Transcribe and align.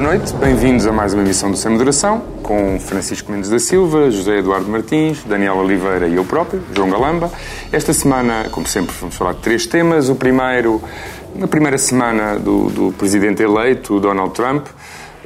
boa 0.00 0.14
noite. 0.14 0.32
Bem-vindos 0.34 0.86
a 0.86 0.92
mais 0.92 1.12
uma 1.12 1.24
emissão 1.24 1.50
do 1.50 1.56
Sem 1.56 1.72
Moderação, 1.72 2.20
com 2.44 2.78
Francisco 2.78 3.32
Mendes 3.32 3.50
da 3.50 3.58
Silva, 3.58 4.12
José 4.12 4.38
Eduardo 4.38 4.70
Martins, 4.70 5.24
Daniel 5.24 5.56
Oliveira 5.56 6.06
e 6.06 6.14
eu 6.14 6.24
próprio, 6.24 6.62
João 6.72 6.88
Galamba. 6.88 7.32
Esta 7.72 7.92
semana, 7.92 8.48
como 8.52 8.64
sempre, 8.68 8.94
vamos 9.00 9.16
falar 9.16 9.32
de 9.32 9.40
três 9.40 9.66
temas. 9.66 10.08
O 10.08 10.14
primeiro, 10.14 10.80
na 11.34 11.48
primeira 11.48 11.76
semana 11.76 12.38
do, 12.38 12.70
do 12.70 12.92
presidente 12.92 13.42
eleito, 13.42 13.98
Donald 13.98 14.32
Trump. 14.34 14.68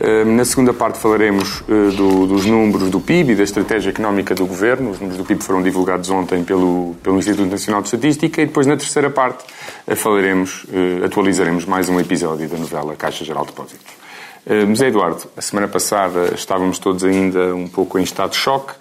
Eh, 0.01 0.25
na 0.25 0.45
segunda 0.47 0.73
parte 0.73 0.99
falaremos 0.99 1.63
eh, 1.69 1.95
do, 1.95 2.27
dos 2.27 2.47
números 2.47 2.89
do 2.89 2.99
PIB 2.99 3.33
e 3.33 3.37
da 3.37 3.43
estratégia 3.43 3.91
económica 3.91 4.35
do 4.35 4.47
governo. 4.47 4.89
Os 4.89 4.99
números 4.99 5.19
do 5.19 5.25
PIB 5.27 5.45
foram 5.45 5.63
divulgados 5.63 6.09
ontem 6.09 6.43
pelo, 6.43 6.97
pelo 7.03 7.19
Instituto 7.19 7.51
Nacional 7.51 7.83
de 7.83 7.89
Estatística 7.89 8.41
e 8.41 8.47
depois 8.47 8.67
na 8.67 8.79
terceira 8.79 9.11
parte 9.11 9.45
eh, 9.87 9.95
falaremos, 9.95 10.65
atualizaremos 11.05 11.67
mais 11.67 11.91
um 11.91 12.01
episódio 12.01 12.49
da 12.49 12.57
novela 12.57 12.97
Caixa 12.97 13.23
Geral 13.23 13.45
de 13.45 13.51
Depósitos. 13.51 14.03
José 14.47 14.89
Eduardo, 14.89 15.23
a 15.37 15.41
semana 15.41 15.69
passada 15.69 16.35
estávamos 16.35 16.79
todos 16.79 17.05
ainda 17.05 17.55
um 17.55 17.69
pouco 17.69 17.99
em 17.99 18.03
estado 18.03 18.31
de 18.31 18.37
choque 18.37 18.73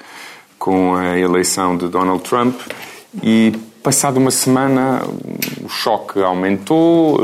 com 0.57 0.95
a 0.95 1.17
eleição 1.17 1.77
de 1.77 1.87
Donald 1.87 2.23
Trump 2.23 2.59
e 3.21 3.53
passado 3.83 4.17
uma 4.17 4.31
semana 4.31 5.01
o 5.63 5.69
choque 5.69 6.19
aumentou, 6.21 7.19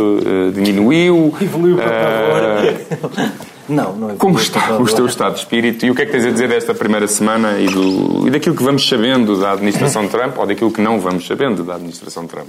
diminuiu. 0.53 1.35
Evoluiu 1.41 1.77
para 1.77 2.99
favor. 2.99 3.31
Não, 3.67 3.93
não 3.93 4.11
é 4.11 4.15
Como 4.15 4.39
está 4.39 4.77
o 4.79 4.85
teu 4.85 5.05
estado 5.05 5.33
de 5.33 5.39
espírito 5.39 5.85
e 5.85 5.91
o 5.91 5.95
que 5.95 6.01
é 6.01 6.05
que 6.05 6.11
tens 6.13 6.25
a 6.25 6.31
dizer 6.31 6.47
desta 6.47 6.73
primeira 6.73 7.05
semana 7.05 7.59
e, 7.59 7.67
do, 7.67 8.25
e 8.25 8.31
daquilo 8.31 8.55
que 8.55 8.63
vamos 8.63 8.87
sabendo 8.87 9.37
da 9.37 9.51
administração 9.51 10.07
Trump 10.07 10.37
ou 10.37 10.47
daquilo 10.47 10.71
que 10.71 10.79
não 10.79 11.01
vamos 11.01 11.27
sabendo 11.27 11.65
da 11.65 11.75
administração 11.75 12.25
Trump? 12.27 12.47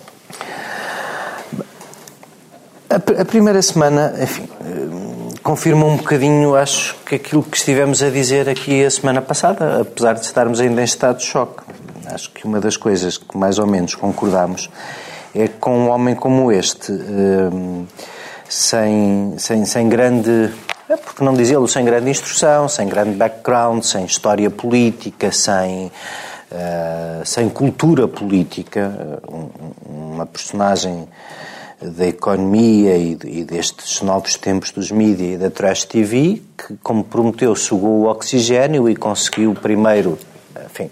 A, 2.89 3.21
a 3.21 3.25
primeira 3.25 3.61
semana, 3.61 4.15
enfim, 4.23 4.49
eh, 4.61 5.09
confirma 5.41 5.85
um 5.87 5.97
bocadinho, 5.97 6.55
acho, 6.55 6.97
que 7.07 7.15
aquilo 7.17 7.43
que 7.43 7.57
estivemos 7.57 8.03
a 8.03 8.11
dizer 8.11 8.49
aqui 8.49 8.85
a 8.85 8.91
semana 8.91 9.23
passada, 9.23 9.81
apesar 9.81 10.15
de 10.15 10.25
estarmos 10.25 10.61
ainda 10.61 10.81
em 10.81 10.85
estado 10.85 11.19
de 11.19 11.25
choque. 11.25 11.63
Acho 12.07 12.31
que 12.31 12.45
uma 12.47 12.61
das 12.61 12.77
coisas 12.77 13.19
que 13.19 13.37
mais 13.37 13.59
ou 13.59 13.67
menos 13.67 13.95
concordamos 13.95 14.71
é 15.35 15.49
que 15.49 15.59
com 15.59 15.79
um 15.79 15.91
homem 15.91 16.15
como 16.15 16.51
este, 16.51 16.93
eh, 16.93 17.87
sem, 18.49 19.35
sem, 19.39 19.65
sem 19.65 19.89
grande 19.89 20.51
é 20.89 20.97
porque 20.97 21.23
não 21.23 21.35
dizê-lo 21.35 21.69
sem 21.69 21.85
grande 21.85 22.09
instrução, 22.09 22.67
sem 22.67 22.89
grande 22.89 23.11
background, 23.11 23.83
sem 23.83 24.07
história 24.07 24.49
política, 24.49 25.31
sem, 25.31 25.93
uh, 26.51 27.27
sem 27.27 27.47
cultura 27.51 28.09
política, 28.09 28.81
eh, 28.99 29.31
um, 29.31 30.15
uma 30.15 30.25
personagem 30.25 31.07
da 31.81 32.07
economia 32.07 32.97
e, 32.97 33.17
e, 33.25 33.45
destes 33.45 34.03
novos 34.03 34.37
tempos 34.37 34.73
dos 34.73 34.91
mídias 34.91 35.35
e 35.35 35.37
da 35.37 35.51
Trash 35.51 35.85
TV, 35.85 36.43
que, 36.57 36.77
como 36.83 37.05
prometeu, 37.05 37.55
sugou 37.55 38.01
o 38.01 38.09
oxigênio 38.09 38.89
e 38.89 38.97
conseguiu 38.97 39.55
primeiro, 39.55 40.19
enfim, 40.67 40.91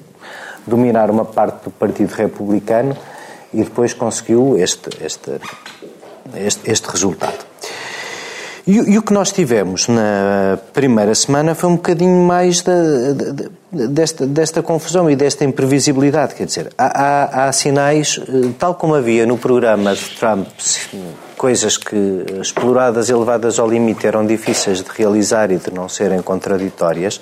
dominar 0.67 1.11
uma 1.11 1.25
parte 1.25 1.65
do 1.65 1.70
Partido 1.70 2.12
Republicano 2.12 2.97
e 3.53 3.65
depois 3.65 3.95
conseguiu 3.95 4.56
este, 4.59 4.91
este, 5.05 5.41
este, 6.34 6.70
este 6.70 6.89
resultado. 6.89 7.45
E, 8.67 8.73
e, 8.93 8.98
o 8.98 9.03
que 9.03 9.12
nós 9.12 9.31
tivemos 9.33 9.89
na 9.89 10.59
primeira 10.73 11.15
semana 11.15 11.55
foi 11.55 11.71
um 11.71 11.77
bocadinho 11.77 12.27
mais 12.27 12.62
da, 12.62 12.73
desta, 13.88 14.27
desta 14.27 14.62
confusão 14.62 15.10
e 15.10 15.14
desta 15.14 15.44
imprevisibilidade. 15.44 16.34
Quer 16.34 16.46
dizer, 16.46 16.72
há, 16.78 16.86
há, 16.86 17.48
há, 17.48 17.52
sinais, 17.52 18.19
eh, 18.20 18.50
tal 18.58 18.74
como 18.74 18.94
havia 18.94 19.27
no 19.27 19.36
programa 19.36 19.94
de 19.94 20.05
Trump, 20.19 20.48
coisas 21.36 21.77
que, 21.77 22.24
exploradas 22.41 23.08
e 23.10 23.14
levadas 23.14 23.58
ao 23.58 23.69
limite, 23.69 24.06
eram 24.06 24.27
difíceis 24.27 24.82
de 24.82 24.91
realizar 24.91 25.50
e 25.50 25.58
de 25.58 25.70
não 25.72 25.88
serem 25.88 26.22
contraditórias, 26.22 27.20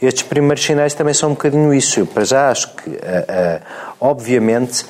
estes 0.00 0.22
primeiros 0.22 0.64
sinais 0.64 0.94
também 0.94 1.12
são 1.12 1.30
um 1.30 1.32
bocadinho 1.32 1.74
isso. 1.74 2.00
Eu, 2.00 2.06
para 2.06 2.24
já, 2.24 2.50
acho 2.50 2.68
que, 2.74 2.90
eh, 2.90 3.24
eh, 3.28 3.60
obviamente, 4.00 4.84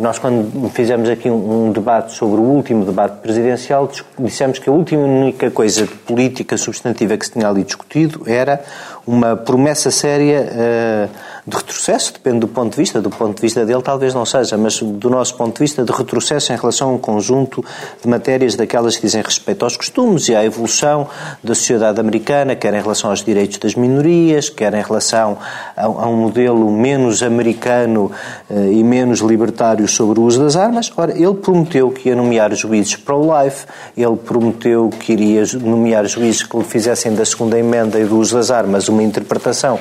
nós, 0.00 0.18
quando 0.18 0.68
fizemos 0.70 1.08
aqui 1.08 1.30
um 1.30 1.70
debate 1.70 2.12
sobre 2.14 2.40
o 2.40 2.42
último 2.42 2.84
debate 2.84 3.20
presidencial, 3.20 3.88
dissemos 4.18 4.58
que 4.58 4.68
a 4.68 4.72
última 4.72 5.02
única 5.02 5.52
coisa 5.52 5.86
política 6.04 6.56
substantiva 6.56 7.16
que 7.16 7.26
se 7.26 7.30
tinha 7.30 7.48
ali 7.48 7.62
discutido 7.62 8.24
era 8.26 8.60
uma 9.06 9.36
promessa 9.36 9.90
séria 9.90 10.42
uh, 10.42 11.10
de 11.46 11.56
retrocesso, 11.56 12.12
depende 12.12 12.40
do 12.40 12.48
ponto 12.48 12.72
de 12.72 12.76
vista, 12.76 13.00
do 13.00 13.10
ponto 13.10 13.36
de 13.36 13.42
vista 13.42 13.64
dele 13.64 13.82
talvez 13.82 14.14
não 14.14 14.24
seja, 14.24 14.56
mas 14.56 14.80
do 14.80 15.08
nosso 15.08 15.34
ponto 15.36 15.54
de 15.54 15.60
vista 15.60 15.82
de 15.82 15.92
retrocesso 15.92 16.52
em 16.52 16.56
relação 16.56 16.90
a 16.90 16.92
um 16.92 16.98
conjunto 16.98 17.64
de 18.02 18.08
matérias 18.08 18.54
daquelas 18.54 18.96
que 18.96 19.02
dizem 19.02 19.22
respeito 19.22 19.64
aos 19.64 19.76
costumes 19.76 20.28
e 20.28 20.34
à 20.34 20.44
evolução 20.44 21.08
da 21.42 21.54
sociedade 21.54 21.98
americana, 21.98 22.54
quer 22.54 22.74
em 22.74 22.80
relação 22.80 23.10
aos 23.10 23.24
direitos 23.24 23.58
das 23.58 23.74
minorias, 23.74 24.48
quer 24.48 24.74
em 24.74 24.82
relação 24.82 25.38
a, 25.76 25.84
a 25.84 26.08
um 26.08 26.16
modelo 26.16 26.70
menos 26.70 27.22
americano 27.22 28.10
uh, 28.48 28.72
e 28.72 28.82
menos 28.84 29.20
libertário 29.20 29.86
sobre 29.88 30.20
o 30.20 30.24
uso 30.24 30.42
das 30.42 30.56
armas. 30.56 30.92
Ora, 30.96 31.12
ele 31.12 31.34
prometeu 31.34 31.90
que 31.90 32.08
ia 32.08 32.16
nomear 32.16 32.54
juízes 32.54 32.96
pro-life, 32.96 33.66
ele 33.96 34.16
prometeu 34.16 34.90
que 34.90 35.12
iria 35.12 35.42
nomear 35.60 36.06
juízes 36.06 36.42
que 36.42 36.62
fizessem 36.64 37.14
da 37.14 37.24
segunda 37.24 37.58
emenda 37.58 37.98
e 37.98 38.04
do 38.04 38.18
uso 38.18 38.36
das 38.36 38.50
armas 38.50 38.88
uma 38.88 39.02
interpretação 39.02 39.78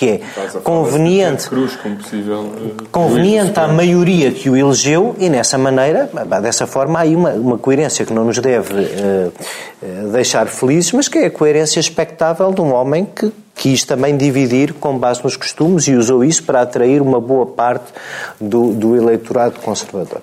que 0.00 0.08
é 0.08 0.20
conveniente, 0.64 1.46
Cruz, 1.46 1.76
possível, 1.76 2.54
eh, 2.56 2.84
conveniente 2.90 3.60
à 3.60 3.68
maioria 3.68 4.30
que 4.30 4.48
o 4.48 4.56
elegeu 4.56 5.14
e 5.18 5.28
nessa 5.28 5.58
maneira, 5.58 6.08
dessa 6.40 6.66
forma, 6.66 6.98
há 6.98 7.02
aí 7.02 7.14
uma, 7.14 7.32
uma 7.32 7.58
coerência 7.58 8.06
que 8.06 8.12
não 8.14 8.24
nos 8.24 8.38
deve 8.38 8.72
uh, 8.72 10.08
deixar 10.10 10.46
felizes, 10.46 10.92
mas 10.92 11.06
que 11.06 11.18
é 11.18 11.26
a 11.26 11.30
coerência 11.30 11.78
expectável 11.78 12.50
de 12.50 12.62
um 12.62 12.72
homem 12.72 13.04
que 13.04 13.30
quis 13.54 13.84
também 13.84 14.16
dividir 14.16 14.72
com 14.72 14.96
base 14.96 15.22
nos 15.22 15.36
costumes 15.36 15.86
e 15.86 15.94
usou 15.94 16.24
isso 16.24 16.44
para 16.44 16.62
atrair 16.62 17.02
uma 17.02 17.20
boa 17.20 17.44
parte 17.44 17.92
do, 18.40 18.72
do 18.72 18.96
eleitorado 18.96 19.60
conservador. 19.60 20.22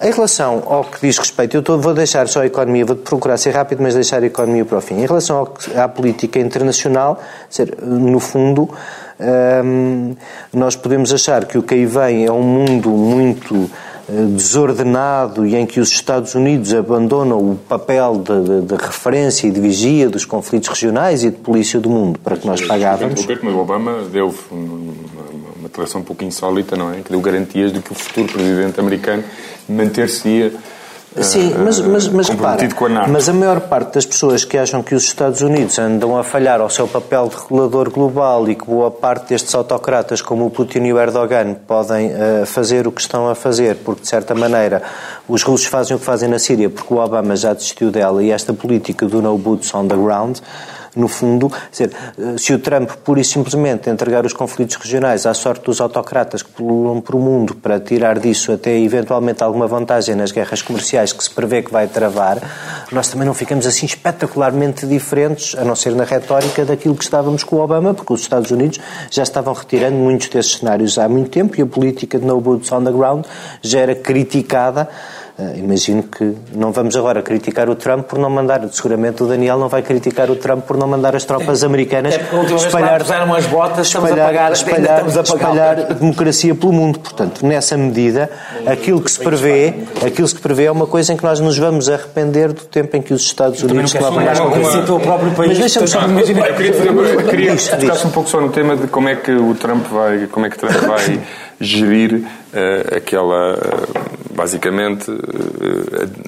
Em 0.00 0.12
relação 0.12 0.62
ao 0.66 0.84
que 0.84 1.00
diz 1.00 1.18
respeito, 1.18 1.56
eu 1.56 1.80
vou 1.80 1.92
deixar 1.92 2.28
só 2.28 2.42
a 2.42 2.46
economia, 2.46 2.84
vou 2.84 2.94
procurar 2.94 3.36
ser 3.36 3.50
rápido, 3.50 3.82
mas 3.82 3.94
deixar 3.94 4.22
a 4.22 4.26
economia 4.26 4.64
para 4.64 4.78
o 4.78 4.80
fim. 4.80 4.94
Em 4.94 5.06
relação 5.06 5.38
ao, 5.38 5.54
à 5.76 5.88
política 5.88 6.38
internacional, 6.38 7.20
dizer, 7.50 7.76
no 7.82 8.20
fundo, 8.20 8.70
hum, 9.64 10.14
nós 10.52 10.76
podemos 10.76 11.12
achar 11.12 11.46
que 11.46 11.58
o 11.58 11.64
que 11.64 11.74
aí 11.74 11.84
vem 11.84 12.24
é 12.24 12.30
um 12.30 12.42
mundo 12.42 12.90
muito 12.90 13.68
eh, 14.08 14.24
desordenado 14.30 15.44
e 15.44 15.56
em 15.56 15.66
que 15.66 15.80
os 15.80 15.90
Estados 15.90 16.34
Unidos 16.36 16.72
abandonam 16.72 17.38
o 17.38 17.56
papel 17.56 18.22
de, 18.24 18.42
de, 18.42 18.66
de, 18.68 18.74
referência 18.76 19.48
e 19.48 19.50
de 19.50 19.60
vigia 19.60 20.08
dos 20.08 20.24
conflitos 20.24 20.68
regionais 20.68 21.24
e 21.24 21.30
de 21.30 21.36
polícia 21.36 21.78
do 21.78 21.90
mundo 21.90 22.18
para 22.20 22.36
que 22.36 22.46
nós 22.46 22.62
pagávamos. 22.62 23.26
Mas 23.26 23.54
o 23.54 23.58
Obama 23.58 24.04
deu 24.10 24.32
uma 24.50 25.47
declaração 25.78 26.00
um 26.00 26.04
pouco 26.04 26.24
insólita, 26.24 26.76
não 26.76 26.92
é? 26.92 27.00
Que 27.00 27.10
deu 27.10 27.20
garantias 27.20 27.72
de 27.72 27.80
que 27.80 27.92
o 27.92 27.94
futuro 27.94 28.28
presidente 28.32 28.78
americano 28.80 29.24
manter-se-ia 29.68 30.52
Sim, 31.22 31.54
mas, 31.64 31.80
mas, 31.80 32.06
mas 32.06 32.28
repara, 32.28 32.68
mas 33.08 33.28
a 33.28 33.32
maior 33.32 33.60
parte 33.60 33.94
das 33.94 34.06
pessoas 34.06 34.44
que 34.44 34.56
acham 34.56 34.82
que 34.82 34.94
os 34.94 35.04
Estados 35.04 35.40
Unidos 35.40 35.78
andam 35.78 36.16
a 36.16 36.22
falhar 36.22 36.60
ao 36.60 36.68
seu 36.68 36.86
papel 36.86 37.28
de 37.28 37.36
regulador 37.36 37.90
global 37.90 38.48
e 38.48 38.54
que 38.54 38.64
boa 38.64 38.90
parte 38.90 39.30
destes 39.30 39.54
autocratas 39.54 40.20
como 40.20 40.46
o 40.46 40.50
Putin 40.50 40.80
e 40.80 40.92
o 40.92 40.98
Erdogan 40.98 41.54
podem 41.66 42.08
uh, 42.08 42.46
fazer 42.46 42.86
o 42.86 42.92
que 42.92 43.00
estão 43.00 43.28
a 43.28 43.34
fazer, 43.34 43.76
porque 43.76 44.02
de 44.02 44.08
certa 44.08 44.34
maneira 44.34 44.82
os 45.26 45.42
russos 45.42 45.66
fazem 45.66 45.96
o 45.96 45.98
que 45.98 46.04
fazem 46.04 46.28
na 46.28 46.38
Síria 46.38 46.68
porque 46.68 46.92
o 46.92 46.98
Obama 46.98 47.34
já 47.34 47.52
desistiu 47.52 47.90
dela 47.90 48.22
e 48.22 48.30
esta 48.30 48.52
política 48.52 49.06
do 49.06 49.22
no 49.22 49.36
boots 49.38 49.74
on 49.74 49.88
the 49.88 49.96
ground 49.96 50.38
no 50.96 51.08
fundo, 51.08 51.50
dizer, 51.70 51.90
se 52.36 52.52
o 52.52 52.58
Trump 52.58 52.90
pura 53.04 53.20
e 53.20 53.24
simplesmente 53.24 53.88
entregar 53.90 54.24
os 54.24 54.32
conflitos 54.32 54.76
regionais 54.76 55.26
à 55.26 55.34
sorte 55.34 55.64
dos 55.64 55.80
autocratas 55.80 56.42
que 56.42 56.50
pululam 56.50 57.00
por 57.00 57.14
o 57.14 57.18
mundo 57.18 57.54
para 57.54 57.78
tirar 57.80 58.18
disso 58.18 58.52
até 58.52 58.78
eventualmente 58.78 59.42
alguma 59.42 59.66
vantagem 59.66 60.14
nas 60.14 60.32
guerras 60.32 60.62
comerciais 60.62 61.12
que 61.12 61.22
se 61.22 61.30
prevê 61.30 61.62
que 61.62 61.72
vai 61.72 61.86
travar, 61.86 62.38
nós 62.92 63.08
também 63.08 63.26
não 63.26 63.34
ficamos 63.34 63.66
assim 63.66 63.86
espetacularmente 63.86 64.86
diferentes, 64.86 65.54
a 65.56 65.64
não 65.64 65.76
ser 65.76 65.94
na 65.94 66.04
retórica, 66.04 66.64
daquilo 66.64 66.94
que 66.94 67.04
estávamos 67.04 67.44
com 67.44 67.56
o 67.56 67.60
Obama, 67.60 67.94
porque 67.94 68.12
os 68.12 68.20
Estados 68.20 68.50
Unidos 68.50 68.78
já 69.10 69.22
estavam 69.22 69.54
retirando 69.54 69.96
muitos 69.96 70.28
desses 70.28 70.58
cenários 70.58 70.98
há 70.98 71.08
muito 71.08 71.30
tempo 71.30 71.58
e 71.58 71.62
a 71.62 71.66
política 71.66 72.18
de 72.18 72.24
no 72.24 72.40
boots 72.40 72.70
on 72.72 72.84
the 72.84 72.92
ground 72.92 73.24
já 73.62 73.80
era 73.80 73.94
criticada 73.94 74.88
imagino 75.56 76.02
que 76.02 76.34
não 76.52 76.72
vamos 76.72 76.96
agora 76.96 77.22
criticar 77.22 77.70
o 77.70 77.76
Trump 77.76 78.06
por 78.06 78.18
não 78.18 78.28
mandar, 78.28 78.68
seguramente 78.72 79.22
o 79.22 79.26
Daniel 79.26 79.56
não 79.56 79.68
vai 79.68 79.82
criticar 79.82 80.28
o 80.30 80.36
Trump 80.36 80.64
por 80.64 80.76
não 80.76 80.88
mandar 80.88 81.14
as 81.14 81.24
tropas 81.24 81.62
americanas 81.62 82.14
é 82.14 82.54
espalhar, 82.56 83.00
puseram 83.00 83.32
as 83.32 83.46
botas, 83.46 83.86
estamos 83.86 84.10
espalhar, 84.10 84.28
a 84.28 84.32
pagar, 84.32 84.52
espalhar, 84.52 85.00
a 85.00 85.04
pagar 85.04 85.22
espalhar 85.22 85.94
democracia 85.94 86.54
pelo 86.56 86.72
mundo. 86.72 86.98
Portanto, 86.98 87.46
nessa 87.46 87.76
medida, 87.76 88.28
aquilo 88.66 89.00
que 89.00 89.10
se 89.10 89.20
prevê, 89.20 89.74
aquilo 90.04 90.26
que 90.26 90.34
se 90.34 90.40
prevê 90.40 90.64
é 90.64 90.72
uma 90.72 90.88
coisa 90.88 91.12
em 91.12 91.16
que 91.16 91.22
nós 91.22 91.38
nos 91.38 91.56
vamos 91.56 91.88
arrepender 91.88 92.52
do 92.52 92.62
tempo 92.62 92.96
em 92.96 93.02
que 93.02 93.14
os 93.14 93.22
Estados 93.22 93.62
Unidos 93.62 93.92
próprio 94.98 95.30
país. 95.32 95.50
Mas 95.50 95.58
deixa-me 95.58 95.86
só 95.86 96.02
imaginar. 96.02 96.48
Eu 96.48 96.56
queria, 96.56 96.72
queria 97.28 97.56
focar 97.56 98.06
um 98.06 98.10
pouco 98.10 98.28
só 98.28 98.40
no 98.40 98.48
tema 98.48 98.76
de 98.76 98.88
como 98.88 99.08
é 99.08 99.14
que 99.14 99.30
o 99.30 99.54
Trump 99.54 99.86
vai, 99.86 100.26
como 100.26 100.46
é 100.46 100.50
que 100.50 100.58
Trump 100.58 100.74
vai 100.74 101.20
gerir 101.60 102.24
aquela, 102.96 103.54
uh, 103.54 104.34
basicamente, 104.34 105.10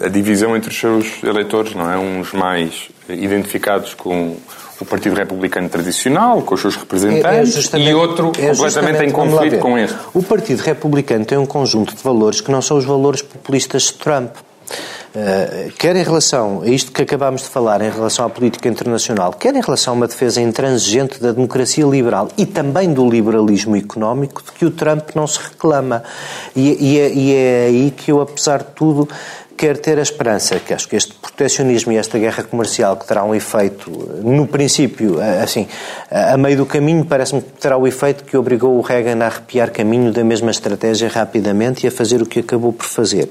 a, 0.00 0.06
a, 0.06 0.08
divisão 0.08 0.56
entre 0.56 0.70
os 0.70 0.78
seus 0.78 1.22
eleitores, 1.22 1.74
não 1.74 1.90
é? 1.90 1.96
Uns 1.98 2.32
mais 2.32 2.88
identificados 3.08 3.94
com 3.94 4.36
o 4.80 4.84
Partido 4.84 5.14
Republicano 5.14 5.68
tradicional, 5.68 6.40
com 6.42 6.54
os 6.54 6.60
seus 6.60 6.76
representantes, 6.76 7.72
é, 7.72 7.76
é 7.76 7.80
e 7.80 7.94
outro 7.94 8.32
é 8.38 8.48
completamente 8.48 9.04
em 9.04 9.10
conflito 9.10 9.58
com 9.58 9.78
este. 9.78 9.96
O 10.14 10.22
Partido 10.22 10.60
Republicano 10.60 11.24
tem 11.24 11.36
um 11.36 11.46
conjunto 11.46 11.94
de 11.94 12.02
valores 12.02 12.40
que 12.40 12.50
não 12.50 12.62
são 12.62 12.78
os 12.78 12.84
valores 12.84 13.22
populistas 13.22 13.84
de 13.84 13.94
Trump. 13.94 14.34
Uh, 15.10 15.72
quer 15.72 15.96
em 15.96 16.04
relação 16.04 16.62
a 16.62 16.68
isto 16.68 16.92
que 16.92 17.02
acabámos 17.02 17.42
de 17.42 17.48
falar, 17.48 17.82
em 17.82 17.90
relação 17.90 18.24
à 18.24 18.30
política 18.30 18.68
internacional, 18.68 19.32
quer 19.32 19.54
em 19.56 19.60
relação 19.60 19.94
a 19.94 19.96
uma 19.96 20.06
defesa 20.06 20.40
intransigente 20.40 21.20
da 21.20 21.32
democracia 21.32 21.84
liberal 21.84 22.28
e 22.38 22.46
também 22.46 22.92
do 22.92 23.08
liberalismo 23.08 23.76
económico, 23.76 24.40
de 24.42 24.52
que 24.52 24.64
o 24.64 24.70
Trump 24.70 25.10
não 25.16 25.26
se 25.26 25.40
reclama. 25.40 26.04
E, 26.54 26.92
e, 26.92 26.98
é, 27.00 27.12
e 27.12 27.34
é 27.34 27.64
aí 27.66 27.90
que 27.90 28.12
eu, 28.12 28.20
apesar 28.20 28.58
de 28.58 28.70
tudo, 28.76 29.08
quero 29.60 29.78
ter 29.78 29.98
a 29.98 30.02
esperança 30.02 30.58
que 30.58 30.72
acho 30.72 30.88
que 30.88 30.96
este 30.96 31.12
proteccionismo 31.12 31.92
e 31.92 31.96
esta 31.96 32.18
guerra 32.18 32.42
comercial 32.42 32.96
que 32.96 33.06
terá 33.06 33.22
um 33.24 33.34
efeito, 33.34 33.90
no 34.22 34.46
princípio, 34.46 35.18
assim, 35.42 35.68
a 36.10 36.34
meio 36.38 36.56
do 36.56 36.64
caminho, 36.64 37.04
parece-me 37.04 37.42
que 37.42 37.50
terá 37.60 37.76
o 37.76 37.86
efeito 37.86 38.24
que 38.24 38.38
obrigou 38.38 38.78
o 38.78 38.80
Reagan 38.80 39.22
a 39.22 39.26
arrepiar 39.26 39.70
caminho 39.70 40.12
da 40.12 40.24
mesma 40.24 40.50
estratégia 40.50 41.08
rapidamente 41.08 41.84
e 41.84 41.88
a 41.88 41.90
fazer 41.90 42.22
o 42.22 42.26
que 42.26 42.38
acabou 42.38 42.72
por 42.72 42.86
fazer 42.86 43.28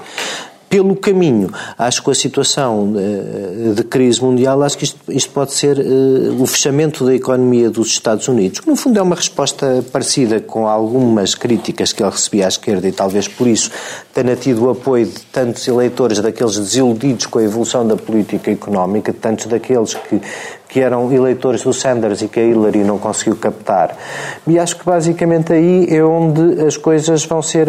pelo 0.70 0.96
caminho. 0.96 1.52
Acho 1.78 2.00
que 2.00 2.06
com 2.06 2.12
a 2.12 2.16
situação 2.16 2.94
de, 2.94 3.74
de 3.74 3.84
crise 3.84 4.22
mundial, 4.22 4.62
acho 4.62 4.78
que 4.78 4.84
isto, 4.84 5.00
isto 5.10 5.32
pode 5.32 5.54
ser 5.54 5.80
uh, 5.80 6.42
o 6.42 6.46
fechamento 6.46 7.04
da 7.04 7.14
economia 7.14 7.70
dos 7.70 7.88
Estados 7.88 8.28
Unidos, 8.28 8.60
que 8.60 8.70
no 8.70 8.76
fundo 8.76 9.00
é 9.00 9.02
uma 9.02 9.16
resposta 9.16 9.84
parecida 9.92 10.40
com 10.40 10.68
algumas 10.68 11.34
críticas 11.34 11.92
que 11.92 12.04
ele 12.04 12.12
recebia 12.12 12.46
à 12.46 12.48
esquerda 12.48 12.88
e 12.88 12.92
talvez 12.92 13.28
por 13.28 13.48
isso 13.48 13.72
tenha 14.14 14.36
tido 14.36 14.66
o 14.66 14.70
apoio 14.70 15.08
de 15.08 15.20
tantos 15.32 15.68
eleitores 15.68 16.20
daqueles 16.20 16.58
desiludidos 16.58 17.26
com 17.26 17.40
a 17.40 17.44
evolução 17.44 17.88
da 17.88 17.96
política 17.96 18.52
económica, 18.52 19.12
de 19.12 19.18
tantos 19.18 19.48
daqueles 19.48 19.96
que 19.96 20.22
que 20.70 20.80
eram 20.80 21.12
eleitores 21.12 21.64
do 21.64 21.74
Sanders 21.74 22.22
e 22.22 22.28
que 22.28 22.40
a 22.40 22.44
Hillary 22.44 22.84
não 22.84 23.00
conseguiu 23.00 23.36
captar. 23.36 23.98
E 24.46 24.60
acho 24.60 24.78
que 24.78 24.86
basicamente 24.86 25.52
aí 25.52 25.88
é 25.90 26.04
onde 26.04 26.62
as 26.64 26.78
coisas 26.78 27.26
vão 27.26 27.42
ser 27.42 27.68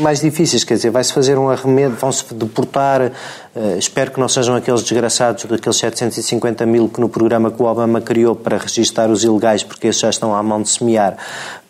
mais 0.00 0.20
difíceis, 0.20 0.64
quer 0.64 0.74
dizer, 0.74 0.90
vai-se 0.90 1.12
fazer 1.12 1.38
um 1.38 1.48
arremedo, 1.48 1.94
vão-se 1.94 2.34
deportar, 2.34 3.02
uh, 3.02 3.78
espero 3.78 4.10
que 4.10 4.18
não 4.18 4.28
sejam 4.28 4.56
aqueles 4.56 4.82
desgraçados 4.82 5.44
daqueles 5.44 5.78
750 5.78 6.66
mil 6.66 6.88
que 6.88 7.00
no 7.00 7.08
programa 7.08 7.52
que 7.52 7.62
o 7.62 7.66
Obama 7.66 8.00
criou 8.00 8.34
para 8.34 8.58
registar 8.58 9.08
os 9.08 9.22
ilegais, 9.22 9.62
porque 9.62 9.86
esses 9.86 10.02
já 10.02 10.10
estão 10.10 10.34
à 10.34 10.42
mão 10.42 10.60
de 10.60 10.70
semear, 10.70 11.16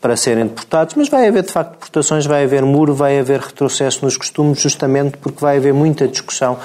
para 0.00 0.16
serem 0.16 0.44
deportados, 0.44 0.94
mas 0.94 1.10
vai 1.10 1.28
haver 1.28 1.42
de 1.42 1.52
facto 1.52 1.72
deportações, 1.72 2.24
vai 2.24 2.44
haver 2.44 2.64
muro, 2.64 2.94
vai 2.94 3.18
haver 3.18 3.40
retrocesso 3.40 4.02
nos 4.02 4.16
costumes, 4.16 4.58
justamente 4.58 5.18
porque 5.18 5.40
vai 5.40 5.58
haver 5.58 5.74
muita 5.74 6.08
discussão 6.08 6.56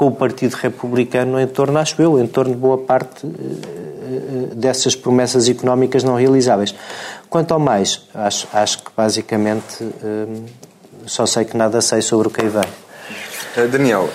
com 0.00 0.06
o 0.06 0.12
Partido 0.12 0.54
Republicano 0.54 1.38
em 1.38 1.46
torno, 1.46 1.78
acho 1.78 2.00
eu, 2.00 2.18
em 2.18 2.26
torno 2.26 2.54
de 2.54 2.58
boa 2.58 2.78
parte 2.78 3.26
eh, 3.26 3.28
eh, 3.28 4.54
dessas 4.54 4.96
promessas 4.96 5.46
económicas 5.46 6.02
não 6.02 6.14
realizáveis. 6.14 6.74
Quanto 7.28 7.52
ao 7.52 7.60
mais, 7.60 8.08
acho, 8.14 8.48
acho 8.50 8.78
que 8.78 8.90
basicamente 8.96 9.84
eh, 10.02 10.26
só 11.04 11.26
sei 11.26 11.44
que 11.44 11.54
nada 11.54 11.82
sei 11.82 12.00
sobre 12.00 12.28
o 12.28 12.30
que 12.30 12.40
aí 12.40 12.48
vem. 12.48 13.68
Daniel, 13.68 14.08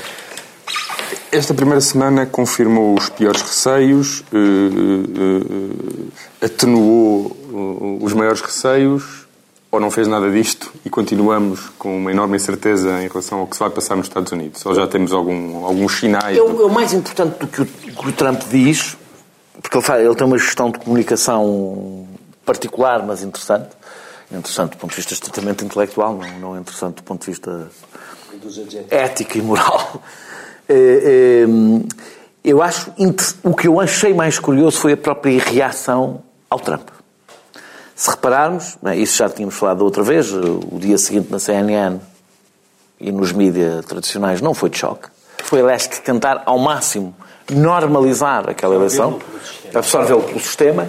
esta 1.31 1.53
primeira 1.53 1.81
semana 1.81 2.25
confirmou 2.25 2.95
os 2.95 3.07
piores 3.09 3.43
receios, 3.43 4.23
atenuou 6.41 7.37
os 8.01 8.11
maiores 8.11 8.41
receios 8.41 9.25
ou 9.75 9.81
não 9.81 9.92
fez 9.92 10.07
nada 10.07 10.31
disto 10.31 10.74
e 10.83 10.89
continuamos 10.89 11.69
com 11.77 11.98
uma 11.98 12.12
enorme 12.12 12.36
incerteza 12.36 13.04
em 13.04 13.07
relação 13.07 13.39
ao 13.39 13.48
que 13.48 13.56
se 13.56 13.60
vai 13.60 13.69
passar 13.69 13.95
nos 13.95 14.07
Estados 14.07 14.31
Unidos? 14.31 14.66
Ou 14.66 14.74
já 14.74 14.88
temos 14.88 15.13
algum, 15.13 15.66
alguns 15.66 16.00
sinais? 16.00 16.38
É 16.38 16.42
o, 16.42 16.62
é 16.62 16.66
o 16.66 16.69
mais 16.69 16.94
importante 16.94 17.38
do 17.39 17.48
que 17.48 17.62
o, 17.62 17.66
que 17.66 18.07
o 18.07 18.12
Trump 18.13 18.42
diz, 18.50 18.98
porque 19.62 19.77
ele, 19.77 19.86
faz, 19.86 20.04
ele 20.04 20.16
tem 20.16 20.25
uma 20.25 20.38
gestão 20.38 20.72
de 20.72 20.80
comunicação 20.80 22.07
particular, 22.45 23.06
mas 23.06 23.24
interessante. 23.24 23.69
Interessante 24.31 24.72
do 24.72 24.77
ponto 24.77 24.92
de 24.92 24.95
vista 24.98 25.13
estritamente 25.13 25.63
intelectual, 25.63 26.16
não, 26.16 26.39
não 26.39 26.56
é 26.56 26.60
interessante 26.60 26.95
do 26.95 27.04
ponto 27.04 27.21
de 27.21 27.31
vista 27.31 27.69
ético 28.89 29.38
e 29.38 29.42
moral. 29.42 30.01
É, 30.68 31.45
é, 31.45 31.45
eu 32.44 32.62
acho 32.62 32.94
o 33.44 33.54
que 33.54 33.68
eu 33.68 33.80
achei 33.80 34.13
mais 34.13 34.39
curioso 34.39 34.80
foi 34.80 34.94
a 34.94 34.98
própria 34.98 35.39
reação 35.39 36.24
ao 36.50 36.60
Trump. 36.60 36.89
Se 37.95 38.09
repararmos, 38.09 38.77
isso 38.97 39.18
já 39.18 39.30
tínhamos 39.30 39.56
falado 39.56 39.81
outra 39.81 40.03
vez, 40.03 40.30
o 40.33 40.77
dia 40.77 40.97
seguinte 40.97 41.31
na 41.31 41.39
CNN 41.39 41.97
e 43.00 43.09
nos 43.09 43.31
mídias 43.31 43.86
tradicionais 43.86 44.42
não 44.42 44.53
foi 44.53 44.69
de 44.69 44.77
choque. 44.77 45.07
Foi, 45.44 45.62
aliás, 45.62 45.83
de 45.83 46.01
tentar 46.01 46.44
ao 46.45 46.59
máximo 46.59 47.15
normalizar 47.50 48.50
aquela 48.50 48.75
eleição, 48.75 49.19
absorvê-lo 49.74 50.24
pelo 50.24 50.39
sistema, 50.42 50.88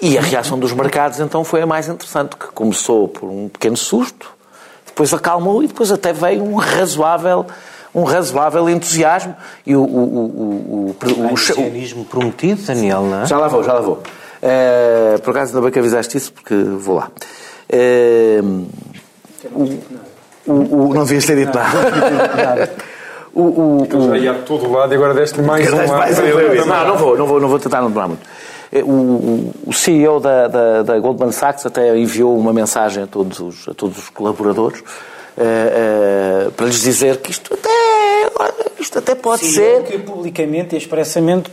e 0.00 0.16
a 0.16 0.20
reação 0.20 0.58
dos 0.58 0.72
mercados 0.72 1.18
então 1.18 1.42
foi 1.42 1.62
a 1.62 1.66
mais 1.66 1.88
interessante, 1.88 2.36
que 2.36 2.46
começou 2.48 3.08
por 3.08 3.28
um 3.28 3.48
pequeno 3.48 3.76
susto, 3.76 4.30
depois 4.86 5.12
acalmou 5.12 5.62
e 5.62 5.66
depois 5.66 5.90
até 5.90 6.12
veio 6.12 6.44
um 6.44 6.54
razoável 6.54 7.46
um 7.94 8.02
razoável 8.02 8.68
entusiasmo 8.68 9.36
e 9.64 9.76
o, 9.76 9.80
o, 9.80 9.84
o, 9.84 9.86
o, 9.88 10.96
o, 11.00 11.26
o, 11.30 12.00
o 12.00 12.04
prometido, 12.04 12.60
Daniel, 12.62 13.02
não 13.02 13.22
é? 13.22 13.26
Já 13.26 13.38
lá 13.38 13.46
vou, 13.46 13.62
já 13.62 13.72
lá 13.72 13.80
vou. 13.80 14.02
Uh, 14.44 15.18
por 15.22 15.30
acaso, 15.30 15.52
ainda 15.52 15.62
bem 15.62 15.70
que 15.70 15.78
avisaste 15.78 16.18
isso, 16.18 16.30
porque 16.32 16.54
vou 16.54 16.96
lá. 16.96 17.10
Uh, 17.72 18.66
o, 19.54 19.62
o, 20.46 20.88
o, 20.90 20.94
não 20.94 21.04
devias 21.04 21.24
ter 21.24 21.36
dito 21.36 21.56
nada. 21.56 22.70
O, 23.36 23.42
o, 23.42 23.82
o, 23.82 24.08
já 24.10 24.16
ia 24.16 24.30
a 24.30 24.34
todo 24.34 24.70
lado 24.70 24.92
e 24.92 24.96
agora 24.96 25.12
deste 25.12 25.42
mais 25.42 25.68
um 25.72 25.76
lado. 25.76 26.12
Não, 26.64 26.86
não 26.86 26.96
vou, 26.96 27.18
não 27.18 27.26
vou, 27.26 27.40
não 27.40 27.48
vou 27.48 27.58
tentar 27.58 27.80
não 27.80 27.88
demorar 27.88 28.06
muito. 28.06 28.22
Eh, 28.70 28.84
o, 28.84 29.52
o 29.66 29.72
CEO 29.72 30.20
da, 30.20 30.46
da, 30.46 30.82
da, 30.82 30.98
Goldman 31.00 31.32
Sachs 31.32 31.66
até 31.66 31.98
enviou 31.98 32.38
uma 32.38 32.52
mensagem 32.52 33.02
a 33.02 33.06
todos 33.08 33.40
os, 33.40 33.68
a 33.68 33.74
todos 33.74 33.98
os 33.98 34.08
colaboradores 34.08 34.78
uh, 34.80 36.48
uh, 36.48 36.52
para 36.52 36.66
lhes 36.66 36.80
dizer 36.80 37.16
que 37.16 37.32
isto 37.32 37.54
até, 37.54 38.54
isto 38.78 39.00
até 39.00 39.16
pode 39.16 39.44
CEO 39.46 39.52
ser. 39.52 39.82
que 39.82 39.98
publicamente 39.98 40.76
e 40.76 40.78
expressamente 40.78 41.50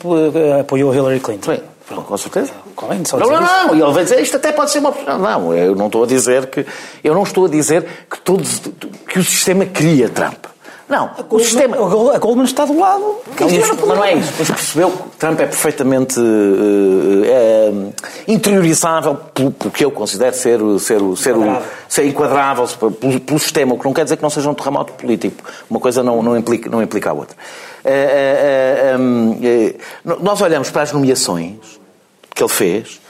apoiou 0.59 0.93
Hillary 0.93 1.19
Clinton. 1.19 1.55
Sim. 1.55 1.61
Com 1.95 2.17
certeza. 2.17 2.51
Não, 2.77 3.29
não, 3.29 3.41
não. 3.41 3.75
E 3.75 3.81
ele 3.81 3.91
vai 3.91 4.03
dizer 4.03 4.21
isto 4.21 4.38
até 4.38 4.51
pode 4.51 4.71
ser 4.71 4.79
uma 4.79 4.89
opção. 4.89 5.17
Não, 5.17 5.53
eu 5.53 5.75
não 5.75 5.88
estou 5.88 6.03
a 6.03 6.07
dizer 6.07 6.47
que. 6.47 6.65
Eu 7.03 7.13
não 7.13 7.23
estou 7.23 7.45
a 7.45 7.49
dizer 7.49 7.85
que, 8.09 8.19
todos, 8.19 8.61
que 9.07 9.19
o 9.19 9.23
sistema 9.23 9.65
cria 9.65 10.09
Trump. 10.09 10.45
Não, 10.91 11.05
a 11.05 11.23
o 11.29 11.39
sistema. 11.39 11.77
A 12.13 12.19
Goldman 12.19 12.43
está 12.43 12.65
do 12.65 12.77
lado. 12.77 13.15
Mas, 13.39 13.77
não 13.79 14.03
é 14.03 14.15
isso. 14.15 14.33
Mas 14.38 14.51
percebeu 14.51 14.91
que 14.91 15.17
Trump 15.17 15.39
é 15.39 15.45
perfeitamente 15.45 16.19
é, 17.25 17.71
interiorizável 18.27 19.15
pelo, 19.33 19.51
que 19.51 19.86
eu 19.86 19.91
considero 19.91 20.36
ser, 20.36 20.60
ser, 20.79 21.00
ser, 21.15 21.33
o, 21.38 21.62
ser 21.88 22.05
enquadrável 22.05 22.67
pelo, 22.67 23.21
pelo, 23.21 23.39
sistema, 23.39 23.74
o 23.74 23.79
que 23.79 23.86
não 23.86 23.93
quer 23.93 24.03
dizer 24.03 24.17
que 24.17 24.24
não 24.24 24.29
seja 24.29 24.50
um 24.50 24.53
terremoto 24.53 24.91
político. 24.91 25.41
Uma 25.69 25.79
coisa 25.79 26.03
não, 26.03 26.21
não, 26.21 26.36
implica, 26.38 26.69
não 26.69 26.83
implica 26.83 27.10
a 27.10 27.13
outra. 27.13 27.38
Uh, 27.86 29.77
uh, 30.05 30.19
nós 30.21 30.41
olhamos 30.41 30.69
para 30.69 30.81
as 30.81 30.91
nomeações 30.91 31.80
que 32.41 32.43
ele 32.43 32.50
fez, 32.50 33.01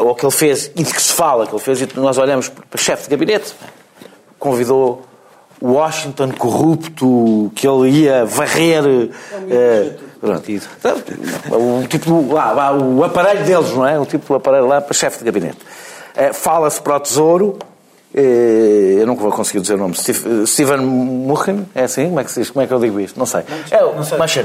ou 0.00 0.14
que 0.14 0.24
ele 0.24 0.32
fez 0.32 0.70
e 0.74 0.82
de 0.82 0.92
que 0.92 1.02
se 1.02 1.12
fala 1.12 1.46
que 1.46 1.54
ele 1.54 1.62
fez, 1.62 1.80
e 1.82 1.88
nós 1.96 2.18
olhamos 2.18 2.48
para 2.48 2.80
chefe 2.80 3.04
de 3.04 3.10
gabinete, 3.10 3.54
convidou 4.38 5.02
Washington 5.60 6.32
corrupto, 6.32 7.50
que 7.54 7.66
ele 7.66 7.90
ia 7.90 8.24
varrer. 8.24 8.84
É 11.50 11.54
o 11.54 11.86
tipo 11.86 12.32
lá, 12.32 12.72
o 12.76 13.04
aparelho 13.04 13.44
deles, 13.44 13.70
não 13.70 13.86
é? 13.86 13.98
O 13.98 14.06
tipo 14.06 14.26
do 14.26 14.34
aparelho 14.34 14.66
lá 14.66 14.80
para 14.80 14.94
chefe 14.94 15.18
de 15.18 15.24
gabinete. 15.24 15.58
É, 16.14 16.32
Fala-se 16.32 16.80
para 16.80 16.96
o 16.96 17.00
Tesouro, 17.00 17.58
eh, 17.60 17.66
eu 18.14 19.06
nunca 19.06 19.22
vou 19.22 19.30
conseguir 19.30 19.60
dizer 19.60 19.74
o 19.74 19.78
nome. 19.78 19.94
Steven 20.46 20.78
Muchen, 20.78 21.66
é 21.74 21.84
assim? 21.84 22.06
Como 22.06 22.20
é 22.20 22.24
que, 22.24 22.32
diz? 22.32 22.50
Como 22.50 22.64
é 22.64 22.66
que 22.66 22.72
eu 22.72 22.80
digo 22.80 22.98
isto? 22.98 23.18
Não 23.18 23.26
sei. 23.26 23.42
É 23.70 23.84
o 23.84 23.94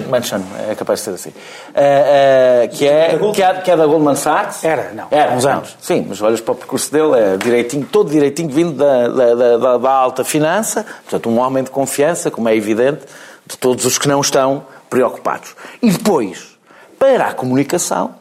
Manchin, 0.10 0.43
é 0.70 0.75
capaz 0.75 1.00
de 1.00 1.05
ser 1.05 1.12
assim. 1.12 1.29
Uh, 1.29 1.34
uh, 1.34 2.70
que, 2.70 2.88
é, 2.88 3.17
que, 3.34 3.41
é, 3.41 3.53
que 3.62 3.72
é 3.72 3.77
da 3.77 3.86
Goldman 3.86 4.15
Sachs. 4.15 4.63
Era, 4.63 4.91
não. 4.93 5.08
Era, 5.10 5.32
uns 5.32 5.46
anos. 5.46 5.77
Sim, 5.79 6.05
mas 6.10 6.22
olhas 6.22 6.41
para 6.41 6.51
o 6.51 6.55
percurso 6.55 6.91
dele, 6.91 7.17
é 7.17 7.38
direitinho, 7.38 7.86
todo 7.86 8.10
direitinho 8.10 8.50
vindo 8.50 8.74
da, 8.74 9.08
da, 9.08 9.58
da, 9.58 9.77
da 9.77 9.91
alta 9.91 10.24
finança. 10.25 10.86
Portanto, 11.03 11.29
um 11.29 11.39
homem 11.39 11.63
de 11.63 11.72
confiança, 11.72 12.29
como 12.29 12.50
é 12.50 12.55
evidente, 12.55 13.05
de 13.48 13.58
todos 13.58 13.86
os 13.86 13.98
que 13.98 14.08
não 14.08 14.20
estão 14.20 14.65
preocupados. 14.89 15.55
E 15.82 15.89
depois, 15.89 16.58
para 17.00 17.27
a 17.27 17.34
comunicação, 17.34 18.15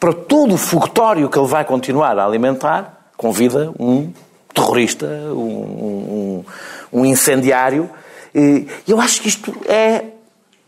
para 0.00 0.12
todo 0.12 0.54
o 0.54 0.58
fogotório 0.58 1.28
que 1.28 1.38
ele 1.38 1.48
vai 1.48 1.64
continuar 1.64 2.18
a 2.18 2.26
alimentar, 2.26 3.08
convida 3.16 3.72
um 3.78 4.12
terrorista, 4.54 5.06
um, 5.06 6.44
um, 6.92 7.00
um 7.00 7.04
incendiário. 7.04 7.90
E 8.34 8.66
eu 8.88 9.00
acho 9.00 9.20
que 9.20 9.28
isto 9.28 9.54
é 9.66 10.04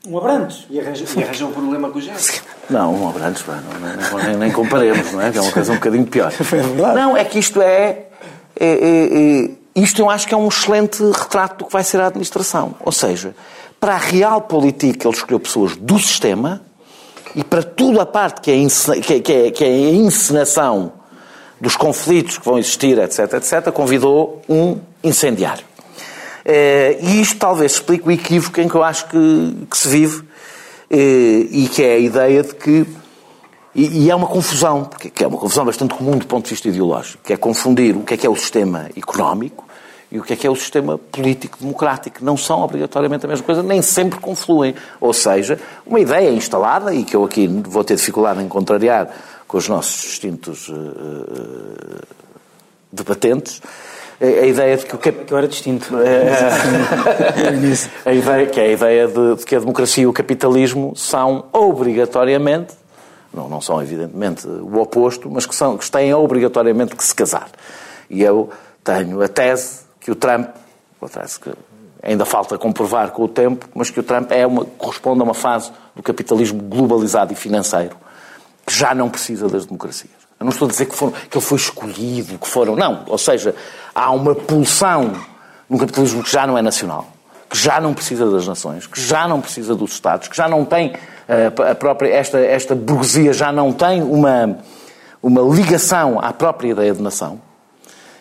um 0.09 0.19
Abrantes. 0.19 0.67
E 0.71 0.79
arranja 0.79 1.47
um 1.47 1.53
problema 1.53 1.91
com 1.91 1.99
o 1.99 2.01
Jéssica. 2.01 2.41
Não, 2.71 2.95
um 2.95 3.09
Abrantes, 3.09 3.45
não, 3.47 3.57
não, 3.57 4.25
nem, 4.25 4.37
nem, 4.37 4.53
comparemos, 4.53 5.13
não 5.13 5.21
é? 5.21 5.33
Que 5.33 5.39
é 5.39 5.41
uma 5.41 5.51
coisa 5.51 5.73
um 5.73 5.77
bocadinho 5.77 6.07
pior. 6.07 6.33
Não, 6.95 7.17
é 7.17 7.25
que 7.25 7.39
isto 7.39 7.61
é, 7.61 8.07
é, 8.59 8.67
é, 8.67 9.47
é, 9.47 9.51
Isto 9.75 10.01
eu 10.01 10.09
acho 10.09 10.29
que 10.29 10.35
é 10.35 10.37
um 10.37 10.49
excelente 10.49 11.03
retrato 11.03 11.59
do 11.59 11.65
que 11.67 11.73
vai 11.73 11.83
ser 11.83 12.01
a 12.01 12.07
administração. 12.07 12.77
Ou 12.81 12.93
seja, 12.93 13.35
para 13.81 13.95
a 13.95 13.99
real 13.99 14.41
política 14.43 15.09
ele 15.09 15.17
escolheu 15.17 15.41
pessoas 15.41 15.77
do 15.77 15.99
sistema 15.99 16.63
e 17.35 17.43
para 17.43 17.63
toda 17.63 18.03
a 18.03 18.07
parte 18.07 18.41
que 18.41 18.51
é, 18.51 19.01
que, 19.01 19.21
que, 19.21 19.33
é, 19.33 19.51
que 19.51 19.65
é 19.65 19.69
a 19.69 19.93
encenação 19.93 20.93
dos 21.61 21.77
conflitos 21.77 22.39
que 22.39 22.45
vão 22.45 22.59
existir, 22.59 22.99
etc., 22.99 23.35
etc., 23.35 23.73
convidou 23.73 24.43
um 24.49 24.79
incendiário. 25.03 25.65
Eh, 26.45 26.99
e 27.01 27.21
isto 27.21 27.39
talvez 27.39 27.73
explique 27.73 28.07
o 28.07 28.11
equívoco 28.11 28.61
em 28.61 28.69
que 28.69 28.75
eu 28.75 28.83
acho 28.83 29.09
que, 29.09 29.67
que 29.69 29.77
se 29.77 29.89
vive, 29.89 30.23
eh, 30.91 31.47
e 31.51 31.69
que 31.69 31.83
é 31.83 31.95
a 31.95 31.99
ideia 31.99 32.43
de 32.43 32.55
que. 32.55 32.87
E, 33.75 34.05
e 34.05 34.11
é 34.11 34.15
uma 34.15 34.27
confusão, 34.27 34.85
porque 34.85 35.25
é 35.25 35.27
uma 35.27 35.39
confusão 35.39 35.65
bastante 35.65 35.95
comum 35.95 36.17
do 36.17 36.27
ponto 36.27 36.45
de 36.45 36.51
vista 36.51 36.69
ideológico, 36.69 37.23
que 37.23 37.33
é 37.33 37.37
confundir 37.37 37.97
o 37.97 38.03
que 38.03 38.15
é 38.15 38.17
que 38.17 38.27
é 38.27 38.31
o 38.31 38.37
sistema 38.37 38.89
económico 38.97 39.67
e 40.11 40.19
o 40.19 40.23
que 40.23 40.33
é 40.33 40.37
que 40.37 40.47
é 40.47 40.51
o 40.51 40.57
sistema 40.57 40.97
político 40.97 41.59
democrático. 41.61 42.25
Não 42.25 42.37
são 42.37 42.63
obrigatoriamente 42.63 43.27
a 43.27 43.29
mesma 43.29 43.45
coisa, 43.45 43.63
nem 43.63 43.83
sempre 43.83 44.21
confluem. 44.21 44.75
Ou 45.01 45.13
seja, 45.13 45.59
uma 45.85 46.01
ideia 46.01 46.31
instalada, 46.31 46.95
e 46.95 47.05
que 47.05 47.17
eu 47.17 47.25
aqui 47.25 47.49
vou 47.49 47.83
ter 47.83 47.97
dificuldade 47.97 48.43
em 48.43 48.49
contrariar 48.49 49.09
com 49.47 49.59
os 49.59 49.69
nossos 49.69 50.03
distintos 50.03 50.69
uh, 50.69 50.75
debatentes, 52.91 53.61
a 54.21 54.47
ideia 54.47 54.77
de 54.77 54.87
que 54.87 54.95
o 54.95 54.99
cap... 54.99 55.25
que 55.25 55.33
eu 55.33 55.39
era 55.39 55.47
distinto. 55.47 55.95
a 58.05 58.13
ideia 58.13 58.47
que 58.47 58.61
é 58.61 58.65
a 58.65 58.69
ideia 58.69 59.07
de, 59.09 59.37
de, 59.37 59.45
que 59.45 59.55
a 59.55 59.59
democracia 59.59 60.05
e 60.05 60.07
o 60.07 60.13
capitalismo 60.13 60.97
são 60.97 61.45
obrigatoriamente, 61.53 62.75
não, 63.33 63.49
não 63.49 63.61
são 63.61 63.83
evidentemente 63.83 64.49
o 64.49 64.81
oposto, 64.81 65.31
mas 65.31 65.45
que, 65.45 65.55
são, 65.55 65.77
que 65.77 65.91
têm 65.91 66.15
obrigatoriamente 66.15 66.97
que 66.97 67.05
se 67.05 67.15
casar. 67.15 67.51
E 68.09 68.23
eu 68.23 68.49
tenho 68.83 69.21
a 69.21 69.29
tese 69.29 69.81
que 70.01 70.11
o 70.11 70.15
Trump, 70.15 70.49
parece 70.99 71.39
que 71.39 71.51
ainda 72.03 72.25
falta 72.25 72.57
comprovar 72.57 73.11
com 73.11 73.25
o 73.25 73.29
tempo, 73.29 73.69
mas 73.75 73.91
que 73.91 74.01
o 74.01 74.03
Trump 74.03 74.33
é 74.33 74.47
uma, 74.47 74.65
corresponde 74.65 75.21
a 75.21 75.25
uma 75.25 75.35
fase 75.35 75.71
do 75.95 76.03
capitalismo 76.03 76.63
globalizado 76.63 77.35
e 77.35 77.37
financeiro 77.37 77.97
que 77.97 78.06
já 78.77 78.95
não 78.95 79.09
precisa 79.09 79.49
das 79.49 79.65
democracias. 79.65 80.27
Eu 80.39 80.45
não 80.45 80.51
estou 80.51 80.69
a 80.69 80.71
dizer 80.71 80.87
que, 80.87 80.95
foram, 80.95 81.13
que 81.13 81.37
ele 81.37 81.45
foi 81.45 81.57
escolhido, 81.57 82.39
que 82.39 82.47
foram. 82.47 82.77
Não. 82.77 83.05
Ou 83.07 83.17
seja, 83.17 83.55
há 83.95 84.11
uma 84.11 84.35
pulsão 84.35 85.13
num 85.69 85.79
capitalismo 85.79 86.23
que 86.23 86.31
já 86.31 86.47
não 86.47 86.59
é 86.59 86.63
nacional, 86.63 87.09
que 87.49 87.57
já 87.57 87.81
não 87.81 87.95
precisa 87.95 88.31
das 88.31 88.47
nações, 88.47 88.87
que 88.87 89.01
já 89.01 89.27
não 89.27 89.41
precisa 89.41 89.75
dos 89.75 89.93
Estados, 89.93 90.29
que 90.29 90.37
já 90.37 90.47
não 90.47 90.65
tem 90.65 90.93
eh, 91.27 91.47
a 91.71 91.75
própria. 91.75 92.11
Esta, 92.11 92.39
esta 92.39 92.75
burguesia 92.75 93.33
já 93.33 93.51
não 93.51 93.73
tem 93.73 94.03
uma, 94.03 94.59
uma 95.23 95.41
ligação 95.41 96.21
à 96.21 96.33
própria 96.33 96.69
ideia 96.69 96.93
de 96.93 97.03
nação 97.03 97.41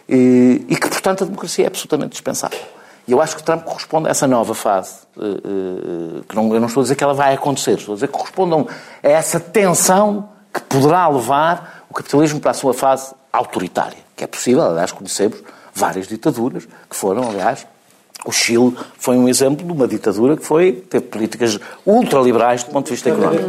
e, 0.08 0.66
e 0.70 0.76
que, 0.78 0.88
portanto, 0.88 1.24
a 1.24 1.28
democracia 1.28 1.66
é 1.66 1.68
absolutamente 1.68 2.12
dispensável. 2.12 2.60
E 3.08 3.12
eu 3.12 3.22
acho 3.22 3.36
que 3.36 3.44
Trump 3.44 3.64
corresponde 3.64 4.08
a 4.08 4.12
essa 4.12 4.26
nova 4.26 4.56
fase, 4.56 4.96
eh, 5.20 5.22
eh, 5.22 6.22
que 6.28 6.36
não, 6.36 6.54
eu 6.54 6.62
não 6.62 6.68
estou 6.68 6.80
a 6.80 6.84
dizer 6.86 6.96
que 6.96 7.04
ela 7.04 7.14
vai 7.14 7.34
acontecer, 7.34 7.78
estou 7.78 7.94
a 7.94 7.96
dizer 7.96 8.08
que 8.08 8.14
correspondam 8.14 8.68
a 9.04 9.08
essa 9.08 9.40
tensão 9.40 10.30
que 10.56 10.62
poderá 10.62 11.08
levar 11.10 11.86
o 11.90 11.94
capitalismo 11.94 12.40
para 12.40 12.52
a 12.52 12.54
sua 12.54 12.74
fase 12.74 13.14
autoritária, 13.32 13.98
que 14.16 14.24
é 14.24 14.28
possível, 14.28 14.64
aliás, 14.64 14.92
conhecemos 14.94 15.44
várias 15.74 16.08
ditaduras 16.08 16.66
que 16.90 16.96
foram, 16.96 17.30
aliás, 17.30 17.68
o 18.26 18.32
Chile 18.32 18.74
foi 18.98 19.18
um 19.18 19.28
exemplo 19.28 19.66
de 19.66 19.72
uma 19.72 19.88
ditadura 19.88 20.38
que 20.38 20.44
foi, 20.44 20.72
teve 20.72 21.06
políticas 21.06 21.60
ultraliberais 21.86 22.64
do 22.64 22.72
ponto 22.72 22.86
de 22.86 22.94
vista 22.94 23.10
económico. 23.10 23.44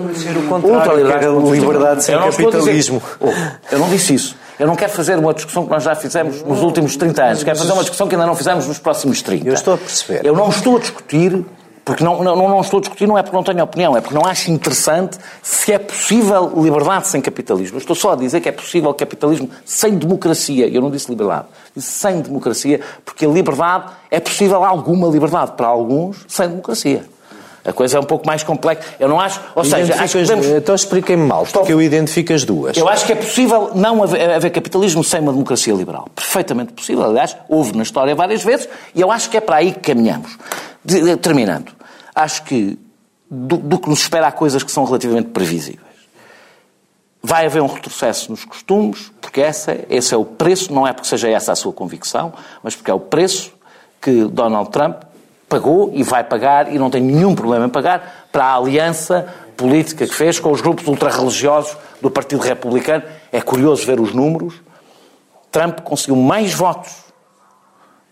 Ultraliberais 0.69 1.25
do 1.25 1.35
ponto 1.35 1.45
de 1.47 1.51
vista 1.53 1.67
liberdade 1.67 2.05
sem 2.05 2.19
capitalismo. 2.19 3.03
Dizer, 3.21 3.61
eu 3.73 3.79
não 3.79 3.89
disse 3.89 4.15
isso. 4.15 4.37
Eu 4.59 4.67
não 4.67 4.75
quero 4.75 4.93
fazer 4.93 5.19
uma 5.19 5.33
discussão 5.33 5.65
que 5.65 5.71
nós 5.71 5.83
já 5.83 5.95
fizemos 5.95 6.43
nos 6.43 6.61
últimos 6.61 6.97
30 6.97 7.23
anos. 7.23 7.45
Quero 7.45 7.59
fazer 7.59 7.73
uma 7.73 7.83
discussão 7.83 8.09
que 8.09 8.15
ainda 8.15 8.27
não 8.27 8.35
fizemos 8.35 8.67
nos 8.67 8.79
próximos 8.79 9.23
30. 9.23 9.49
Eu 9.49 9.55
estou 9.55 9.75
a 9.75 9.79
perceber. 9.79 10.27
Eu 10.27 10.35
não 10.35 10.49
estou 10.49 10.77
a 10.77 10.81
discutir 10.81 11.45
porque 11.87 12.03
não, 12.03 12.21
não, 12.21 12.35
não 12.35 12.61
estou 12.61 12.79
a 12.79 12.81
discutir, 12.81 13.07
não 13.07 13.17
é 13.17 13.23
porque 13.23 13.37
não 13.37 13.45
tenho 13.45 13.63
opinião, 13.63 13.97
é 13.97 14.01
porque 14.01 14.17
não 14.17 14.27
acho 14.27 14.51
interessante 14.51 15.19
se 15.41 15.73
é 15.73 15.79
possível 15.79 16.53
liberdade 16.57 17.07
sem 17.07 17.21
capitalismo. 17.21 17.77
Eu 17.77 17.79
estou 17.79 17.95
só 17.95 18.11
a 18.11 18.17
dizer 18.17 18.41
que 18.41 18.49
é 18.49 18.53
possível 18.53 18.93
capitalismo 18.93 19.49
sem 19.65 19.97
democracia. 19.97 20.67
Eu 20.67 20.83
não 20.83 20.91
disse 20.91 21.09
liberdade, 21.09 21.47
disse 21.77 21.93
sem 21.93 22.21
democracia, 22.23 22.81
porque 23.05 23.25
a 23.25 23.29
liberdade 23.29 23.93
é 24.11 24.19
possível 24.19 24.65
alguma 24.65 25.07
liberdade 25.07 25.53
para 25.53 25.69
alguns 25.69 26.25
sem 26.27 26.49
democracia. 26.49 27.05
A 27.67 27.73
coisa 27.73 27.99
é 27.99 28.01
um 28.01 28.05
pouco 28.05 28.25
mais 28.27 28.45
complexa. 28.45 28.83
Eu 29.01 29.09
não 29.09 29.21
acho. 29.21 29.41
Ou 29.55 29.65
seja, 29.65 29.95
acho 29.95 30.17
que 30.17 30.25
podemos... 30.25 30.47
Então 30.47 30.75
expliquem-me 30.75 31.27
mal, 31.27 31.43
Estou... 31.43 31.63
porque 31.63 31.73
eu 31.73 31.83
identifico 31.83 32.33
as 32.33 32.45
duas. 32.45 32.77
Eu 32.77 32.89
acho 32.89 33.05
que 33.05 33.13
é 33.13 33.17
possível 33.17 33.73
não 33.75 34.03
haver, 34.05 34.31
haver, 34.31 34.51
capitalismo 34.51 35.03
sem 35.03 35.21
uma 35.21 35.33
democracia 35.33 35.75
liberal. 35.75 36.09
Perfeitamente 36.15 36.73
possível. 36.73 37.05
Aliás, 37.05 37.37
houve 37.49 37.77
na 37.77 37.83
história 37.83 38.15
várias 38.15 38.45
vezes 38.45 38.69
e 38.95 39.01
eu 39.01 39.11
acho 39.11 39.29
que 39.29 39.37
é 39.37 39.41
para 39.41 39.57
aí 39.57 39.73
que 39.73 39.81
caminhamos. 39.81 40.39
De, 40.85 41.17
terminando, 41.17 41.73
acho 42.15 42.45
que 42.45 42.79
do, 43.29 43.57
do, 43.57 43.79
que 43.79 43.89
nos 43.89 44.01
espera 44.03 44.29
há 44.29 44.33
coisas 44.33 44.63
que 44.63 44.71
são 44.71 44.85
relativamente 44.85 45.31
previsíveis. 45.31 45.85
Vai 47.21 47.47
haver 47.47 47.61
um 47.61 47.67
retrocesso 47.67 48.31
nos 48.31 48.45
costumes, 48.45 49.11
porque 49.21 49.41
essa, 49.41 49.77
esse 49.91 50.15
é 50.15 50.17
o 50.17 50.25
preço, 50.25 50.73
não 50.73 50.87
é 50.87 50.93
porque 50.93 51.09
seja 51.09 51.29
essa 51.29 51.51
a 51.51 51.57
sua 51.57 51.73
convicção, 51.73 52.33
mas 52.63 52.77
porque 52.77 52.91
é 52.91 52.95
o 52.95 53.01
preço 53.01 53.53
que 54.01 54.25
Donald 54.27 54.71
Trump 54.71 55.03
pagou 55.49 55.91
e 55.95 56.03
vai 56.03 56.25
pagar 56.25 56.73
e 56.73 56.79
não 56.79 56.91
tem 56.91 57.03
nenhum 57.03 57.35
problema 57.35 57.67
em 57.67 57.69
pagar 57.69 58.29
para 58.33 58.45
a 58.45 58.57
aliança 58.57 59.27
política 59.57 60.07
que 60.07 60.15
fez 60.15 60.39
com 60.39 60.51
os 60.51 60.61
grupos 60.61 60.87
ultrarreligiosos 60.87 61.77
do 62.01 62.11
Partido 62.11 62.43
Republicano. 62.43 63.05
É 63.33 63.41
curioso 63.41 63.87
ver 63.87 64.01
os 64.01 64.13
números. 64.13 64.55
Trump 65.51 65.81
conseguiu 65.81 66.17
mais 66.17 66.53
votos 66.53 66.93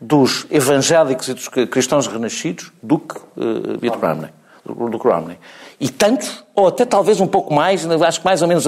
dos 0.00 0.46
evangélicos 0.50 1.28
e 1.28 1.34
dos 1.34 1.48
cristãos 1.48 2.06
renascidos 2.06 2.72
do 2.82 2.98
que 2.98 3.16
uh, 3.16 3.78
Mitt 3.80 3.96
Romney. 3.96 4.30
Do, 4.64 4.88
do 4.88 4.96
Romney. 4.96 5.38
E 5.78 5.90
tantos, 5.90 6.42
ou 6.54 6.68
até 6.68 6.86
talvez 6.86 7.20
um 7.20 7.26
pouco 7.26 7.52
mais, 7.52 7.84
acho 7.86 8.20
que 8.20 8.24
mais 8.24 8.40
ou 8.40 8.48
menos, 8.48 8.64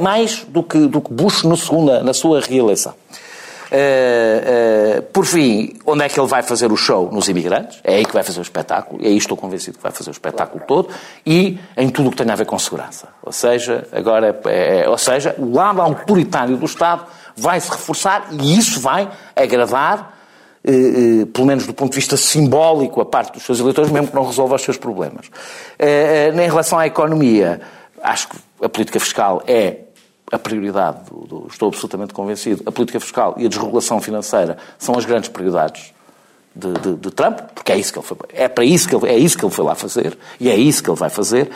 mais 0.00 0.44
do 0.48 0.62
que, 0.62 0.86
do 0.86 1.00
que 1.02 1.12
Bush 1.12 1.42
no 1.42 1.56
segunda, 1.56 2.02
na 2.02 2.14
sua 2.14 2.40
reeleição. 2.40 2.94
Uh, 3.70 4.98
uh, 4.98 5.02
por 5.04 5.24
fim, 5.24 5.74
onde 5.86 6.04
é 6.04 6.08
que 6.08 6.18
ele 6.18 6.28
vai 6.28 6.42
fazer 6.42 6.70
o 6.70 6.76
show? 6.76 7.10
Nos 7.10 7.28
imigrantes. 7.28 7.80
É 7.82 7.96
aí 7.96 8.04
que 8.04 8.12
vai 8.12 8.22
fazer 8.22 8.40
o 8.40 8.42
espetáculo. 8.42 9.02
E 9.02 9.06
aí 9.06 9.16
estou 9.16 9.36
convencido 9.36 9.78
que 9.78 9.82
vai 9.82 9.92
fazer 9.92 10.10
o 10.10 10.12
espetáculo 10.12 10.62
todo. 10.66 10.88
E 11.24 11.58
em 11.76 11.88
tudo 11.88 12.08
o 12.08 12.10
que 12.10 12.16
tem 12.16 12.30
a 12.30 12.36
ver 12.36 12.46
com 12.46 12.58
segurança. 12.58 13.08
Ou 13.22 13.32
seja, 13.32 13.86
agora, 13.92 14.38
é, 14.46 14.82
é, 14.84 14.88
ou 14.88 14.98
seja, 14.98 15.34
o 15.38 15.52
lado 15.52 15.80
autoritário 15.80 16.56
do 16.56 16.66
Estado 16.66 17.04
vai 17.36 17.58
se 17.58 17.70
reforçar 17.70 18.28
e 18.32 18.58
isso 18.58 18.80
vai 18.80 19.10
agradar, 19.34 20.18
uh, 20.64 21.26
pelo 21.26 21.46
menos 21.46 21.66
do 21.66 21.74
ponto 21.74 21.90
de 21.90 21.96
vista 21.96 22.16
simbólico, 22.16 23.00
a 23.00 23.06
parte 23.06 23.32
dos 23.32 23.42
seus 23.42 23.60
eleitores, 23.60 23.90
mesmo 23.90 24.08
que 24.08 24.14
não 24.14 24.26
resolva 24.26 24.56
os 24.56 24.62
seus 24.62 24.76
problemas. 24.76 25.30
em 25.78 26.48
relação 26.48 26.78
à 26.78 26.86
economia, 26.86 27.60
acho 28.02 28.28
que 28.28 28.36
a 28.62 28.68
política 28.68 29.00
fiscal 29.00 29.42
é 29.46 29.83
a 30.30 30.38
prioridade, 30.38 31.10
do, 31.10 31.26
do, 31.26 31.46
estou 31.48 31.68
absolutamente 31.68 32.14
convencido, 32.14 32.62
a 32.66 32.72
política 32.72 32.98
fiscal 32.98 33.34
e 33.38 33.46
a 33.46 33.48
desregulação 33.48 34.00
financeira 34.00 34.56
são 34.78 34.96
as 34.96 35.04
grandes 35.04 35.28
prioridades 35.28 35.92
de, 36.54 36.72
de, 36.74 36.94
de 36.94 37.10
Trump, 37.10 37.40
porque 37.54 37.72
é 37.72 37.76
isso 37.76 37.92
que 37.92 37.98
ele 37.98 38.06
foi, 38.06 38.16
é 38.32 38.48
para 38.48 38.64
isso 38.64 38.88
que 38.88 38.94
ele, 38.94 39.08
é 39.08 39.18
isso 39.18 39.36
que 39.36 39.44
ele 39.44 39.52
foi 39.52 39.64
lá 39.64 39.74
fazer 39.74 40.16
e 40.40 40.48
é 40.48 40.56
isso 40.56 40.82
que 40.82 40.90
ele 40.90 40.98
vai 40.98 41.10
fazer. 41.10 41.50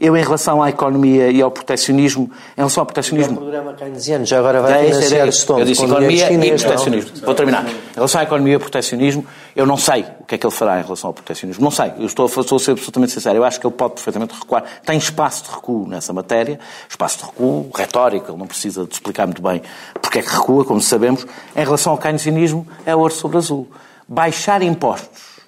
Eu, 0.00 0.16
em 0.16 0.22
relação 0.22 0.62
à 0.62 0.70
economia 0.70 1.30
e 1.30 1.42
ao 1.42 1.50
proteccionismo, 1.50 2.30
em 2.56 2.56
relação 2.56 2.80
ao 2.80 2.86
proteccionismo... 2.86 3.32
É 3.32 3.34
um 3.34 3.42
programa 3.42 3.74
keynesiano, 3.74 4.24
já 4.24 4.38
agora 4.38 4.62
vai 4.62 4.86
é, 4.86 4.86
financiar 4.86 5.28
é, 5.28 5.30
Stone. 5.30 5.60
Eu 5.60 5.66
disse 5.66 5.84
economia 5.84 6.26
chinês, 6.26 6.62
e 6.62 6.64
proteccionismo. 6.64 7.10
Não? 7.16 7.26
Vou 7.26 7.34
terminar. 7.34 7.66
Em 7.68 7.94
relação 7.94 8.18
à 8.18 8.24
economia 8.24 8.52
e 8.52 8.54
ao 8.54 8.60
proteccionismo, 8.60 9.26
eu 9.54 9.66
não 9.66 9.76
sei 9.76 10.06
o 10.18 10.24
que 10.24 10.36
é 10.36 10.38
que 10.38 10.46
ele 10.46 10.54
fará 10.54 10.80
em 10.80 10.82
relação 10.82 11.08
ao 11.08 11.12
proteccionismo. 11.12 11.62
Não 11.62 11.70
sei. 11.70 11.92
Eu 11.98 12.06
estou, 12.06 12.24
estou 12.24 12.56
a 12.56 12.58
ser 12.58 12.70
absolutamente 12.70 13.12
sincero. 13.12 13.36
Eu 13.36 13.44
acho 13.44 13.60
que 13.60 13.66
ele 13.66 13.74
pode 13.74 13.92
perfeitamente 13.92 14.32
recuar. 14.32 14.64
Tem 14.86 14.96
espaço 14.96 15.44
de 15.44 15.50
recuo 15.50 15.86
nessa 15.86 16.14
matéria. 16.14 16.58
Espaço 16.88 17.18
de 17.18 17.24
recuo 17.24 17.70
retórico. 17.74 18.30
Ele 18.30 18.38
não 18.38 18.46
precisa 18.46 18.86
de 18.86 18.94
explicar 18.94 19.26
muito 19.26 19.42
bem 19.42 19.60
porque 20.00 20.20
é 20.20 20.22
que 20.22 20.30
recua, 20.30 20.64
como 20.64 20.80
sabemos. 20.80 21.26
Em 21.54 21.62
relação 21.62 21.92
ao 21.92 21.98
keynesianismo, 21.98 22.66
é 22.86 22.96
ouro 22.96 23.12
sobre 23.12 23.36
azul. 23.36 23.68
Baixar 24.08 24.62
impostos 24.62 25.39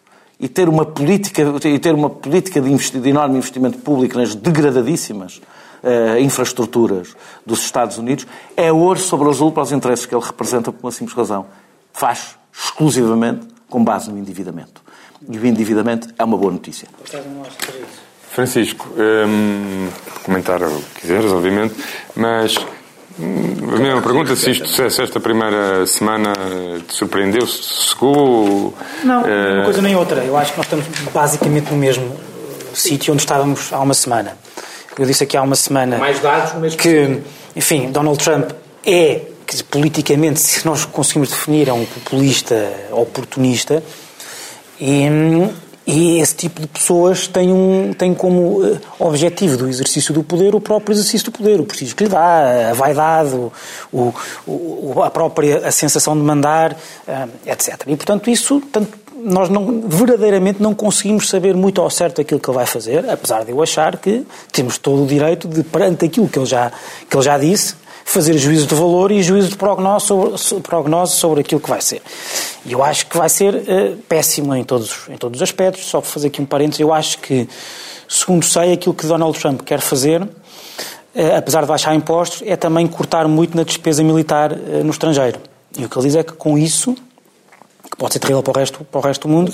e 0.42 0.48
ter 0.48 0.68
uma 0.68 0.84
política, 0.84 1.40
e 1.64 1.78
ter 1.78 1.94
uma 1.94 2.10
política 2.10 2.60
de, 2.60 2.76
de 2.76 3.08
enorme 3.08 3.36
investimento 3.36 3.78
público 3.78 4.18
nas 4.18 4.34
degradadíssimas 4.34 5.40
uh, 5.82 6.18
infraestruturas 6.18 7.14
dos 7.46 7.60
Estados 7.60 7.96
Unidos 7.96 8.26
é 8.56 8.72
ouro 8.72 8.98
sobre 8.98 9.28
azul 9.28 9.52
para 9.52 9.62
os 9.62 9.70
interesses 9.70 10.04
que 10.04 10.12
ele 10.12 10.24
representa 10.24 10.72
por 10.72 10.84
uma 10.84 10.90
simples 10.90 11.16
razão. 11.16 11.46
Faz 11.92 12.36
exclusivamente 12.52 13.46
com 13.70 13.84
base 13.84 14.10
no 14.10 14.18
endividamento. 14.18 14.82
E 15.30 15.38
o 15.38 15.46
endividamento 15.46 16.08
é 16.18 16.24
uma 16.24 16.36
boa 16.36 16.50
notícia. 16.50 16.88
Francisco, 18.32 18.88
um, 18.96 19.88
comentar 20.24 20.60
o 20.60 20.80
que 20.94 21.02
quiseres, 21.02 21.30
obviamente, 21.30 21.74
mas 22.16 22.56
a 23.18 23.78
mesma 23.78 24.02
pergunta, 24.02 24.34
se, 24.36 24.50
isto, 24.50 24.66
se 24.66 25.02
esta 25.02 25.20
primeira 25.20 25.86
semana 25.86 26.32
te 26.86 26.94
surpreendeu, 26.94 27.46
se 27.46 27.88
chegou... 27.88 28.74
Não, 29.04 29.22
uh... 29.22 29.54
uma 29.54 29.64
coisa 29.64 29.82
nem 29.82 29.94
outra. 29.94 30.22
Eu 30.22 30.36
acho 30.36 30.52
que 30.52 30.58
nós 30.58 30.66
estamos 30.66 30.86
basicamente 31.12 31.70
no 31.70 31.76
mesmo 31.76 32.16
sítio 32.74 33.12
onde 33.12 33.22
estávamos 33.22 33.72
há 33.72 33.80
uma 33.80 33.94
semana. 33.94 34.36
Eu 34.98 35.06
disse 35.06 35.24
aqui 35.24 35.36
há 35.36 35.42
uma 35.42 35.56
semana... 35.56 35.98
Mais 35.98 36.20
dados 36.20 36.54
mesmo 36.54 36.78
Que, 36.78 37.20
enfim, 37.56 37.90
Donald 37.90 38.22
Trump 38.22 38.50
é, 38.84 39.22
dizer, 39.48 39.64
politicamente, 39.64 40.40
se 40.40 40.64
nós 40.66 40.84
conseguimos 40.84 41.30
definir, 41.30 41.68
é 41.68 41.72
um 41.72 41.84
populista 41.84 42.72
oportunista 42.90 43.82
e, 44.80 45.06
E 45.84 46.18
esse 46.18 46.34
tipo 46.36 46.60
de 46.60 46.68
pessoas 46.68 47.26
tem, 47.26 47.52
um, 47.52 47.92
tem 47.92 48.14
como 48.14 48.62
uh, 48.62 48.80
objetivo 49.00 49.56
do 49.56 49.68
exercício 49.68 50.14
do 50.14 50.22
poder 50.22 50.54
o 50.54 50.60
próprio 50.60 50.94
exercício 50.94 51.30
do 51.30 51.36
poder, 51.36 51.60
o 51.60 51.64
prestígio 51.64 51.96
que 51.96 52.04
lhe 52.04 52.10
dá, 52.10 52.70
a 52.70 52.72
vaidade, 52.72 53.34
o, 53.92 54.14
o, 54.46 55.02
a 55.02 55.10
própria 55.10 55.66
a 55.66 55.72
sensação 55.72 56.16
de 56.16 56.22
mandar, 56.22 56.72
uh, 56.72 57.28
etc. 57.44 57.82
E, 57.88 57.96
portanto, 57.96 58.30
isso, 58.30 58.60
tanto, 58.72 58.96
nós 59.24 59.48
não, 59.48 59.82
verdadeiramente 59.82 60.62
não 60.62 60.74
conseguimos 60.74 61.28
saber 61.28 61.54
muito 61.54 61.80
ao 61.80 61.90
certo 61.90 62.20
aquilo 62.20 62.38
que 62.38 62.48
ele 62.48 62.56
vai 62.56 62.66
fazer, 62.66 63.08
apesar 63.10 63.44
de 63.44 63.50
eu 63.50 63.62
achar 63.62 63.96
que 63.96 64.24
temos 64.52 64.78
todo 64.78 65.02
o 65.02 65.06
direito 65.06 65.48
de, 65.48 65.64
perante 65.64 66.04
aquilo 66.04 66.28
que 66.28 66.38
ele 66.38 66.46
já, 66.46 66.70
que 67.08 67.16
ele 67.16 67.24
já 67.24 67.38
disse, 67.38 67.74
fazer 68.12 68.36
juízo 68.36 68.66
de 68.66 68.74
valor 68.74 69.10
e 69.10 69.22
juízo 69.22 69.48
de 69.48 69.56
prognose 69.56 70.06
sobre, 70.06 70.62
prognose 70.62 71.14
sobre 71.14 71.40
aquilo 71.40 71.60
que 71.60 71.70
vai 71.70 71.80
ser. 71.80 72.02
E 72.66 72.72
eu 72.72 72.84
acho 72.84 73.06
que 73.06 73.16
vai 73.16 73.28
ser 73.28 73.54
uh, 73.54 73.96
péssimo 74.06 74.54
em 74.54 74.62
todos, 74.62 75.08
em 75.08 75.16
todos 75.16 75.38
os 75.38 75.42
aspectos. 75.42 75.86
Só 75.86 75.98
para 75.98 76.10
fazer 76.10 76.26
aqui 76.28 76.42
um 76.42 76.44
parênteses, 76.44 76.80
eu 76.80 76.92
acho 76.92 77.18
que, 77.18 77.48
segundo 78.06 78.44
sei, 78.44 78.74
aquilo 78.74 78.94
que 78.94 79.06
Donald 79.06 79.38
Trump 79.38 79.62
quer 79.62 79.80
fazer, 79.80 80.20
uh, 80.22 80.28
apesar 81.38 81.62
de 81.62 81.68
baixar 81.68 81.94
impostos, 81.94 82.42
é 82.44 82.54
também 82.54 82.86
cortar 82.86 83.26
muito 83.26 83.56
na 83.56 83.62
despesa 83.62 84.04
militar 84.04 84.52
uh, 84.52 84.84
no 84.84 84.90
estrangeiro. 84.90 85.40
E 85.78 85.86
o 85.86 85.88
que 85.88 85.96
ele 85.96 86.06
diz 86.06 86.16
é 86.16 86.22
que 86.22 86.34
com 86.34 86.58
isso 86.58 86.94
pode 88.02 88.14
ser 88.14 88.18
terrível 88.18 88.42
para 88.42 88.50
o 88.50 88.58
resto, 88.58 88.84
para 88.84 88.98
o 88.98 89.02
resto 89.04 89.28
do 89.28 89.32
mundo, 89.32 89.52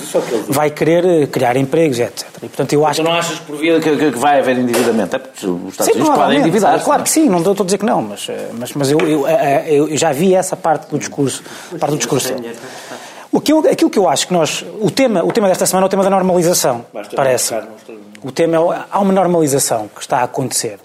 vai 0.48 0.70
querer 0.70 1.04
eh, 1.04 1.26
criar 1.26 1.54
empregos, 1.54 1.98
etc. 1.98 2.26
E, 2.38 2.40
portanto, 2.48 2.72
eu 2.72 2.86
acho 2.86 3.02
tu 3.02 3.04
não 3.04 3.12
achas 3.12 3.38
que 3.38 3.44
por 3.44 3.58
via 3.58 3.78
que, 3.78 3.94
que, 3.94 4.18
vai 4.18 4.40
haver 4.40 4.56
endividamento? 4.56 5.16
É 5.16 5.18
porque 5.18 5.46
os 5.46 5.72
Estados 5.72 5.92
sim, 5.92 6.00
Unidos 6.00 6.16
podem 6.16 6.38
endividar. 6.38 6.82
Claro 6.82 7.02
que 7.02 7.10
sim, 7.10 7.28
não 7.28 7.38
estou 7.40 7.52
a 7.60 7.64
dizer 7.64 7.76
que 7.76 7.84
não, 7.84 8.00
mas, 8.00 8.26
eh, 8.26 8.48
mas, 8.54 8.72
mas 8.72 8.90
eu, 8.90 8.98
eu, 9.00 9.28
eh, 9.28 9.66
eu, 9.68 9.94
já 9.98 10.12
vi 10.12 10.34
essa 10.34 10.56
parte 10.56 10.88
do 10.90 10.98
discurso. 10.98 11.42
Parte 11.78 11.90
do 11.90 11.98
discurso. 11.98 12.34
O 13.30 13.38
que 13.38 13.52
eu, 13.52 13.58
aquilo 13.70 13.90
que 13.90 13.98
eu 13.98 14.08
acho 14.08 14.26
que 14.26 14.32
nós. 14.32 14.64
O 14.80 14.90
tema, 14.90 15.22
o 15.22 15.30
tema 15.30 15.46
desta 15.46 15.66
semana 15.66 15.84
é 15.84 15.88
o 15.88 15.90
tema 15.90 16.02
da 16.02 16.10
normalização, 16.10 16.86
parece. 17.14 17.54
O 18.22 18.32
tema 18.32 18.56
é. 18.56 18.84
Há 18.90 18.98
uma 18.98 19.12
normalização 19.12 19.90
que 19.94 20.00
está 20.00 20.20
a 20.20 20.22
acontecer. 20.22 20.78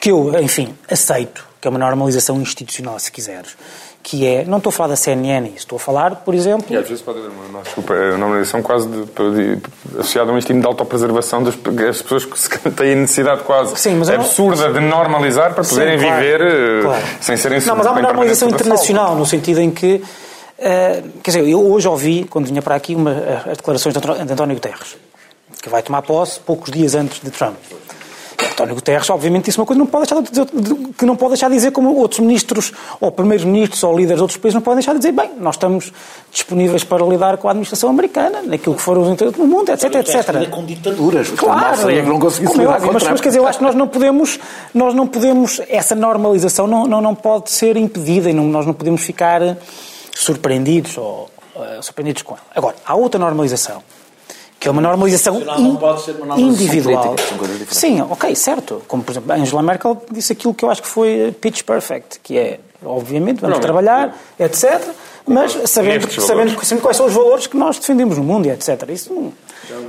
Que 0.00 0.10
eu, 0.10 0.36
enfim, 0.40 0.74
aceito, 0.90 1.46
que 1.60 1.68
é 1.68 1.70
uma 1.70 1.78
normalização 1.78 2.40
institucional, 2.40 2.98
se 2.98 3.12
quiseres 3.12 3.54
que 4.02 4.26
é, 4.26 4.44
não 4.44 4.58
estou 4.58 4.70
a 4.70 4.72
falar 4.72 4.88
da 4.88 4.96
CNN, 4.96 5.52
estou 5.54 5.76
a 5.76 5.78
falar, 5.78 6.16
por 6.16 6.34
exemplo... 6.34 6.66
E 6.70 6.76
às 6.76 6.88
vezes 6.88 7.02
pode 7.02 7.18
haver 7.18 7.30
uma, 7.30 7.62
desculpa, 7.62 7.94
é 7.94 8.10
uma 8.10 8.18
normalização 8.18 8.62
quase 8.62 8.88
de, 8.88 9.04
de, 9.04 9.58
associada 9.98 10.30
a 10.30 10.34
um 10.34 10.38
instinto 10.38 10.60
de 10.60 10.66
autopreservação 10.66 11.42
das, 11.42 11.54
das 11.56 12.02
pessoas 12.02 12.48
que 12.48 12.70
têm 12.70 12.96
necessidade 12.96 13.42
quase 13.42 13.76
Sim, 13.76 14.00
absurda 14.12 14.68
não... 14.68 14.72
de 14.72 14.80
normalizar 14.80 15.54
para 15.54 15.64
poderem 15.64 15.98
Sim, 15.98 16.04
claro, 16.04 16.22
viver 16.22 16.40
eh, 16.40 16.82
claro. 16.82 17.02
sem 17.20 17.36
serem... 17.36 17.60
Não, 17.60 17.76
mas 17.76 17.86
há 17.86 17.92
uma 17.92 18.02
normalização 18.02 18.48
internacional, 18.48 19.14
no 19.14 19.26
sentido 19.26 19.60
em 19.60 19.70
que, 19.70 19.96
uh, 19.96 21.08
quer 21.22 21.30
dizer, 21.30 21.48
eu 21.48 21.60
hoje 21.70 21.86
ouvi, 21.86 22.24
quando 22.24 22.46
vinha 22.46 22.62
para 22.62 22.74
aqui, 22.74 22.94
uma, 22.94 23.12
as 23.50 23.58
declarações 23.58 23.94
de 23.94 24.32
António 24.32 24.54
Guterres, 24.54 24.96
que 25.62 25.68
vai 25.68 25.82
tomar 25.82 26.00
posse 26.02 26.40
poucos 26.40 26.70
dias 26.70 26.94
antes 26.94 27.20
de 27.20 27.30
Trump. 27.30 27.56
António 28.60 28.74
Guterres, 28.74 29.08
obviamente, 29.08 29.46
disse 29.46 29.58
uma 29.58 29.64
coisa 29.64 29.78
não 29.78 29.86
pode 29.86 30.06
deixar 30.06 30.22
de 30.22 30.30
dizer, 30.30 30.46
que 30.98 31.06
não 31.06 31.16
pode 31.16 31.30
deixar 31.30 31.48
de 31.48 31.54
dizer 31.54 31.70
como 31.70 31.94
outros 31.96 32.20
ministros, 32.20 32.72
ou 33.00 33.10
primeiros 33.10 33.44
ministros, 33.44 33.82
ou 33.82 33.96
líderes 33.96 34.16
de 34.18 34.22
outros 34.22 34.38
países 34.38 34.54
não 34.54 34.60
podem 34.60 34.76
deixar 34.76 34.92
de 34.92 34.98
dizer, 34.98 35.12
bem, 35.12 35.30
nós 35.38 35.54
estamos 35.54 35.92
disponíveis 36.30 36.84
para 36.84 37.04
lidar 37.06 37.38
com 37.38 37.48
a 37.48 37.52
administração 37.52 37.88
americana, 37.88 38.42
naquilo 38.42 38.74
que 38.74 38.82
foram 38.82 39.02
os 39.02 39.08
interesses 39.08 39.38
do 39.38 39.46
mundo, 39.46 39.70
etc, 39.70 39.94
etc. 39.94 40.50
com 40.50 40.64
ditaduras. 40.64 41.30
Claro. 41.30 41.90
É 41.90 42.02
não 42.02 42.18
lidar 42.18 42.74
é 42.74 42.92
mas, 42.92 43.02
mas, 43.02 43.20
quer 43.20 43.28
dizer, 43.30 43.38
eu 43.38 43.46
acho 43.46 43.58
que 43.58 43.64
nós 43.64 43.74
não 43.74 43.88
podemos, 43.88 44.38
nós 44.74 44.94
não 44.94 45.06
podemos, 45.06 45.60
essa 45.68 45.94
normalização 45.94 46.66
não, 46.66 46.86
não, 46.86 47.00
não 47.00 47.14
pode 47.14 47.50
ser 47.50 47.76
impedida 47.76 48.28
e 48.28 48.34
não, 48.34 48.44
nós 48.44 48.66
não 48.66 48.74
podemos 48.74 49.02
ficar 49.02 49.40
surpreendidos 50.14 50.98
ou 50.98 51.30
uh, 51.56 51.82
surpreendidos 51.82 52.22
com 52.22 52.34
ela. 52.34 52.42
Agora, 52.54 52.76
há 52.84 52.94
outra 52.94 53.18
normalização 53.18 53.82
que 54.60 54.68
é 54.68 54.70
uma 54.70 54.82
normalização 54.82 55.40
in, 55.40 55.70
uma 56.20 56.38
individual. 56.38 57.14
Política, 57.14 57.74
Sim, 57.74 58.02
ok, 58.02 58.34
certo. 58.34 58.82
Como, 58.86 59.02
por 59.02 59.12
exemplo, 59.12 59.32
Angela 59.32 59.62
Merkel 59.62 60.02
disse 60.12 60.34
aquilo 60.34 60.52
que 60.52 60.62
eu 60.62 60.70
acho 60.70 60.82
que 60.82 60.88
foi 60.88 61.34
pitch 61.40 61.62
perfect, 61.62 62.20
que 62.22 62.36
é, 62.36 62.60
obviamente, 62.84 63.40
vamos 63.40 63.56
não, 63.56 63.60
trabalhar, 63.60 64.14
etc., 64.38 64.86
mas 65.26 65.52
sabendo, 65.64 66.10
sabendo, 66.20 66.64
sabendo 66.64 66.82
quais 66.82 66.96
são 66.96 67.06
os 67.06 67.12
valores 67.14 67.46
que 67.46 67.56
nós 67.56 67.78
defendemos 67.78 68.18
no 68.18 68.24
mundo, 68.24 68.46
etc. 68.48 68.86
Isso. 68.90 69.32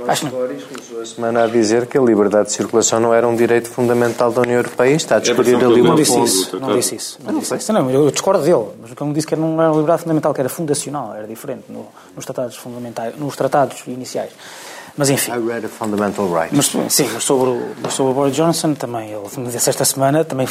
Acho 0.06 0.24
não. 0.26 0.32
começou 0.32 1.00
a 1.00 1.06
semana 1.06 1.44
a 1.44 1.46
dizer 1.46 1.86
que 1.86 1.96
a 1.96 2.00
liberdade 2.00 2.48
de 2.48 2.52
circulação 2.52 3.00
não 3.00 3.14
era 3.14 3.26
um 3.26 3.34
direito 3.34 3.68
fundamental 3.68 4.30
da 4.30 4.42
União 4.42 4.58
Europeia 4.58 4.94
está 4.94 5.16
a 5.16 5.18
discutir 5.18 5.56
ali 5.56 5.80
uma 5.80 5.90
não 5.90 5.94
disse 5.94 6.20
isso, 6.20 6.60
não 6.60 6.76
disse 6.76 6.94
isso. 6.94 7.18
Não, 7.24 7.38
disse 7.38 7.54
isso. 7.56 7.72
não, 7.72 7.90
eu 7.90 8.10
discordo 8.10 8.44
dele, 8.44 8.66
mas 8.80 8.92
o 8.92 8.96
que 8.96 9.02
ele 9.02 9.12
disse 9.12 9.26
que 9.26 9.34
não 9.34 9.54
era 9.54 9.70
uma 9.70 9.76
liberdade 9.76 10.02
fundamental, 10.02 10.34
que 10.34 10.40
era 10.40 10.48
fundacional, 10.48 11.14
era 11.14 11.26
diferente 11.26 11.64
no, 11.68 11.86
nos 12.14 12.24
tratados 12.24 12.56
fundamentais, 12.56 13.16
nos 13.16 13.34
tratados 13.34 13.82
iniciais. 13.86 14.30
Mas 14.96 15.08
enfim. 15.08 15.32
I 15.32 15.38
read 15.38 15.64
a 15.64 15.68
fundamental 15.68 16.26
right. 16.26 16.54
Mas, 16.54 16.66
sim, 16.66 17.08
mas 17.12 17.24
sobre, 17.24 17.48
o, 17.48 17.62
mas 17.82 17.94
sobre 17.94 18.12
o 18.12 18.14
Boris 18.14 18.36
Johnson 18.36 18.74
também, 18.74 19.10
ele 19.10 19.50
disse 19.50 19.70
esta 19.70 19.84
semana, 19.84 20.24
também 20.24 20.46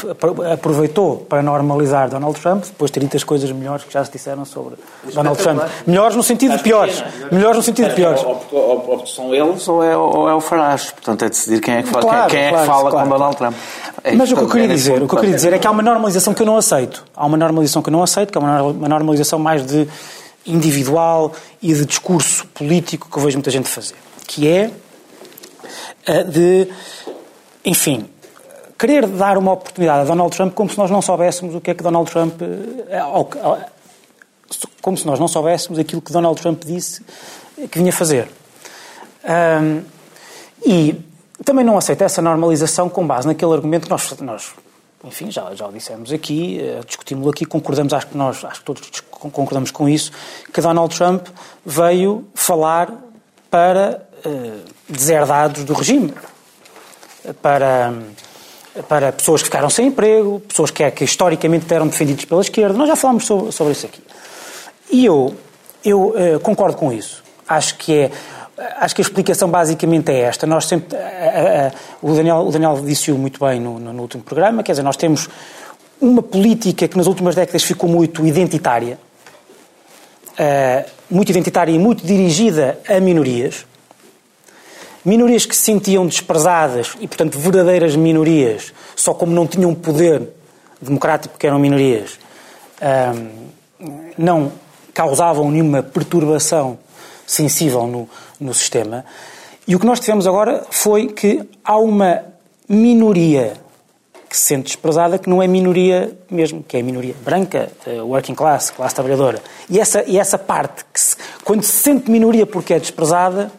aproveitou 0.51 1.17
para 1.17 1.43
normalizar 1.43 2.09
Donald 2.09 2.39
Trump, 2.39 2.63
depois 2.63 2.89
de 2.89 2.99
30 2.99 3.23
coisas 3.25 3.51
melhores 3.51 3.83
que 3.83 3.93
já 3.93 4.03
se 4.03 4.11
disseram 4.11 4.43
sobre 4.43 4.75
Donald 5.13 5.37
Trump. 5.41 5.61
Melhores 5.85 6.15
no 6.15 6.23
sentido 6.23 6.57
de 6.57 6.63
piores. 6.63 7.03
Melhores 7.31 7.57
no 7.57 7.63
sentido 7.63 7.89
de 7.89 7.95
piores. 7.95 8.23
Ou, 8.23 9.05
são 9.05 9.33
eles 9.33 9.67
ou 9.67 9.83
é, 9.83 9.95
ou 9.95 10.27
é 10.27 10.33
o 10.33 10.41
Farage. 10.41 10.91
Portanto, 10.93 11.25
é 11.25 11.29
decidir 11.29 11.61
quem 11.61 11.75
é 11.75 11.83
que 11.83 11.89
fala, 11.89 12.01
claro, 12.01 12.29
quem, 12.31 12.49
claro, 12.49 12.55
é 12.55 12.59
que 12.59 12.65
fala 12.65 12.89
claro. 12.89 13.09
com 13.09 13.13
Donald 13.13 13.37
Trump. 13.37 13.55
É 14.03 14.15
mas 14.15 14.31
o 14.31 14.35
que 14.35 14.41
eu 14.41 14.49
queria 14.49 14.67
dizer, 14.67 15.03
o 15.03 15.07
que 15.07 15.13
eu 15.13 15.19
queria 15.19 15.35
dizer 15.35 15.53
é 15.53 15.59
que 15.59 15.67
há 15.67 15.71
uma 15.71 15.83
normalização 15.83 16.33
que 16.33 16.41
eu 16.41 16.45
não 16.45 16.57
aceito. 16.57 17.03
Há 17.15 17.25
uma 17.25 17.37
normalização 17.37 17.83
que 17.83 17.89
eu 17.89 17.93
não 17.93 18.01
aceito, 18.01 18.31
que 18.31 18.37
é 18.37 18.41
uma 18.41 18.89
normalização 18.89 19.37
mais 19.37 19.63
de 19.65 19.87
individual 20.45 21.33
e 21.61 21.73
de 21.73 21.85
discurso 21.85 22.47
político 22.47 23.07
que 23.09 23.17
eu 23.17 23.21
vejo 23.21 23.37
muita 23.37 23.51
gente 23.51 23.69
fazer. 23.69 23.93
Que 24.27 24.47
é 24.47 24.71
de, 26.23 26.67
enfim, 27.63 28.09
querer 28.77 29.07
dar 29.07 29.37
uma 29.37 29.53
oportunidade 29.53 30.01
a 30.01 30.03
Donald 30.05 30.35
Trump 30.35 30.53
como 30.53 30.69
se 30.69 30.77
nós 30.77 30.89
não 30.89 31.01
soubéssemos 31.01 31.55
o 31.55 31.61
que 31.61 31.71
é 31.71 31.73
que 31.73 31.83
Donald 31.83 32.09
Trump. 32.09 32.41
Eh, 32.41 33.65
como 34.81 34.97
se 34.97 35.05
nós 35.05 35.19
não 35.19 35.27
soubéssemos 35.27 35.79
aquilo 35.79 36.01
que 36.01 36.11
Donald 36.11 36.41
Trump 36.41 36.63
disse 36.65 37.03
que 37.69 37.77
vinha 37.77 37.93
fazer. 37.93 38.27
E 40.65 40.99
também 41.45 41.63
não 41.63 41.77
aceito 41.77 42.03
essa 42.03 42.21
normalização 42.21 42.89
com 42.89 43.05
base 43.05 43.27
naquele 43.27 43.53
argumento 43.53 43.85
que 43.85 43.89
nós, 43.89 44.11
nós 44.19 44.53
enfim, 45.03 45.31
já, 45.31 45.53
já 45.55 45.67
o 45.67 45.71
dissemos 45.71 46.11
aqui, 46.11 46.61
uh, 46.61 46.85
discutimos 46.85 47.27
aqui, 47.27 47.45
concordamos, 47.45 47.91
acho 47.93 48.07
que 48.07 48.17
nós, 48.17 48.45
acho 48.45 48.59
que 48.59 48.65
todos 48.65 49.01
concordamos 49.09 49.71
com 49.71 49.89
isso, 49.89 50.11
que 50.53 50.61
Donald 50.61 50.95
Trump 50.95 51.27
veio 51.65 52.27
falar 52.35 52.93
para 53.51 54.01
uh, 54.25 54.61
deserdados 54.87 55.65
do 55.65 55.73
regime, 55.73 56.13
para, 57.41 57.93
para 58.87 59.11
pessoas 59.11 59.41
que 59.41 59.45
ficaram 59.45 59.69
sem 59.69 59.87
emprego, 59.87 60.39
pessoas 60.47 60.71
que, 60.71 60.89
que 60.91 61.03
historicamente 61.03 61.71
eram 61.71 61.87
defendidas 61.87 62.23
pela 62.23 62.41
esquerda. 62.41 62.77
Nós 62.77 62.87
já 62.87 62.95
falámos 62.95 63.25
sobre, 63.25 63.51
sobre 63.51 63.73
isso 63.73 63.85
aqui. 63.85 64.01
E 64.89 65.05
eu, 65.05 65.35
eu 65.83 66.15
uh, 66.15 66.39
concordo 66.39 66.77
com 66.77 66.93
isso. 66.93 67.21
Acho 67.47 67.75
que 67.75 67.93
é 67.93 68.11
acho 68.77 68.93
que 68.93 69.01
a 69.01 69.05
explicação 69.05 69.49
basicamente 69.49 70.11
é 70.11 70.19
esta. 70.19 70.45
Nós 70.45 70.65
sempre, 70.65 70.95
o, 71.99 72.13
Daniel, 72.13 72.45
o 72.47 72.51
Daniel 72.51 72.79
disse-o 72.85 73.17
muito 73.17 73.43
bem 73.43 73.59
no, 73.59 73.79
no, 73.79 73.91
no, 73.91 74.01
último 74.03 74.21
programa, 74.21 74.61
quer 74.61 74.73
dizer, 74.73 74.83
nós 74.83 74.95
temos 74.95 75.27
uma 75.99 76.21
política 76.21 76.87
que 76.87 76.95
nas 76.95 77.07
últimas 77.07 77.33
décadas 77.33 77.63
ficou 77.63 77.89
muito 77.89 78.25
identitária, 78.25 78.99
uh, 80.33 81.00
muito 81.11 81.29
identitária 81.29 81.71
e 81.71 81.77
muito 81.77 82.05
dirigida 82.05 82.79
a 82.87 82.99
minorias, 82.99 83.65
Minorias 85.03 85.47
que 85.47 85.55
se 85.55 85.63
sentiam 85.63 86.05
desprezadas 86.05 86.95
e, 86.99 87.07
portanto, 87.07 87.39
verdadeiras 87.39 87.95
minorias, 87.95 88.71
só 88.95 89.15
como 89.15 89.31
não 89.31 89.47
tinham 89.47 89.73
poder 89.73 90.29
democrático 90.79 91.33
porque 91.33 91.47
eram 91.47 91.57
minorias, 91.57 92.19
não 94.15 94.51
causavam 94.93 95.49
nenhuma 95.49 95.81
perturbação 95.81 96.77
sensível 97.25 97.87
no, 97.87 98.07
no 98.39 98.53
sistema. 98.53 99.03
E 99.67 99.75
o 99.75 99.79
que 99.79 99.87
nós 99.87 99.99
tivemos 99.99 100.27
agora 100.27 100.65
foi 100.69 101.07
que 101.07 101.41
há 101.63 101.77
uma 101.77 102.23
minoria 102.69 103.53
que 104.31 104.37
se 104.37 104.45
sente 104.45 104.67
desprezada, 104.67 105.19
que 105.19 105.29
não 105.29 105.43
é 105.43 105.47
minoria 105.47 106.17
mesmo, 106.29 106.63
que 106.63 106.77
é 106.77 106.79
a 106.79 106.83
minoria 106.83 107.13
branca, 107.21 107.69
eh, 107.85 108.01
working 108.01 108.33
class, 108.33 108.71
classe 108.71 108.95
trabalhadora. 108.95 109.43
E 109.69 109.77
essa, 109.77 110.05
e 110.07 110.17
essa 110.17 110.37
parte, 110.37 110.85
que 110.85 111.01
se, 111.01 111.17
quando 111.43 111.63
se 111.63 111.73
sente 111.73 112.09
minoria 112.09 112.45
porque 112.45 112.73
é 112.73 112.79
desprezada, 112.79 113.51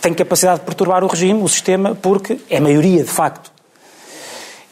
tem 0.00 0.14
capacidade 0.14 0.60
de 0.60 0.64
perturbar 0.64 1.04
o 1.04 1.06
regime, 1.06 1.42
o 1.42 1.48
sistema, 1.48 1.94
porque 1.94 2.40
é 2.48 2.58
maioria, 2.58 3.04
de 3.04 3.10
facto. 3.10 3.52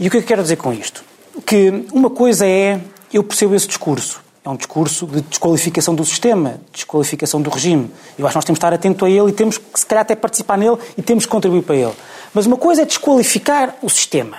E 0.01 0.09
o 0.09 0.11
que 0.11 0.17
é 0.17 0.21
eu 0.21 0.25
quero 0.25 0.41
dizer 0.41 0.57
com 0.57 0.73
isto? 0.73 1.05
Que 1.45 1.85
uma 1.93 2.09
coisa 2.09 2.47
é, 2.47 2.81
eu 3.13 3.23
percebo 3.23 3.55
esse 3.55 3.67
discurso, 3.67 4.19
é 4.45 4.49
um 4.49 4.57
discurso 4.57 5.07
de 5.07 5.21
desqualificação 5.21 5.95
do 5.95 6.05
sistema, 6.05 6.61
desqualificação 6.73 7.41
do 7.41 7.49
regime. 7.49 7.89
Eu 8.19 8.27
acho 8.27 8.33
que 8.33 8.39
nós 8.39 8.45
temos 8.45 8.59
que 8.59 8.65
estar 8.65 8.73
atento 8.73 9.05
a 9.05 9.11
ele 9.11 9.29
e 9.29 9.33
temos 9.33 9.57
que, 9.57 9.79
se 9.79 9.87
calhar, 9.87 10.03
até 10.03 10.17
participar 10.17 10.59
nele 10.59 10.79
e 10.99 11.03
temos 11.03 11.25
que 11.25 11.31
contribuir 11.31 11.63
para 11.63 11.77
ele. 11.77 11.93
Mas 12.35 12.47
uma 12.47 12.57
coisa 12.57 12.83
é 12.83 12.85
desqualificar 12.85 13.77
o 13.81 13.89
sistema. 13.89 14.39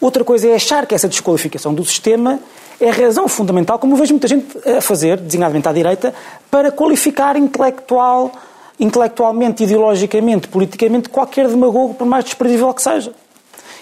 Outra 0.00 0.22
coisa 0.22 0.48
é 0.48 0.54
achar 0.54 0.86
que 0.86 0.94
essa 0.94 1.08
desqualificação 1.08 1.74
do 1.74 1.84
sistema 1.84 2.38
é 2.80 2.90
a 2.90 2.92
razão 2.92 3.26
fundamental, 3.26 3.78
como 3.78 3.96
vejo 3.96 4.12
muita 4.12 4.28
gente 4.28 4.46
a 4.68 4.80
fazer, 4.80 5.18
designadamente 5.18 5.66
à 5.66 5.72
direita, 5.72 6.14
para 6.50 6.70
qualificar 6.70 7.36
intelectual, 7.36 8.30
intelectualmente, 8.78 9.64
ideologicamente, 9.64 10.46
politicamente, 10.46 11.08
qualquer 11.08 11.48
demagogo, 11.48 11.94
por 11.94 12.06
mais 12.06 12.24
desprezível 12.24 12.72
que 12.72 12.82
seja. 12.82 13.12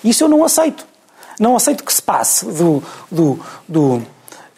Isso 0.02 0.24
eu 0.24 0.28
não 0.28 0.44
aceito. 0.44 0.86
Não 1.38 1.56
aceito 1.56 1.84
que 1.84 1.92
se 1.92 2.02
passe 2.02 2.46
do. 2.46 2.82
do, 3.10 3.38
do 3.68 4.02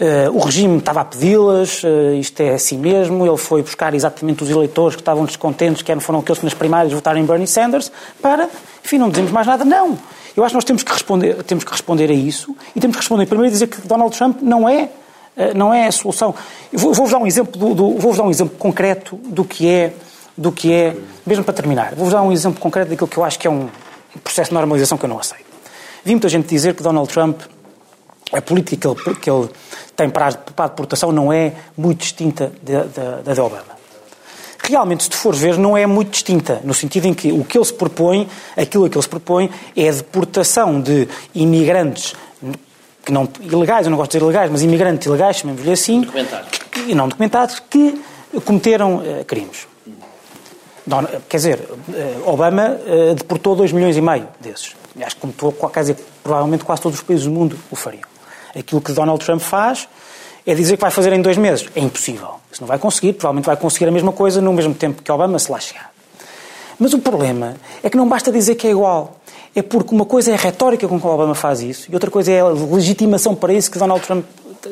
Uh, 0.00 0.36
o 0.36 0.40
regime 0.40 0.78
estava 0.78 1.02
a 1.02 1.04
pedi-las, 1.04 1.84
uh, 1.84 2.14
isto 2.18 2.40
é 2.40 2.54
assim 2.54 2.76
mesmo, 2.76 3.24
ele 3.24 3.36
foi 3.36 3.62
buscar 3.62 3.94
exatamente 3.94 4.42
os 4.42 4.50
eleitores 4.50 4.96
que 4.96 5.02
estavam 5.02 5.24
descontentes, 5.24 5.82
que 5.82 6.00
foram 6.00 6.18
aqueles 6.18 6.40
que 6.40 6.44
nas 6.44 6.54
primárias 6.54 6.92
votaram 6.92 7.20
em 7.20 7.24
Bernie 7.24 7.46
Sanders, 7.46 7.92
para, 8.20 8.48
enfim, 8.84 8.98
não 8.98 9.08
dizemos 9.08 9.30
mais 9.30 9.46
nada. 9.46 9.64
Não! 9.64 9.96
Eu 10.36 10.42
acho 10.42 10.50
que 10.50 10.56
nós 10.56 10.64
temos 10.64 10.82
que 10.82 10.92
responder, 10.92 11.40
temos 11.44 11.62
que 11.62 11.70
responder 11.70 12.10
a 12.10 12.12
isso 12.12 12.56
e 12.74 12.80
temos 12.80 12.96
que 12.96 13.02
responder 13.02 13.26
primeiro 13.26 13.52
dizer 13.52 13.68
que 13.68 13.86
Donald 13.86 14.16
Trump 14.16 14.42
não 14.42 14.68
é, 14.68 14.90
uh, 15.36 15.56
não 15.56 15.72
é 15.72 15.86
a 15.86 15.92
solução. 15.92 16.34
Vou-vos 16.72 17.12
dar 17.12 17.18
um 17.18 17.26
exemplo, 17.26 17.56
do, 17.56 17.72
do, 17.72 17.96
vou 17.96 18.12
dar 18.16 18.24
um 18.24 18.30
exemplo 18.30 18.58
concreto 18.58 19.14
do 19.16 19.44
que 19.44 19.68
é, 19.68 19.92
do 20.36 20.50
que 20.50 20.72
é, 20.72 20.96
mesmo 21.24 21.44
para 21.44 21.54
terminar, 21.54 21.94
vou-vos 21.94 22.12
dar 22.12 22.22
um 22.22 22.32
exemplo 22.32 22.58
concreto 22.60 22.90
daquilo 22.90 23.06
que 23.06 23.16
eu 23.16 23.22
acho 23.22 23.38
que 23.38 23.46
é 23.46 23.50
um 23.50 23.68
processo 24.24 24.50
de 24.50 24.54
normalização 24.54 24.98
que 24.98 25.04
eu 25.04 25.08
não 25.08 25.20
aceito. 25.20 25.44
Vi 26.04 26.10
muita 26.10 26.28
gente 26.28 26.48
dizer 26.48 26.74
que 26.74 26.82
Donald 26.82 27.08
Trump, 27.08 27.40
a 28.32 28.40
política 28.40 28.94
que 28.94 29.08
ele, 29.08 29.16
que 29.16 29.30
ele 29.30 29.48
tem 29.96 30.10
para 30.10 30.26
a 30.26 30.66
deportação 30.66 31.12
não 31.12 31.32
é 31.32 31.52
muito 31.76 32.00
distinta 32.00 32.52
da 32.62 33.32
de, 33.32 33.40
Obama. 33.40 33.74
Realmente, 34.62 35.04
se 35.04 35.10
tu 35.10 35.16
fores 35.16 35.38
ver, 35.38 35.58
não 35.58 35.76
é 35.76 35.86
muito 35.86 36.10
distinta, 36.10 36.60
no 36.64 36.72
sentido 36.72 37.06
em 37.06 37.12
que 37.12 37.30
o 37.30 37.44
que 37.44 37.58
ele 37.58 37.64
se 37.64 37.74
propõe, 37.74 38.26
aquilo 38.56 38.86
a 38.86 38.88
que 38.88 38.96
ele 38.96 39.02
se 39.02 39.08
propõe, 39.08 39.50
é 39.76 39.88
a 39.88 39.92
deportação 39.92 40.80
de 40.80 41.06
imigrantes 41.34 42.14
que 43.04 43.12
não, 43.12 43.28
ilegais, 43.40 43.86
eu 43.86 43.90
não 43.90 43.98
gosto 43.98 44.12
de 44.12 44.18
dizer 44.18 44.24
ilegais, 44.24 44.50
mas 44.50 44.62
imigrantes 44.62 45.06
ilegais, 45.06 45.36
chamemos-lhe 45.36 45.70
assim, 45.70 46.00
documentados. 46.00 46.48
e 46.86 46.94
não 46.94 47.06
documentados, 47.06 47.60
que 47.60 48.00
cometeram 48.46 48.96
uh, 48.96 49.24
crimes. 49.26 49.66
quer 51.28 51.36
dizer, 51.36 51.60
uh, 51.60 52.30
Obama 52.30 52.78
deportou 53.14 53.54
2 53.54 53.72
milhões 53.72 53.96
e 53.98 54.00
meio 54.00 54.26
desses. 54.40 54.74
Acho 55.02 55.16
que, 55.16 55.20
como 55.20 55.32
estou, 55.32 55.52
dizer, 55.76 55.98
provavelmente 56.22 56.64
quase 56.64 56.80
todos 56.80 56.98
os 56.98 57.04
países 57.04 57.26
do 57.26 57.32
mundo 57.32 57.58
o 57.70 57.76
fariam. 57.76 58.13
Aquilo 58.56 58.80
que 58.80 58.92
Donald 58.92 59.24
Trump 59.24 59.40
faz 59.40 59.88
é 60.46 60.54
dizer 60.54 60.76
que 60.76 60.82
vai 60.82 60.90
fazer 60.90 61.12
em 61.12 61.22
dois 61.22 61.36
meses. 61.36 61.68
É 61.74 61.80
impossível. 61.80 62.34
Isso 62.52 62.60
não 62.60 62.68
vai 62.68 62.78
conseguir. 62.78 63.14
Provavelmente 63.14 63.46
vai 63.46 63.56
conseguir 63.56 63.86
a 63.86 63.90
mesma 63.90 64.12
coisa 64.12 64.40
no 64.40 64.52
mesmo 64.52 64.74
tempo 64.74 65.02
que 65.02 65.10
Obama, 65.10 65.38
se 65.38 65.50
lá 65.50 65.58
chegar. 65.58 65.90
Mas 66.78 66.92
o 66.92 66.98
problema 66.98 67.56
é 67.82 67.90
que 67.90 67.96
não 67.96 68.08
basta 68.08 68.30
dizer 68.30 68.54
que 68.56 68.66
é 68.66 68.70
igual. 68.70 69.16
É 69.54 69.62
porque 69.62 69.94
uma 69.94 70.04
coisa 70.04 70.32
é 70.32 70.34
a 70.34 70.36
retórica 70.38 70.86
com 70.88 71.00
que 71.00 71.06
Obama 71.06 71.34
faz 71.34 71.60
isso 71.60 71.90
e 71.90 71.94
outra 71.94 72.10
coisa 72.10 72.32
é 72.32 72.40
a 72.40 72.48
legitimação 72.48 73.36
para 73.36 73.52
isso 73.52 73.70
que 73.70 73.78
Donald 73.78 74.04
Trump 74.04 74.24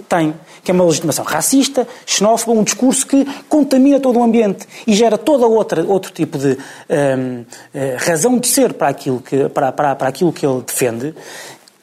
tem, 0.09 0.35
que 0.65 0.71
é 0.71 0.75
uma 0.75 0.85
legitimação 0.85 1.25
racista, 1.25 1.87
xenófoba, 2.07 2.59
um 2.59 2.65
discurso 2.65 3.07
que 3.07 3.25
contamina 3.49 4.01
todo 4.01 4.19
o 4.19 4.23
ambiente 4.23 4.67
e 4.87 4.95
gera 4.95 5.19
todo 5.19 5.45
outra, 5.45 5.85
outro 5.85 6.13
tipo 6.13 6.39
de 6.39 6.57
um, 6.89 7.45
eh, 7.75 7.97
razão 7.99 8.39
de 8.39 8.49
ser 8.49 8.73
para 8.73 8.89
aquilo, 8.89 9.21
que, 9.21 9.49
para, 9.51 9.71
para, 9.71 9.95
para 9.95 10.09
aquilo 10.09 10.33
que 10.33 10.47
ele 10.47 10.63
defende, 10.63 11.15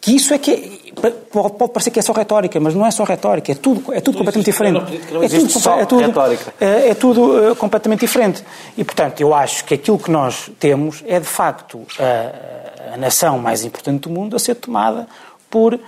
que 0.01 0.15
isso 0.15 0.33
é 0.33 0.37
que 0.37 0.78
pode 0.93 1.71
parecer 1.71 1.91
que 1.91 1.99
é 1.99 2.01
só 2.01 2.13
retórica, 2.13 2.59
mas 2.59 2.75
não 2.75 2.85
é 2.85 2.91
só 2.91 3.03
retórica, 3.03 3.51
é 3.51 3.55
tudo, 3.55 3.93
é 3.93 3.99
tudo 3.99 4.17
completamente 4.17 4.45
diferente. 4.45 5.01
Não, 5.11 5.23
é 5.23 5.27
tudo, 5.27 5.49
só 5.49 5.79
é 5.79 5.85
tudo, 5.85 6.05
retórica. 6.05 6.53
É, 6.59 6.89
é 6.89 6.93
tudo 6.93 7.51
uh, 7.51 7.55
completamente 7.55 8.01
diferente. 8.01 8.43
E, 8.77 8.83
portanto, 8.83 9.21
eu 9.21 9.33
acho 9.33 9.65
que 9.65 9.73
aquilo 9.73 9.97
que 9.97 10.11
nós 10.11 10.49
temos 10.59 11.03
é, 11.07 11.19
de 11.19 11.25
facto, 11.25 11.81
a, 11.99 12.93
a 12.93 12.97
nação 12.97 13.39
mais 13.39 13.63
importante 13.63 14.01
do 14.01 14.09
mundo 14.09 14.35
a 14.35 14.39
ser 14.39 14.55
tomada 14.55 15.07
por. 15.49 15.79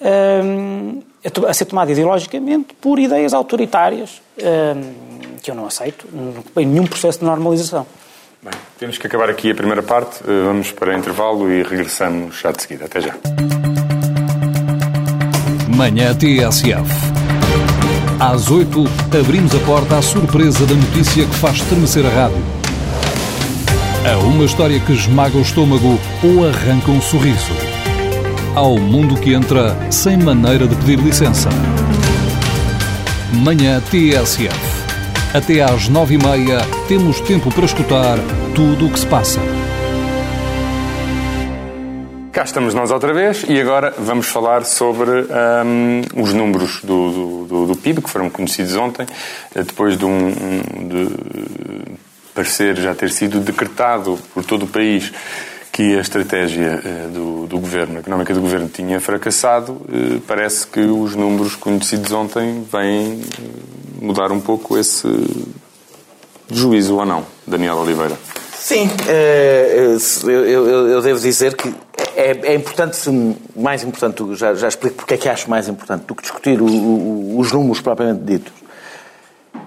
Um, 0.00 1.02
a 1.46 1.52
ser 1.52 1.64
tomada 1.64 1.90
ideologicamente 1.90 2.74
por 2.80 2.98
ideias 3.00 3.34
autoritárias 3.34 4.22
um, 4.38 5.36
que 5.42 5.50
eu 5.50 5.54
não 5.54 5.66
aceito 5.66 6.06
em 6.56 6.64
nenhum 6.64 6.86
processo 6.86 7.18
de 7.18 7.24
normalização. 7.24 7.84
Bem, 8.42 8.52
temos 8.78 8.98
que 8.98 9.06
acabar 9.06 9.28
aqui 9.28 9.50
a 9.50 9.54
primeira 9.54 9.82
parte. 9.82 10.20
Eh, 10.22 10.44
vamos 10.44 10.70
para 10.70 10.96
intervalo 10.96 11.50
e 11.50 11.62
regressamos 11.62 12.38
já 12.38 12.52
de 12.52 12.62
seguida. 12.62 12.84
Até 12.84 13.00
já. 13.00 13.14
Manhã 15.78 16.12
TSF. 16.12 16.90
Às 18.18 18.50
8, 18.50 18.84
abrimos 19.16 19.54
a 19.54 19.60
porta 19.60 19.98
à 19.98 20.02
surpresa 20.02 20.66
da 20.66 20.74
notícia 20.74 21.24
que 21.24 21.34
faz 21.36 21.58
estremecer 21.58 22.04
a 22.04 22.08
rádio. 22.08 22.42
A 24.04 24.18
uma 24.24 24.44
história 24.44 24.80
que 24.80 24.92
esmaga 24.92 25.38
o 25.38 25.40
estômago 25.40 25.96
ou 26.24 26.48
arranca 26.48 26.90
um 26.90 27.00
sorriso. 27.00 27.52
Ao 28.56 28.76
mundo 28.76 29.14
que 29.20 29.32
entra 29.32 29.78
sem 29.88 30.16
maneira 30.16 30.66
de 30.66 30.74
pedir 30.74 30.98
licença. 30.98 31.48
Manhã 33.32 33.80
TSF. 33.80 34.58
Até 35.32 35.62
às 35.62 35.88
nove 35.88 36.16
e 36.16 36.18
meia 36.18 36.58
temos 36.88 37.20
tempo 37.20 37.54
para 37.54 37.66
escutar 37.66 38.18
tudo 38.52 38.86
o 38.86 38.90
que 38.90 38.98
se 38.98 39.06
passa. 39.06 39.40
Cá 42.32 42.44
estamos 42.44 42.74
nós 42.74 42.90
outra 42.90 43.12
vez 43.12 43.44
e 43.48 43.60
agora 43.60 43.94
vamos 43.98 44.26
falar 44.26 44.64
sobre 44.64 45.10
um, 45.10 46.22
os 46.22 46.32
números 46.32 46.80
do, 46.82 47.46
do, 47.46 47.66
do, 47.66 47.76
PIB 47.76 48.02
que 48.02 48.10
foram 48.10 48.28
conhecidos 48.28 48.76
ontem, 48.76 49.06
eh, 49.54 49.62
depois 49.62 49.96
de 49.96 50.04
um 50.04 50.30
de 50.88 51.98
parecer 52.34 52.76
já 52.76 52.94
ter 52.94 53.10
sido 53.10 53.40
decretado 53.40 54.18
por 54.34 54.44
todo 54.44 54.64
o 54.64 54.68
país 54.68 55.10
que 55.72 55.96
a 55.96 56.00
estratégia 56.00 56.80
eh, 56.84 57.08
do, 57.12 57.46
do 57.46 57.58
governo, 57.58 58.00
económica 58.00 58.34
do 58.34 58.40
governo, 58.40 58.68
tinha 58.68 59.00
fracassado, 59.00 59.80
eh, 59.88 60.20
parece 60.26 60.66
que 60.66 60.80
os 60.80 61.14
números 61.14 61.56
conhecidos 61.56 62.12
ontem 62.12 62.64
vêm 62.70 63.22
mudar 64.00 64.30
um 64.32 64.40
pouco 64.40 64.76
esse 64.76 65.08
juízo 66.50 66.96
ou 66.96 67.06
não, 67.06 67.24
Daniel 67.46 67.76
Oliveira? 67.76 68.16
Sim, 68.54 68.90
eh, 69.08 69.96
eu 70.26 71.00
devo 71.00 71.20
dizer 71.20 71.56
que 71.56 71.72
é, 72.18 72.32
é, 72.50 72.54
importante, 72.56 72.98
mais 73.54 73.84
importante, 73.84 74.34
já, 74.34 74.52
já 74.52 74.66
explico 74.66 74.96
porque 74.96 75.14
é 75.14 75.16
que 75.16 75.28
acho 75.28 75.48
mais 75.48 75.68
importante 75.68 76.04
do 76.04 76.16
que 76.16 76.22
discutir 76.22 76.60
o, 76.60 76.66
o, 76.66 77.38
os 77.38 77.52
números 77.52 77.80
propriamente 77.80 78.24
ditos. 78.24 78.52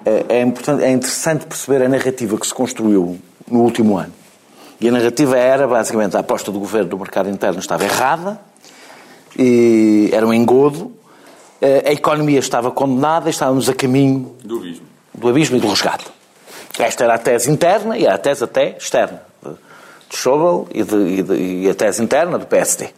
É, 0.03 0.25
é, 0.27 0.41
importante, 0.41 0.83
é 0.83 0.91
interessante 0.91 1.45
perceber 1.45 1.85
a 1.85 1.87
narrativa 1.87 2.37
que 2.37 2.45
se 2.45 2.53
construiu 2.53 3.17
no 3.49 3.61
último 3.61 3.97
ano. 3.97 4.11
E 4.81 4.89
a 4.89 4.91
narrativa 4.91 5.37
era, 5.37 5.65
basicamente, 5.65 6.17
a 6.17 6.19
aposta 6.19 6.51
do 6.51 6.59
governo 6.59 6.89
do 6.89 6.99
mercado 6.99 7.29
interno 7.29 7.59
estava 7.59 7.85
errada, 7.85 8.37
e 9.39 10.09
era 10.11 10.27
um 10.27 10.33
engodo, 10.33 10.91
eh, 11.61 11.85
a 11.87 11.91
economia 11.93 12.39
estava 12.39 12.69
condenada 12.69 13.29
e 13.29 13.31
estávamos 13.31 13.69
a 13.69 13.73
caminho 13.73 14.35
do 14.43 14.57
abismo, 14.57 14.85
do 15.13 15.29
abismo 15.29 15.55
e 15.55 15.59
do 15.61 15.69
resgate. 15.69 16.05
Esta 16.77 17.05
era 17.05 17.13
a 17.13 17.17
tese 17.17 17.49
interna 17.49 17.97
e 17.97 18.05
a 18.05 18.17
tese 18.17 18.43
até 18.43 18.75
externa 18.77 19.30
de 20.11 20.17
Schauble 20.17 20.67
e, 20.73 20.83
de, 20.83 20.95
e, 20.95 21.23
de, 21.23 21.33
e 21.35 21.69
a 21.69 21.73
tese 21.73 22.03
interna 22.03 22.37
do 22.37 22.45
PSD. 22.45 22.89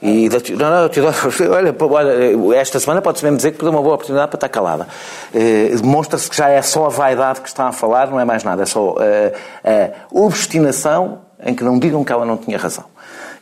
E 0.00 0.28
da, 0.28 0.38
não, 0.56 0.88
não, 0.88 0.90
olha, 1.54 1.76
olha, 1.78 2.56
esta 2.56 2.80
semana 2.80 3.00
pode-se 3.00 3.22
mesmo 3.24 3.36
dizer 3.36 3.52
que 3.52 3.58
perdeu 3.58 3.72
uma 3.72 3.82
boa 3.82 3.94
oportunidade 3.94 4.30
para 4.30 4.36
estar 4.36 4.48
calada. 4.48 4.88
Eh, 5.32 5.76
Demonstra-se 5.76 6.28
que 6.28 6.36
já 6.36 6.48
é 6.48 6.60
só 6.60 6.86
a 6.86 6.88
vaidade 6.88 7.40
que 7.40 7.48
está 7.48 7.68
a 7.68 7.72
falar, 7.72 8.08
não 8.08 8.18
é 8.18 8.24
mais 8.24 8.42
nada, 8.42 8.62
é 8.62 8.66
só 8.66 8.96
eh, 8.98 9.32
a 9.62 10.18
obstinação 10.18 11.20
em 11.44 11.54
que 11.54 11.62
não 11.62 11.78
digam 11.78 12.02
que 12.02 12.12
ela 12.12 12.24
não 12.24 12.36
tinha 12.36 12.58
razão. 12.58 12.84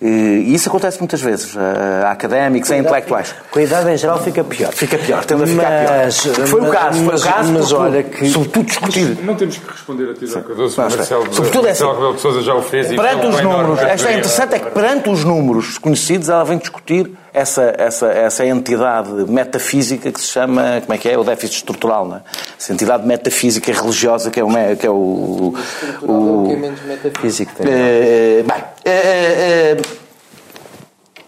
E 0.03 0.55
isso 0.55 0.69
acontece 0.71 0.99
muitas 0.99 1.21
vezes 1.21 1.55
a 1.57 2.11
académicos, 2.11 2.71
a 2.71 2.79
intelectuais. 2.79 3.35
Com 3.51 3.59
a 3.59 3.63
idade 3.63 3.91
em 3.91 3.99
geral 3.99 4.19
fica 4.23 4.43
pior. 4.43 4.73
Fica 4.73 4.97
pior, 4.97 5.23
tende 5.27 5.43
a 5.43 5.47
ficar 5.47 5.71
mas, 6.05 6.21
pior. 6.23 6.47
Foi 6.47 6.61
o 6.61 6.71
caso, 6.71 7.05
foi 7.05 7.15
o 7.17 7.21
caso. 7.21 7.53
Mas 7.53 7.73
olha 7.73 8.03
que. 8.03 8.31
Sobretudo 8.31 8.65
discutir. 8.65 9.19
Não 9.23 9.35
temos 9.35 9.59
que 9.59 9.71
responder 9.71 10.11
a 10.11 10.15
ti, 10.15 10.27
Sr. 10.27 10.43
Cardoso. 10.43 10.81
Marcelo, 10.81 11.35
sobretudo 11.35 11.69
é 11.69 11.71
assim, 11.73 11.85
Rebelo 11.85 12.15
de 12.15 12.21
Sousa 12.21 12.41
já 12.41 12.55
o 12.55 12.63
fez. 12.63 12.89
Perante 12.89 13.27
os 13.27 13.41
números, 13.43 13.79
esta 13.81 14.09
é 14.09 14.13
interessante, 14.13 14.55
é 14.55 14.59
que 14.59 14.71
perante 14.71 15.11
os 15.11 15.23
números 15.23 15.77
conhecidos, 15.77 16.31
ela 16.31 16.45
vem 16.45 16.57
discutir 16.57 17.11
essa, 17.33 17.75
essa, 17.79 18.07
essa 18.07 18.47
entidade 18.47 19.11
metafísica 19.31 20.11
que 20.11 20.21
se 20.21 20.29
chama, 20.29 20.81
como 20.81 20.95
é 20.95 20.99
que 20.99 21.09
é? 21.09 21.17
O 21.17 21.25
déficit 21.25 21.59
estrutural, 21.59 22.07
não 22.07 22.17
é? 22.17 22.21
Essa 22.59 22.73
entidade 22.73 23.07
metafísica 23.07 23.73
religiosa 23.73 24.31
que 24.31 24.41
é 24.41 24.45
o. 24.45 24.49
Que 24.77 24.87
é 24.87 24.91
o, 24.91 25.55
o, 26.03 26.11
o, 26.11 26.53
é 26.53 26.57
menos 26.57 26.83
metafísico. 26.83 27.53
É, 27.61 28.43
bem, 28.47 28.65
é, 28.85 28.91
é, 28.91 29.77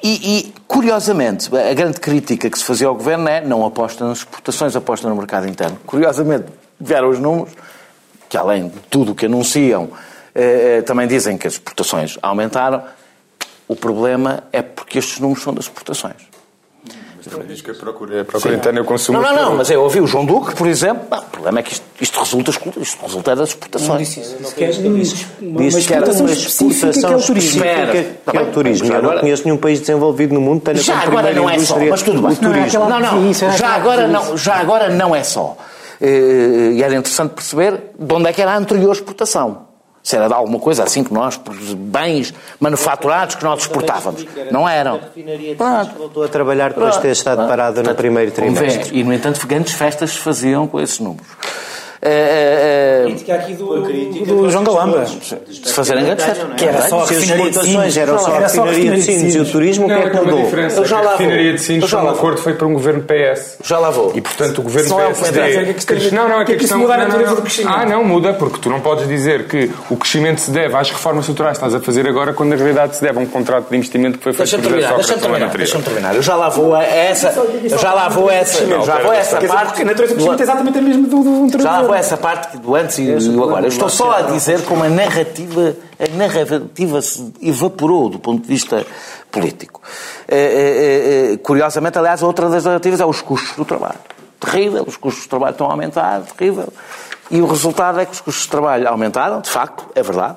e, 0.03 0.39
e, 0.39 0.55
curiosamente, 0.67 1.49
a 1.57 1.75
grande 1.75 2.01
crítica 2.01 2.51
que 2.51 2.59
se 2.59 2.65
fazia 2.65 2.89
ao 2.89 2.95
governo 2.95 3.29
é 3.29 3.41
não 3.41 3.65
aposta 3.65 4.05
nas 4.05 4.19
exportações, 4.19 4.75
aposta 4.75 5.09
no 5.09 5.15
mercado 5.15 5.49
interno. 5.49 5.79
Curiosamente, 5.87 6.47
vieram 6.81 7.09
os 7.09 7.19
números, 7.19 7.53
que 8.29 8.37
além 8.37 8.69
de 8.69 8.79
tudo 8.91 9.13
o 9.13 9.15
que 9.15 9.27
anunciam, 9.27 9.91
também 10.87 11.07
dizem 11.07 11.39
que 11.39 11.47
as 11.47 11.53
exportações 11.53 12.19
aumentaram. 12.21 12.83
O 13.69 13.77
problema 13.77 14.43
é 14.53 14.61
porque 14.61 14.99
estes 14.99 15.21
números 15.21 15.45
são 15.45 15.55
das 15.55 15.67
exportações. 15.67 16.32
Também 17.33 17.49
diz 17.49 17.61
que 17.61 17.71
a 17.71 17.75
procura, 17.75 18.21
a 18.21 18.25
procura 18.25 18.55
interna 18.55 18.79
e 18.79 18.83
o 18.83 18.85
consumo. 18.85 19.21
Não, 19.21 19.35
não, 19.35 19.51
não, 19.51 19.57
mas 19.57 19.71
eu 19.71 19.83
ouvi 19.83 20.01
o 20.01 20.07
João 20.07 20.25
Duque, 20.25 20.55
por 20.55 20.67
exemplo. 20.67 21.07
Não, 21.11 21.19
o 21.19 21.23
problema 21.23 21.61
é 21.61 21.63
que 21.63 21.73
isto, 21.73 21.85
isto 22.01 22.21
resulta, 22.21 22.51
isto 22.51 23.03
resulta 23.03 23.37
das 23.37 23.49
exportações. 23.51 23.89
Não 23.89 23.97
disse 23.97 24.21
isso. 24.21 24.37
Não 24.41 24.51
que 24.51 24.65
uma, 24.65 25.63
disse 25.63 25.87
que 25.87 25.95
era 25.95 26.13
uma 26.13 26.31
exportação 26.31 27.17
específica 27.19 27.87
que 28.31 28.37
é 28.37 28.41
o 28.43 28.53
turismo. 28.53 28.93
Eu 28.93 29.03
não 29.03 29.19
conheço 29.19 29.45
nenhum 29.45 29.57
país 29.57 29.81
desenvolvido 29.81 30.35
no 30.35 30.41
mundo 30.41 30.61
que 30.61 30.67
tenha 30.67 30.83
Já 30.83 30.99
agora 30.99 31.33
não 31.33 31.49
é 31.49 31.59
só, 31.59 31.79
mas 31.79 32.03
tudo 32.03 32.23
bem. 32.23 32.37
Não, 32.41 32.89
não, 32.89 33.01
não, 33.01 33.33
já 33.33 33.69
agora 33.69 34.07
não, 34.07 34.37
já 34.37 34.55
agora 34.55 34.89
não 34.89 35.15
é 35.15 35.23
só. 35.23 35.57
E 36.01 36.83
era 36.83 36.95
interessante 36.95 37.33
perceber 37.35 37.81
de 37.99 38.15
onde 38.15 38.29
é 38.29 38.33
que 38.33 38.43
era 38.43 38.53
a 38.53 38.57
anterior 38.57 38.93
exportação. 38.93 39.72
Se 40.03 40.17
era 40.17 40.27
de 40.27 40.35
alguma 40.35 40.59
coisa 40.59 40.83
assim 40.83 41.05
que 41.05 41.15
nós, 41.15 41.41
bens 41.77 42.35
manufaturados 42.59 43.37
que 43.37 43.45
nós 43.45 43.61
exportávamos. 43.61 44.27
Não 44.51 44.69
eram. 44.69 45.01
Pronto. 45.57 45.95
Voltou 45.97 46.25
a 46.25 46.29
trabalhar 46.29 46.71
depois 46.71 46.95
de 46.97 47.03
ter 47.03 47.11
estado 47.11 47.47
parada 47.47 47.83
no 47.83 47.95
primeiro 47.95 48.33
trimestre. 48.33 48.99
E, 48.99 49.05
no 49.05 49.13
entanto, 49.13 49.47
grandes 49.47 49.75
festas 49.75 50.11
se 50.11 50.19
faziam 50.19 50.67
com 50.67 50.81
esses 50.81 50.99
números. 50.99 51.27
Uh, 52.05 52.09
uh, 52.09 53.05
crítica 53.05 53.35
aqui 53.37 53.55
do, 53.55 53.81
do, 53.81 54.25
do 54.27 54.51
João 54.51 54.65
Galamba. 54.65 55.07
Se 55.07 55.73
fazerem 55.73 56.05
grandes 56.05 56.25
festas. 56.25 56.55
Que 56.57 56.65
era 56.65 56.83
só 56.89 57.03
a 57.03 57.07
refinaria 57.07 57.51
de 57.53 57.59
Sines, 57.61 57.97
era 57.97 58.19
só 58.19 58.35
a 58.35 58.39
refinaria 58.41 58.91
de 58.91 59.03
Sines 59.03 59.35
e 59.37 59.39
o 59.39 59.45
turismo, 59.45 59.85
o 59.85 59.89
que 59.89 59.95
é 59.95 60.11
que 60.11 60.17
mudou? 60.17 60.41
Eu 60.41 60.85
já 60.85 60.97
lá 60.97 61.03
vou. 61.03 61.11
A 61.11 61.17
refinaria 61.19 61.53
de 61.53 61.61
Sines 61.61 61.89
foi 61.89 62.01
um 62.01 62.09
acordo 62.09 62.43
feito 62.43 62.59
por 62.59 62.67
um 62.67 62.73
governo 62.73 63.05
PS. 63.05 63.59
Já 63.63 63.79
lá 63.79 63.91
vou. 63.91 64.11
E, 64.17 64.21
portanto, 64.21 64.59
o 64.59 64.63
governo 64.63 64.97
PSD... 64.97 66.11
Não, 66.11 66.29
não, 66.29 66.41
é 66.41 66.45
que 66.45 66.53
a 66.55 66.57
questão... 66.57 66.85
Ah, 67.69 67.87
não, 67.87 68.03
muda, 68.03 68.35
porque 68.35 68.59
tu 68.59 68.69
não 68.69 68.81
podes 68.81 69.07
dizer 69.07 69.47
que 69.47 69.71
o 69.89 69.97
crescimento 69.97 70.41
se 70.41 70.51
deve 70.51 70.75
às 70.75 70.91
reformas 70.91 71.23
estruturais 71.23 71.57
que 71.57 71.65
estás 71.65 71.81
a 71.81 71.85
fazer 71.85 72.09
agora, 72.09 72.33
quando 72.33 72.51
na 72.51 72.57
realidade 72.57 72.97
se 72.97 73.03
deve 73.03 73.21
a 73.21 73.23
um 73.23 73.27
contrato 73.27 73.71
de 73.71 73.77
investimento 73.77 74.19
que 74.19 74.25
foi 74.25 74.33
feito 74.33 74.61
por 74.61 74.73
José 74.73 74.89
Sócrates 74.89 75.23
no 75.23 75.35
ano 75.37 75.51
Deixa-me 75.57 75.85
terminar. 75.85 76.17
Eu 76.17 76.23
já 76.23 76.35
lá 76.35 76.49
vou 76.49 76.75
a 76.75 76.83
essa... 76.83 77.29
Eu 77.63 77.79
já 77.79 77.95
lá 77.95 78.09
vou 78.09 78.29
a 78.29 78.35
essa... 78.35 78.67
Já 78.67 78.99
vou 78.99 79.13
a 79.13 79.17
essa 79.17 79.41
parte... 79.41 79.83
A 79.83 79.85
natureza 79.85 80.15
do 80.15 80.17
crescimento 80.17 80.41
é 80.41 80.43
exatamente 80.43 80.79
a 80.79 80.83
mesma 80.83 81.07
do 81.07 81.63
Já 81.63 81.81
lá 81.81 81.92
a 81.93 81.99
essa 81.99 82.17
parte 82.17 82.59
do 82.59 82.75
antes 82.75 82.99
e 82.99 83.29
do 83.31 83.43
agora. 83.43 83.65
Eu 83.65 83.69
estou 83.69 83.89
só 83.89 84.13
a 84.13 84.23
dizer 84.23 84.65
como 84.65 84.85
a 84.85 84.89
narrativa, 84.89 85.77
a 85.99 86.17
narrativa 86.17 87.01
se 87.03 87.33
evaporou 87.41 88.09
do 88.09 88.19
ponto 88.19 88.43
de 88.43 88.49
vista 88.49 88.85
político. 89.31 89.81
É, 90.29 91.33
é, 91.33 91.37
curiosamente, 91.39 91.99
aliás, 91.99 92.23
outra 92.23 92.49
das 92.49 92.65
narrativas 92.65 93.01
é 93.01 93.07
os 93.07 93.21
custos 93.21 93.57
do 93.57 93.65
trabalho. 93.65 93.99
Terrível, 94.39 94.85
os 94.87 94.97
custos 94.97 95.27
do 95.27 95.31
trabalho 95.31 95.53
estão 95.53 95.69
a 95.69 95.71
aumentar, 95.71 96.23
terrível. 96.37 96.69
E 97.33 97.41
o 97.41 97.47
resultado 97.47 97.99
é 97.99 98.05
que 98.05 98.13
os 98.13 98.21
custos 98.21 98.45
de 98.45 98.51
trabalho 98.51 98.87
aumentaram, 98.87 99.41
de 99.41 99.49
facto, 99.49 99.87
é 99.95 100.03
verdade. 100.03 100.37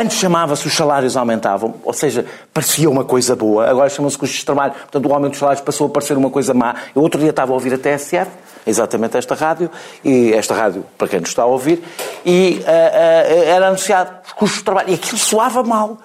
Antes 0.00 0.18
chamava-se 0.18 0.64
os 0.68 0.72
salários 0.72 1.16
aumentavam, 1.16 1.74
ou 1.82 1.92
seja, 1.92 2.24
parecia 2.54 2.88
uma 2.88 3.04
coisa 3.04 3.34
boa, 3.34 3.68
agora 3.68 3.90
chama-se 3.90 4.16
custos 4.16 4.38
de 4.38 4.46
trabalho. 4.46 4.72
Portanto, 4.72 5.04
o 5.04 5.12
aumento 5.12 5.32
dos 5.32 5.40
salários 5.40 5.64
passou 5.64 5.88
a 5.88 5.90
parecer 5.90 6.16
uma 6.16 6.30
coisa 6.30 6.54
má. 6.54 6.76
Eu 6.94 7.02
outro 7.02 7.20
dia 7.20 7.30
estava 7.30 7.50
a 7.50 7.54
ouvir 7.54 7.74
a 7.74 7.78
TSF, 7.78 8.30
exatamente 8.64 9.16
esta 9.16 9.34
rádio, 9.34 9.68
e 10.04 10.32
esta 10.32 10.54
rádio, 10.54 10.86
para 10.96 11.08
quem 11.08 11.18
nos 11.18 11.30
está 11.30 11.42
a 11.42 11.46
ouvir, 11.46 11.82
e 12.24 12.60
uh, 12.60 12.70
uh, 12.70 13.44
era 13.44 13.66
anunciado 13.66 14.12
os 14.24 14.32
custos 14.32 14.60
de 14.60 14.64
trabalho. 14.64 14.90
E 14.90 14.94
aquilo 14.94 15.18
soava 15.18 15.64
mal. 15.64 15.98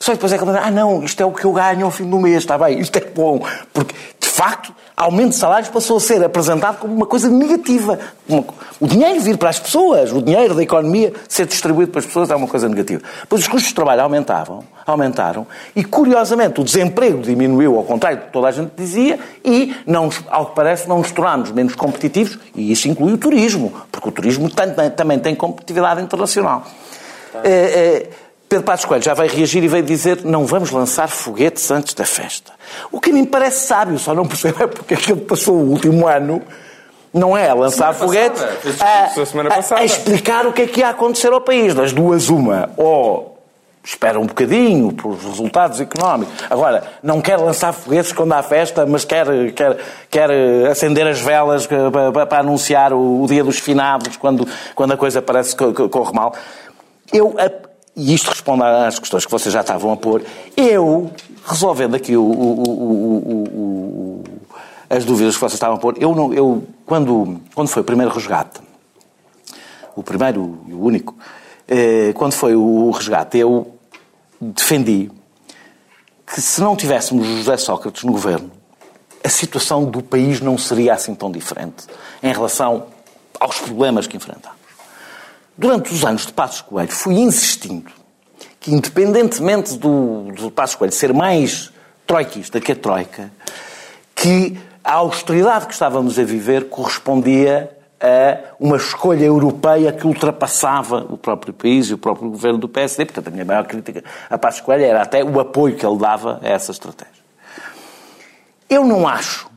Só 0.00 0.12
depois 0.12 0.32
é 0.32 0.38
que 0.38 0.44
ah 0.44 0.70
não, 0.70 1.02
isto 1.02 1.20
é 1.20 1.26
o 1.26 1.32
que 1.32 1.44
eu 1.44 1.52
ganho 1.52 1.86
ao 1.86 1.90
fim 1.90 2.08
do 2.08 2.20
mês, 2.20 2.38
está 2.38 2.56
bem, 2.58 2.78
isto 2.78 2.96
é 2.96 3.00
bom. 3.00 3.44
Porque, 3.72 3.94
facto, 4.34 4.74
aumento 4.96 5.30
de 5.30 5.36
salários 5.36 5.68
passou 5.68 5.96
a 5.96 6.00
ser 6.00 6.22
apresentado 6.24 6.78
como 6.78 6.92
uma 6.92 7.06
coisa 7.06 7.28
negativa. 7.28 7.98
O 8.80 8.86
dinheiro 8.86 9.20
vir 9.20 9.36
para 9.36 9.50
as 9.50 9.60
pessoas, 9.60 10.10
o 10.10 10.20
dinheiro 10.20 10.54
da 10.54 10.62
economia 10.62 11.12
ser 11.28 11.46
distribuído 11.46 11.92
para 11.92 12.00
as 12.00 12.06
pessoas 12.06 12.30
é 12.30 12.34
uma 12.34 12.48
coisa 12.48 12.68
negativa. 12.68 13.00
Pois 13.28 13.42
os 13.42 13.48
custos 13.48 13.68
de 13.68 13.74
trabalho 13.74 14.02
aumentavam, 14.02 14.64
aumentaram, 14.84 15.46
e 15.76 15.84
curiosamente 15.84 16.60
o 16.60 16.64
desemprego 16.64 17.22
diminuiu, 17.22 17.76
ao 17.76 17.84
contrário 17.84 18.18
do 18.18 18.24
que 18.24 18.32
toda 18.32 18.48
a 18.48 18.50
gente 18.50 18.72
dizia, 18.76 19.20
e, 19.44 19.74
não, 19.86 20.10
ao 20.28 20.46
que 20.46 20.56
parece, 20.56 20.88
não 20.88 20.98
nos 20.98 21.12
tornámos 21.12 21.52
menos 21.52 21.74
competitivos, 21.76 22.38
e 22.56 22.72
isso 22.72 22.88
inclui 22.88 23.12
o 23.12 23.18
turismo, 23.18 23.72
porque 23.92 24.08
o 24.08 24.12
turismo 24.12 24.50
também 24.50 25.18
tem 25.20 25.34
competitividade 25.34 26.02
internacional. 26.02 26.64
É, 27.42 27.50
é, 27.50 28.10
Pedro 28.48 28.64
Passos 28.64 28.84
Coelho 28.84 29.02
já 29.02 29.14
vai 29.14 29.26
reagir 29.26 29.62
e 29.64 29.68
vai 29.68 29.82
dizer 29.82 30.24
não 30.24 30.46
vamos 30.46 30.70
lançar 30.70 31.08
foguetes 31.08 31.70
antes 31.70 31.94
da 31.94 32.04
festa. 32.04 32.52
O 32.92 33.00
que 33.00 33.12
me 33.12 33.26
parece 33.26 33.66
sábio, 33.66 33.98
só 33.98 34.14
não 34.14 34.26
percebo 34.26 34.62
é 34.62 34.66
porque 34.66 34.94
é 34.94 34.96
que 34.96 35.12
ele 35.12 35.22
passou 35.22 35.56
o 35.56 35.70
último 35.70 36.06
ano 36.06 36.42
não 37.14 37.36
é 37.36 37.48
a 37.48 37.54
lançar 37.54 37.94
foguetes, 37.94 38.42
a, 38.80 39.74
a, 39.74 39.78
a, 39.78 39.84
explicar 39.84 40.46
o 40.48 40.52
que 40.52 40.62
é 40.62 40.66
que 40.66 40.80
ia 40.80 40.88
acontecer 40.88 41.32
ao 41.32 41.40
país. 41.40 41.72
Das 41.72 41.92
duas, 41.92 42.28
uma. 42.28 42.70
Ou 42.76 43.38
espera 43.84 44.18
um 44.18 44.26
bocadinho 44.26 44.92
pelos 44.92 45.22
resultados 45.22 45.80
económicos. 45.80 46.34
Agora, 46.50 46.82
não 47.02 47.20
quer 47.20 47.36
lançar 47.36 47.72
foguetes 47.72 48.12
quando 48.12 48.32
há 48.32 48.42
festa, 48.42 48.84
mas 48.84 49.04
quer, 49.04 49.26
quer, 49.52 49.76
quer 50.10 50.30
acender 50.68 51.06
as 51.06 51.20
velas 51.20 51.68
para, 51.68 52.26
para 52.26 52.40
anunciar 52.40 52.92
o, 52.92 53.22
o, 53.22 53.26
dia 53.28 53.44
dos 53.44 53.58
finados, 53.58 54.16
quando, 54.16 54.48
quando 54.74 54.92
a 54.92 54.96
coisa 54.96 55.22
parece 55.22 55.54
que 55.54 55.88
corre 55.88 56.12
mal. 56.12 56.34
Eu 57.12 57.36
e 57.96 58.14
isto 58.14 58.30
responde 58.30 58.62
às 58.62 58.98
questões 58.98 59.24
que 59.24 59.30
vocês 59.30 59.52
já 59.52 59.60
estavam 59.60 59.92
a 59.92 59.96
pôr, 59.96 60.22
eu, 60.56 61.10
resolvendo 61.46 61.94
aqui 61.94 62.16
o, 62.16 62.22
o, 62.22 62.62
o, 63.22 64.24
as 64.90 65.04
dúvidas 65.04 65.34
que 65.34 65.40
vocês 65.40 65.54
estavam 65.54 65.76
a 65.76 65.78
pôr, 65.78 65.96
eu, 65.98 66.14
não, 66.14 66.32
eu 66.32 66.64
quando, 66.84 67.40
quando 67.54 67.68
foi 67.68 67.82
o 67.82 67.84
primeiro 67.84 68.12
resgate, 68.12 68.60
o 69.94 70.02
primeiro 70.02 70.58
e 70.66 70.72
o 70.72 70.82
único, 70.82 71.14
eh, 71.68 72.12
quando 72.14 72.32
foi 72.32 72.56
o 72.56 72.90
resgate, 72.90 73.38
eu 73.38 73.78
defendi 74.40 75.10
que 76.26 76.40
se 76.40 76.60
não 76.60 76.74
tivéssemos 76.74 77.26
José 77.26 77.56
Sócrates 77.56 78.02
no 78.02 78.10
governo, 78.12 78.50
a 79.22 79.28
situação 79.28 79.84
do 79.84 80.02
país 80.02 80.40
não 80.40 80.58
seria 80.58 80.94
assim 80.94 81.14
tão 81.14 81.30
diferente 81.30 81.86
em 82.22 82.32
relação 82.32 82.86
aos 83.38 83.60
problemas 83.60 84.06
que 84.06 84.16
enfrentamos 84.16 84.63
durante 85.56 85.92
os 85.92 86.04
anos 86.04 86.26
de 86.26 86.32
Passos 86.32 86.60
Coelho, 86.60 86.90
fui 86.90 87.14
insistindo 87.14 87.90
que, 88.60 88.72
independentemente 88.72 89.76
do, 89.76 90.32
do 90.32 90.50
Passos 90.50 90.76
Coelho 90.76 90.92
ser 90.92 91.12
mais 91.12 91.72
troiquista 92.06 92.60
que 92.60 92.72
a 92.72 92.76
Troika, 92.76 93.30
que 94.14 94.58
a 94.82 94.94
austeridade 94.94 95.66
que 95.66 95.72
estávamos 95.72 96.18
a 96.18 96.24
viver 96.24 96.68
correspondia 96.68 97.70
a 98.00 98.54
uma 98.60 98.76
escolha 98.76 99.24
europeia 99.24 99.92
que 99.92 100.06
ultrapassava 100.06 101.06
o 101.08 101.16
próprio 101.16 101.54
país 101.54 101.86
e 101.86 101.94
o 101.94 101.98
próprio 101.98 102.28
governo 102.28 102.58
do 102.58 102.68
PSD. 102.68 103.06
Portanto, 103.06 103.28
a 103.28 103.30
minha 103.30 103.44
maior 103.44 103.66
crítica 103.66 104.04
a 104.28 104.36
Passos 104.36 104.60
Coelho 104.60 104.84
era 104.84 105.02
até 105.02 105.24
o 105.24 105.40
apoio 105.40 105.74
que 105.74 105.86
ele 105.86 105.96
dava 105.96 106.38
a 106.42 106.48
essa 106.48 106.70
estratégia. 106.70 107.24
Eu 108.68 108.84
não 108.84 109.08
acho 109.08 109.48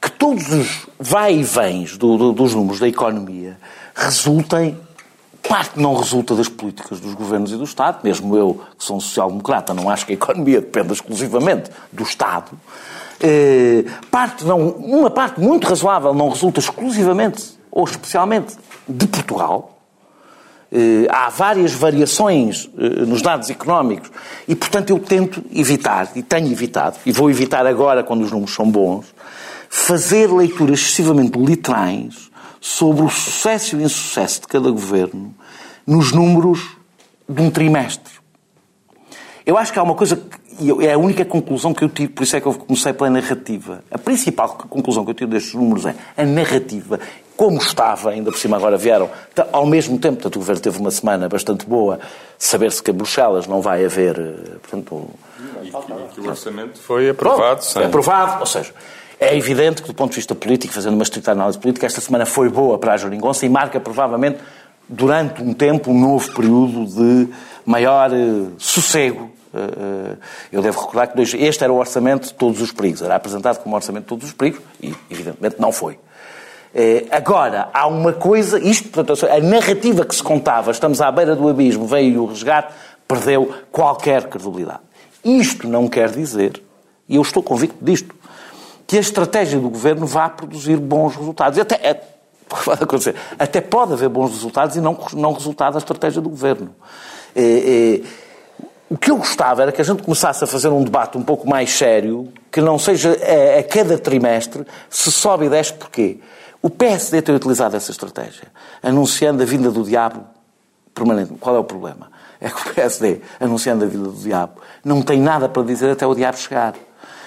que 0.00 0.10
todos 0.10 0.52
os 0.52 0.86
vai 0.98 1.34
e 1.34 1.42
vens 1.42 1.96
do, 1.96 2.16
do, 2.16 2.32
dos 2.32 2.54
números 2.54 2.78
da 2.78 2.86
economia 2.86 3.58
resultem 3.94 4.78
parte 5.48 5.80
não 5.80 5.94
resulta 5.94 6.34
das 6.34 6.48
políticas 6.48 7.00
dos 7.00 7.14
governos 7.14 7.52
e 7.52 7.56
do 7.56 7.64
Estado, 7.64 8.00
mesmo 8.02 8.36
eu, 8.36 8.60
que 8.78 8.84
sou 8.84 8.96
um 8.96 9.00
social-democrata, 9.00 9.72
não 9.72 9.88
acho 9.88 10.06
que 10.06 10.12
a 10.12 10.14
economia 10.14 10.60
dependa 10.60 10.92
exclusivamente 10.92 11.70
do 11.92 12.02
Estado. 12.02 12.50
Eh, 13.20 13.84
parte 14.10 14.44
não, 14.44 14.68
uma 14.70 15.10
parte 15.10 15.40
muito 15.40 15.66
razoável 15.66 16.12
não 16.12 16.28
resulta 16.28 16.60
exclusivamente 16.60 17.56
ou 17.70 17.84
especialmente 17.84 18.56
de 18.88 19.06
Portugal. 19.06 19.78
Eh, 20.70 21.06
há 21.08 21.28
várias 21.30 21.72
variações 21.72 22.68
eh, 22.76 23.06
nos 23.06 23.22
dados 23.22 23.48
económicos 23.48 24.10
e, 24.46 24.54
portanto, 24.54 24.90
eu 24.90 24.98
tento 24.98 25.42
evitar, 25.52 26.10
e 26.14 26.22
tenho 26.22 26.50
evitado, 26.50 26.96
e 27.06 27.12
vou 27.12 27.30
evitar 27.30 27.66
agora 27.66 28.02
quando 28.02 28.22
os 28.22 28.32
números 28.32 28.54
são 28.54 28.70
bons, 28.70 29.06
fazer 29.68 30.30
leituras 30.30 30.80
excessivamente 30.80 31.38
literais 31.38 32.30
sobre 32.60 33.04
o 33.04 33.08
sucesso 33.08 33.76
e 33.76 33.78
o 33.78 33.82
insucesso 33.82 34.40
de 34.40 34.48
cada 34.48 34.70
governo 34.70 35.32
nos 35.86 36.12
números 36.12 36.76
de 37.28 37.40
um 37.40 37.50
trimestre. 37.50 38.14
Eu 39.44 39.56
acho 39.56 39.72
que 39.72 39.78
há 39.78 39.82
uma 39.82 39.94
coisa 39.94 40.16
que 40.16 40.86
é 40.86 40.94
a 40.94 40.98
única 40.98 41.24
conclusão 41.24 41.72
que 41.72 41.84
eu 41.84 41.88
tiro, 41.88 42.10
por 42.12 42.24
isso 42.24 42.36
é 42.36 42.40
que 42.40 42.46
eu 42.46 42.54
comecei 42.54 42.92
pela 42.92 43.10
narrativa. 43.10 43.84
A 43.90 43.98
principal 43.98 44.48
conclusão 44.48 45.04
que 45.04 45.10
eu 45.10 45.14
tiro 45.14 45.30
destes 45.30 45.54
números 45.54 45.86
é 45.86 45.94
a 46.16 46.24
narrativa, 46.24 46.98
como 47.36 47.58
estava, 47.58 48.10
ainda 48.10 48.32
por 48.32 48.38
cima 48.38 48.56
agora 48.56 48.78
vieram, 48.78 49.10
ao 49.52 49.66
mesmo 49.66 49.98
tempo, 49.98 50.14
portanto, 50.14 50.36
o 50.36 50.38
governo 50.38 50.62
teve 50.62 50.78
uma 50.78 50.90
semana 50.90 51.28
bastante 51.28 51.66
boa, 51.66 52.00
saber-se 52.38 52.82
que 52.82 52.90
a 52.90 52.94
Bruxelas 52.94 53.46
não 53.46 53.60
vai 53.60 53.84
haver. 53.84 54.18
Eh, 54.18 54.56
portanto, 54.62 55.10
e, 55.62 55.70
que 56.14 56.20
o 56.20 56.28
orçamento 56.28 56.78
foi 56.78 57.10
aprovado. 57.10 57.60
Bom, 57.74 57.84
aprovado, 57.84 58.40
ou 58.40 58.46
seja, 58.46 58.72
é 59.20 59.36
evidente 59.36 59.82
que, 59.82 59.88
do 59.88 59.94
ponto 59.94 60.10
de 60.10 60.16
vista 60.16 60.34
político, 60.34 60.72
fazendo 60.72 60.94
uma 60.94 61.02
estrita 61.02 61.32
análise 61.32 61.58
política, 61.58 61.84
esta 61.86 62.00
semana 62.00 62.24
foi 62.24 62.48
boa 62.48 62.78
para 62.78 62.94
a 62.94 62.96
Joringonça 62.96 63.44
e 63.44 63.48
marca, 63.50 63.78
provavelmente, 63.78 64.38
durante 64.88 65.42
um 65.42 65.52
tempo, 65.52 65.90
um 65.90 65.98
novo 65.98 66.32
período 66.32 66.86
de 66.86 67.28
maior 67.64 68.10
uh, 68.12 68.52
sossego. 68.58 69.30
Uh, 69.52 70.18
eu 70.52 70.60
devo 70.62 70.80
recordar 70.80 71.08
que 71.08 71.20
este 71.22 71.64
era 71.64 71.72
o 71.72 71.76
orçamento 71.76 72.28
de 72.28 72.34
todos 72.34 72.60
os 72.60 72.72
perigos. 72.72 73.02
Era 73.02 73.16
apresentado 73.16 73.62
como 73.62 73.74
orçamento 73.74 74.04
de 74.04 74.08
todos 74.08 74.26
os 74.26 74.32
perigos 74.32 74.60
e, 74.82 74.94
evidentemente, 75.10 75.56
não 75.58 75.72
foi. 75.72 75.98
Agora, 77.10 77.70
há 77.72 77.86
uma 77.86 78.12
coisa, 78.12 78.58
isto, 78.58 78.90
portanto, 78.90 79.26
a 79.26 79.40
narrativa 79.40 80.04
que 80.04 80.14
se 80.14 80.22
contava, 80.22 80.70
estamos 80.70 81.00
à 81.00 81.10
beira 81.10 81.34
do 81.34 81.48
abismo, 81.48 81.86
veio 81.86 82.22
o 82.22 82.26
resgate, 82.26 82.74
perdeu 83.08 83.50
qualquer 83.72 84.24
credibilidade. 84.28 84.80
Isto 85.24 85.66
não 85.66 85.88
quer 85.88 86.10
dizer, 86.10 86.62
e 87.08 87.16
eu 87.16 87.22
estou 87.22 87.42
convicto 87.42 87.82
disto, 87.82 88.14
que 88.86 88.96
a 88.96 89.00
estratégia 89.00 89.58
do 89.58 89.68
governo 89.68 90.06
vá 90.06 90.28
produzir 90.28 90.76
bons 90.76 91.16
resultados. 91.16 91.58
Até, 91.58 92.15
pode 92.64 92.82
acontecer, 92.82 93.14
até 93.38 93.60
pode 93.60 93.92
haver 93.92 94.08
bons 94.08 94.30
resultados 94.30 94.76
e 94.76 94.80
não, 94.80 94.98
não 95.12 95.32
resultado 95.32 95.74
da 95.74 95.78
estratégia 95.78 96.22
do 96.22 96.28
governo. 96.28 96.74
É, 97.34 97.42
é, 97.42 98.02
o 98.88 98.96
que 98.96 99.10
eu 99.10 99.16
gostava 99.16 99.62
era 99.62 99.72
que 99.72 99.80
a 99.80 99.84
gente 99.84 100.02
começasse 100.02 100.44
a 100.44 100.46
fazer 100.46 100.68
um 100.68 100.84
debate 100.84 101.18
um 101.18 101.22
pouco 101.22 101.48
mais 101.48 101.70
sério, 101.70 102.32
que 102.52 102.60
não 102.60 102.78
seja 102.78 103.10
a, 103.10 103.58
a 103.58 103.62
cada 103.64 103.98
trimestre 103.98 104.64
se 104.88 105.10
sobe 105.10 105.46
e 105.46 105.48
desce 105.48 105.72
porquê. 105.72 106.20
O 106.62 106.70
PSD 106.70 107.20
tem 107.20 107.34
utilizado 107.34 107.76
essa 107.76 107.90
estratégia, 107.90 108.48
anunciando 108.82 109.42
a 109.42 109.46
vinda 109.46 109.70
do 109.70 109.82
diabo 109.82 110.24
permanente. 110.94 111.34
Qual 111.40 111.54
é 111.54 111.58
o 111.58 111.64
problema? 111.64 112.10
É 112.40 112.48
que 112.48 112.70
o 112.70 112.74
PSD, 112.74 113.20
anunciando 113.40 113.84
a 113.84 113.88
vinda 113.88 114.08
do 114.08 114.18
diabo, 114.18 114.60
não 114.84 115.02
tem 115.02 115.20
nada 115.20 115.48
para 115.48 115.62
dizer 115.62 115.90
até 115.90 116.06
o 116.06 116.14
diabo 116.14 116.38
chegar. 116.38 116.74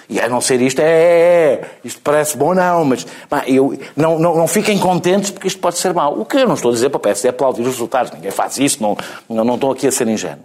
E 0.10 0.20
a 0.20 0.28
não 0.28 0.42
ser 0.42 0.60
isto, 0.60 0.80
é, 0.80 0.84
é, 0.84 1.54
é 1.54 1.70
isto 1.84 2.02
parece 2.02 2.36
bom, 2.36 2.56
não, 2.56 2.84
mas 2.84 3.06
eu, 3.46 3.78
não, 3.96 4.18
não, 4.18 4.36
não 4.36 4.48
fiquem 4.48 4.80
contentes 4.80 5.30
porque 5.30 5.48
isto 5.48 5.60
pode 5.60 5.78
ser 5.78 5.94
mau. 5.94 6.20
O 6.20 6.26
que 6.26 6.38
eu 6.38 6.48
não 6.48 6.56
estou 6.56 6.72
a 6.72 6.74
dizer 6.74 6.90
para 6.90 6.98
o 6.98 7.00
PSD 7.00 7.28
é 7.28 7.30
aplaudir 7.30 7.62
os 7.62 7.68
resultados, 7.68 8.12
ninguém 8.12 8.32
faz 8.32 8.58
isso, 8.58 8.82
não, 8.82 8.98
não, 9.30 9.44
não 9.44 9.56
estou 9.56 9.72
aqui 9.72 9.86
a 9.86 9.92
ser 9.92 10.08
ingênuo. 10.08 10.44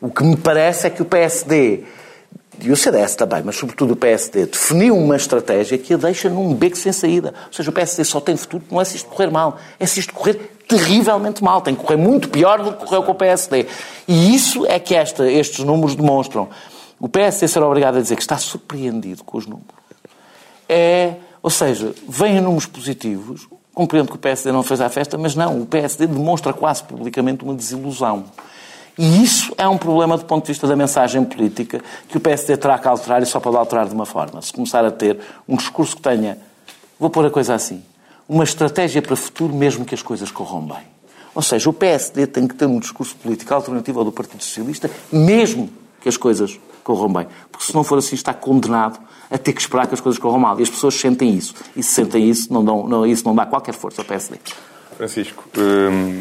O 0.00 0.10
que 0.10 0.22
me 0.22 0.36
parece 0.36 0.86
é 0.86 0.90
que 0.90 1.02
o 1.02 1.04
PSD 1.04 1.84
e 2.62 2.70
o 2.70 2.76
CDS 2.76 3.14
também, 3.14 3.42
mas 3.42 3.56
sobretudo 3.56 3.94
o 3.94 3.96
PSD, 3.96 4.46
definiu 4.46 4.96
uma 4.96 5.16
estratégia 5.16 5.78
que 5.78 5.94
a 5.94 5.96
deixa 5.96 6.28
num 6.28 6.54
beco 6.54 6.76
sem 6.76 6.92
saída. 6.92 7.34
Ou 7.46 7.52
seja, 7.52 7.70
o 7.70 7.72
PSD 7.72 8.04
só 8.04 8.20
tem 8.20 8.36
futuro 8.36 8.62
não 8.70 8.80
é 8.80 8.84
se 8.84 8.96
isto 8.96 9.08
correr 9.08 9.30
mal, 9.30 9.56
é 9.78 9.86
se 9.86 10.00
isto 10.00 10.12
correr 10.12 10.34
terrivelmente 10.68 11.42
mal. 11.42 11.60
Tem 11.62 11.74
que 11.74 11.82
correr 11.82 11.96
muito 11.96 12.28
pior 12.28 12.62
do 12.62 12.72
que 12.72 12.84
correu 12.84 13.02
com 13.02 13.12
o 13.12 13.14
PSD. 13.14 13.66
E 14.06 14.34
isso 14.34 14.66
é 14.66 14.78
que 14.78 14.94
esta, 14.94 15.30
estes 15.30 15.64
números 15.64 15.96
demonstram. 15.96 16.48
O 17.00 17.08
PSD 17.08 17.48
ser 17.48 17.62
obrigado 17.62 17.96
a 17.96 18.00
dizer 18.00 18.14
que 18.14 18.22
está 18.22 18.36
surpreendido 18.36 19.24
com 19.24 19.38
os 19.38 19.46
números. 19.46 19.74
É, 20.68 21.14
ou 21.42 21.48
seja, 21.48 21.94
vêm 22.06 22.40
números 22.40 22.66
positivos, 22.66 23.48
compreendo 23.72 24.08
que 24.08 24.16
o 24.16 24.18
PSD 24.18 24.52
não 24.52 24.62
fez 24.62 24.82
a 24.82 24.88
festa, 24.90 25.16
mas 25.16 25.34
não, 25.34 25.62
o 25.62 25.66
PSD 25.66 26.06
demonstra 26.06 26.52
quase 26.52 26.84
publicamente 26.84 27.42
uma 27.42 27.54
desilusão. 27.54 28.26
E 28.98 29.22
isso 29.22 29.54
é 29.56 29.66
um 29.66 29.78
problema 29.78 30.18
do 30.18 30.26
ponto 30.26 30.44
de 30.44 30.48
vista 30.52 30.66
da 30.66 30.76
mensagem 30.76 31.24
política 31.24 31.80
que 32.06 32.18
o 32.18 32.20
PSD 32.20 32.58
terá 32.58 32.78
que 32.78 32.86
alterar 32.86 33.22
e 33.22 33.26
só 33.26 33.40
pode 33.40 33.56
alterar 33.56 33.88
de 33.88 33.94
uma 33.94 34.04
forma. 34.04 34.42
Se 34.42 34.52
começar 34.52 34.84
a 34.84 34.90
ter 34.90 35.18
um 35.48 35.56
discurso 35.56 35.96
que 35.96 36.02
tenha, 36.02 36.36
vou 36.98 37.08
pôr 37.08 37.24
a 37.24 37.30
coisa 37.30 37.54
assim, 37.54 37.82
uma 38.28 38.44
estratégia 38.44 39.00
para 39.00 39.14
o 39.14 39.16
futuro 39.16 39.54
mesmo 39.54 39.86
que 39.86 39.94
as 39.94 40.02
coisas 40.02 40.30
corram 40.30 40.60
bem. 40.60 40.90
Ou 41.34 41.40
seja, 41.40 41.70
o 41.70 41.72
PSD 41.72 42.26
tem 42.26 42.46
que 42.46 42.54
ter 42.54 42.66
um 42.66 42.78
discurso 42.78 43.16
político 43.16 43.54
alternativo 43.54 44.00
ao 44.00 44.04
do 44.04 44.12
Partido 44.12 44.42
Socialista, 44.44 44.90
mesmo 45.10 45.70
que 46.00 46.08
as 46.08 46.16
coisas 46.18 46.58
corram 46.90 47.12
bem. 47.12 47.26
Porque 47.50 47.66
se 47.66 47.74
não 47.74 47.84
for 47.84 47.98
assim, 47.98 48.14
está 48.14 48.34
condenado 48.34 48.98
a 49.30 49.38
ter 49.38 49.52
que 49.52 49.60
esperar 49.60 49.86
que 49.86 49.94
as 49.94 50.00
coisas 50.00 50.18
corram 50.18 50.38
mal. 50.38 50.58
E 50.58 50.62
as 50.62 50.70
pessoas 50.70 50.94
sentem 50.94 51.34
isso. 51.34 51.54
E 51.76 51.82
se 51.82 51.92
sentem 51.92 52.28
isso, 52.28 52.52
não, 52.52 52.64
dão, 52.64 52.86
não, 52.86 53.06
isso 53.06 53.24
não 53.24 53.34
dá 53.34 53.46
qualquer 53.46 53.74
força 53.74 54.00
ao 54.00 54.04
PSD. 54.04 54.38
Francisco, 54.96 55.44
hum, 55.56 56.20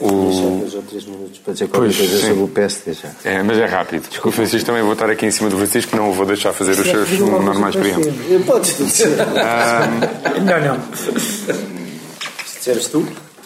o... 0.00 0.58
Dois 0.60 0.74
ou 0.74 0.82
três 0.82 1.04
minutos 1.06 1.38
para 1.38 1.52
dizer 1.54 1.68
qualquer 1.68 1.96
coisa 1.96 2.18
sobre 2.20 2.42
o 2.44 2.48
PSD 2.48 2.92
já. 2.92 3.10
É, 3.24 3.42
mas 3.42 3.58
é 3.58 3.64
rápido. 3.64 4.08
Desculpa, 4.08 4.36
Francisco, 4.36 4.66
também 4.66 4.82
vou 4.82 4.92
estar 4.92 5.10
aqui 5.10 5.26
em 5.26 5.30
cima 5.30 5.50
do 5.50 5.56
Francisco, 5.56 5.96
não 5.96 6.10
o 6.10 6.12
vou 6.12 6.26
deixar 6.26 6.52
fazer 6.52 6.72
os 6.72 6.86
seus 6.86 7.18
normais 7.18 7.74
preâmbulos. 7.74 8.14
Podes 8.46 8.76
dizer. 8.76 9.08
Um... 9.08 10.44
Não, 10.44 10.76
não. 10.76 10.94
Se 10.94 12.58
disseres 12.58 12.86
tu. 12.86 13.04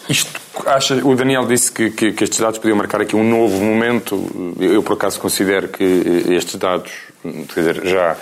Isto, 0.09 0.31
acha, 0.65 0.95
o 0.95 1.15
Daniel 1.15 1.45
disse 1.45 1.71
que, 1.71 1.89
que, 1.89 2.11
que, 2.11 2.23
estes 2.23 2.39
dados 2.39 2.59
podiam 2.59 2.77
marcar 2.77 3.01
aqui 3.01 3.15
um 3.15 3.23
novo 3.23 3.63
momento. 3.63 4.55
Eu, 4.59 4.83
por 4.83 4.93
acaso, 4.93 5.19
considero 5.19 5.69
que 5.69 5.83
estes 6.29 6.55
dados, 6.55 6.91
quer 7.23 7.59
dizer, 7.59 7.85
já 7.85 8.17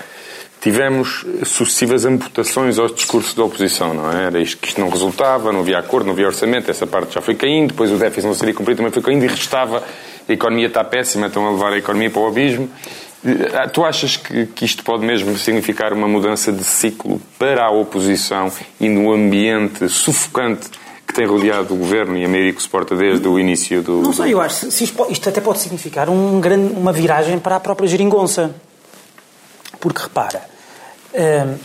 tivemos 0.61 1.25
sucessivas 1.43 2.05
amputações 2.05 2.77
aos 2.77 2.93
discursos 2.93 3.33
da 3.33 3.43
oposição, 3.43 3.95
não 3.95 4.11
é? 4.11 4.25
Era 4.25 4.39
isto 4.39 4.57
que 4.57 4.67
isto 4.67 4.79
não 4.79 4.89
resultava, 4.89 5.51
não 5.51 5.61
havia 5.61 5.79
acordo, 5.79 6.05
não 6.05 6.13
havia 6.13 6.27
orçamento, 6.27 6.69
essa 6.69 6.85
parte 6.85 7.15
já 7.15 7.21
foi 7.21 7.33
caindo, 7.33 7.69
depois 7.69 7.91
o 7.91 7.97
déficit 7.97 8.27
não 8.27 8.35
seria 8.35 8.53
cumprido, 8.53 8.77
também 8.77 8.91
foi 8.91 9.01
caindo 9.01 9.25
e 9.25 9.27
restava, 9.27 9.83
a 10.29 10.31
economia 10.31 10.67
está 10.67 10.83
péssima, 10.83 11.27
estão 11.27 11.47
a 11.47 11.51
levar 11.51 11.73
a 11.73 11.77
economia 11.79 12.11
para 12.11 12.21
o 12.21 12.27
abismo. 12.27 12.69
Eh, 13.25 13.67
tu 13.73 13.83
achas 13.83 14.17
que, 14.17 14.45
que 14.45 14.63
isto 14.63 14.83
pode 14.83 15.03
mesmo 15.03 15.35
significar 15.35 15.93
uma 15.93 16.07
mudança 16.07 16.51
de 16.51 16.63
ciclo 16.63 17.19
para 17.39 17.65
a 17.65 17.71
oposição 17.71 18.51
e 18.79 18.87
no 18.87 19.11
ambiente 19.11 19.89
sufocante 19.89 20.69
que 21.11 21.15
tem 21.15 21.27
rodeado 21.27 21.73
o 21.73 21.77
governo 21.77 22.17
e 22.17 22.23
a 22.23 22.29
maioria 22.29 22.53
que 22.53 22.61
suporta 22.61 22.95
desde 22.95 23.27
o 23.27 23.37
início 23.37 23.83
do. 23.83 24.01
Não 24.01 24.13
sei, 24.13 24.33
eu 24.33 24.39
acho. 24.39 24.67
Isto, 24.67 25.07
isto 25.09 25.29
até 25.29 25.41
pode 25.41 25.59
significar 25.59 26.09
um 26.09 26.39
grande, 26.39 26.73
uma 26.73 26.93
viragem 26.93 27.37
para 27.37 27.57
a 27.57 27.59
própria 27.59 27.87
geringonça. 27.87 28.55
Porque 29.79 30.03
repara, 30.03 30.41
hum, 31.13 31.57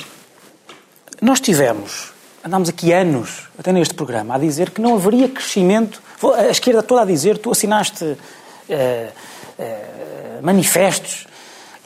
nós 1.22 1.38
tivemos, 1.40 2.12
andámos 2.44 2.68
aqui 2.68 2.92
anos, 2.92 3.48
até 3.58 3.72
neste 3.72 3.94
programa, 3.94 4.34
a 4.34 4.38
dizer 4.38 4.70
que 4.70 4.80
não 4.80 4.96
haveria 4.96 5.28
crescimento. 5.28 6.02
A 6.34 6.48
esquerda 6.48 6.82
toda 6.82 7.02
a 7.02 7.04
dizer, 7.04 7.38
tu 7.38 7.52
assinaste 7.52 8.04
uh, 8.04 8.16
uh, 8.68 10.42
manifestos 10.42 11.26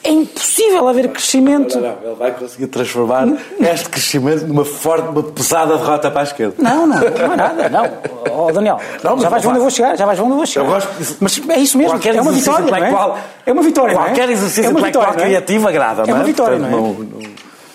é 0.02 0.10
impossível 0.10 0.88
haver 0.88 1.08
crescimento. 1.08 1.78
Não, 1.78 1.88
não, 1.88 1.96
ele 2.02 2.14
vai 2.14 2.30
conseguir 2.32 2.66
transformar 2.68 3.28
este 3.60 3.88
crescimento 3.88 4.46
numa 4.46 4.64
forte, 4.64 5.08
uma 5.08 5.22
pesada 5.22 5.76
derrota 5.76 6.10
para 6.10 6.20
a 6.20 6.24
esquerda. 6.24 6.54
Não, 6.58 6.86
não, 6.86 6.98
não 6.98 7.32
é 7.32 7.36
nada. 7.36 7.68
Não, 7.68 8.46
oh, 8.46 8.52
Daniel, 8.52 8.78
já 9.20 9.28
vais 9.28 9.44
onde 9.44 9.56
eu 9.56 9.62
vou 9.62 9.70
chegar, 9.70 9.96
já 9.96 10.06
vais 10.06 10.18
onde 10.18 10.30
eu 10.30 10.36
vou 10.36 10.46
chegar. 10.46 10.64
Eu 10.64 10.72
gosto, 10.72 10.88
mas 11.20 11.40
é 11.50 11.58
isso 11.58 11.76
mesmo, 11.76 12.00
é 12.02 12.20
uma 12.20 12.32
vitória, 12.32 12.66
não 12.66 12.76
é? 12.76 13.22
É 13.44 13.52
uma 13.52 13.62
vitória, 13.62 13.94
Qualquer 13.94 14.26
não 14.26 14.30
é? 14.30 14.32
exercício 14.32 14.66
é 14.66 14.68
uma 14.70 14.80
vitória, 14.80 15.12
criativo 15.12 15.68
agrada, 15.68 16.02
é? 16.06 16.10
É 16.10 16.14
uma 16.14 16.24
vitória, 16.24 16.58
não 16.58 16.68
é? 16.68 17.30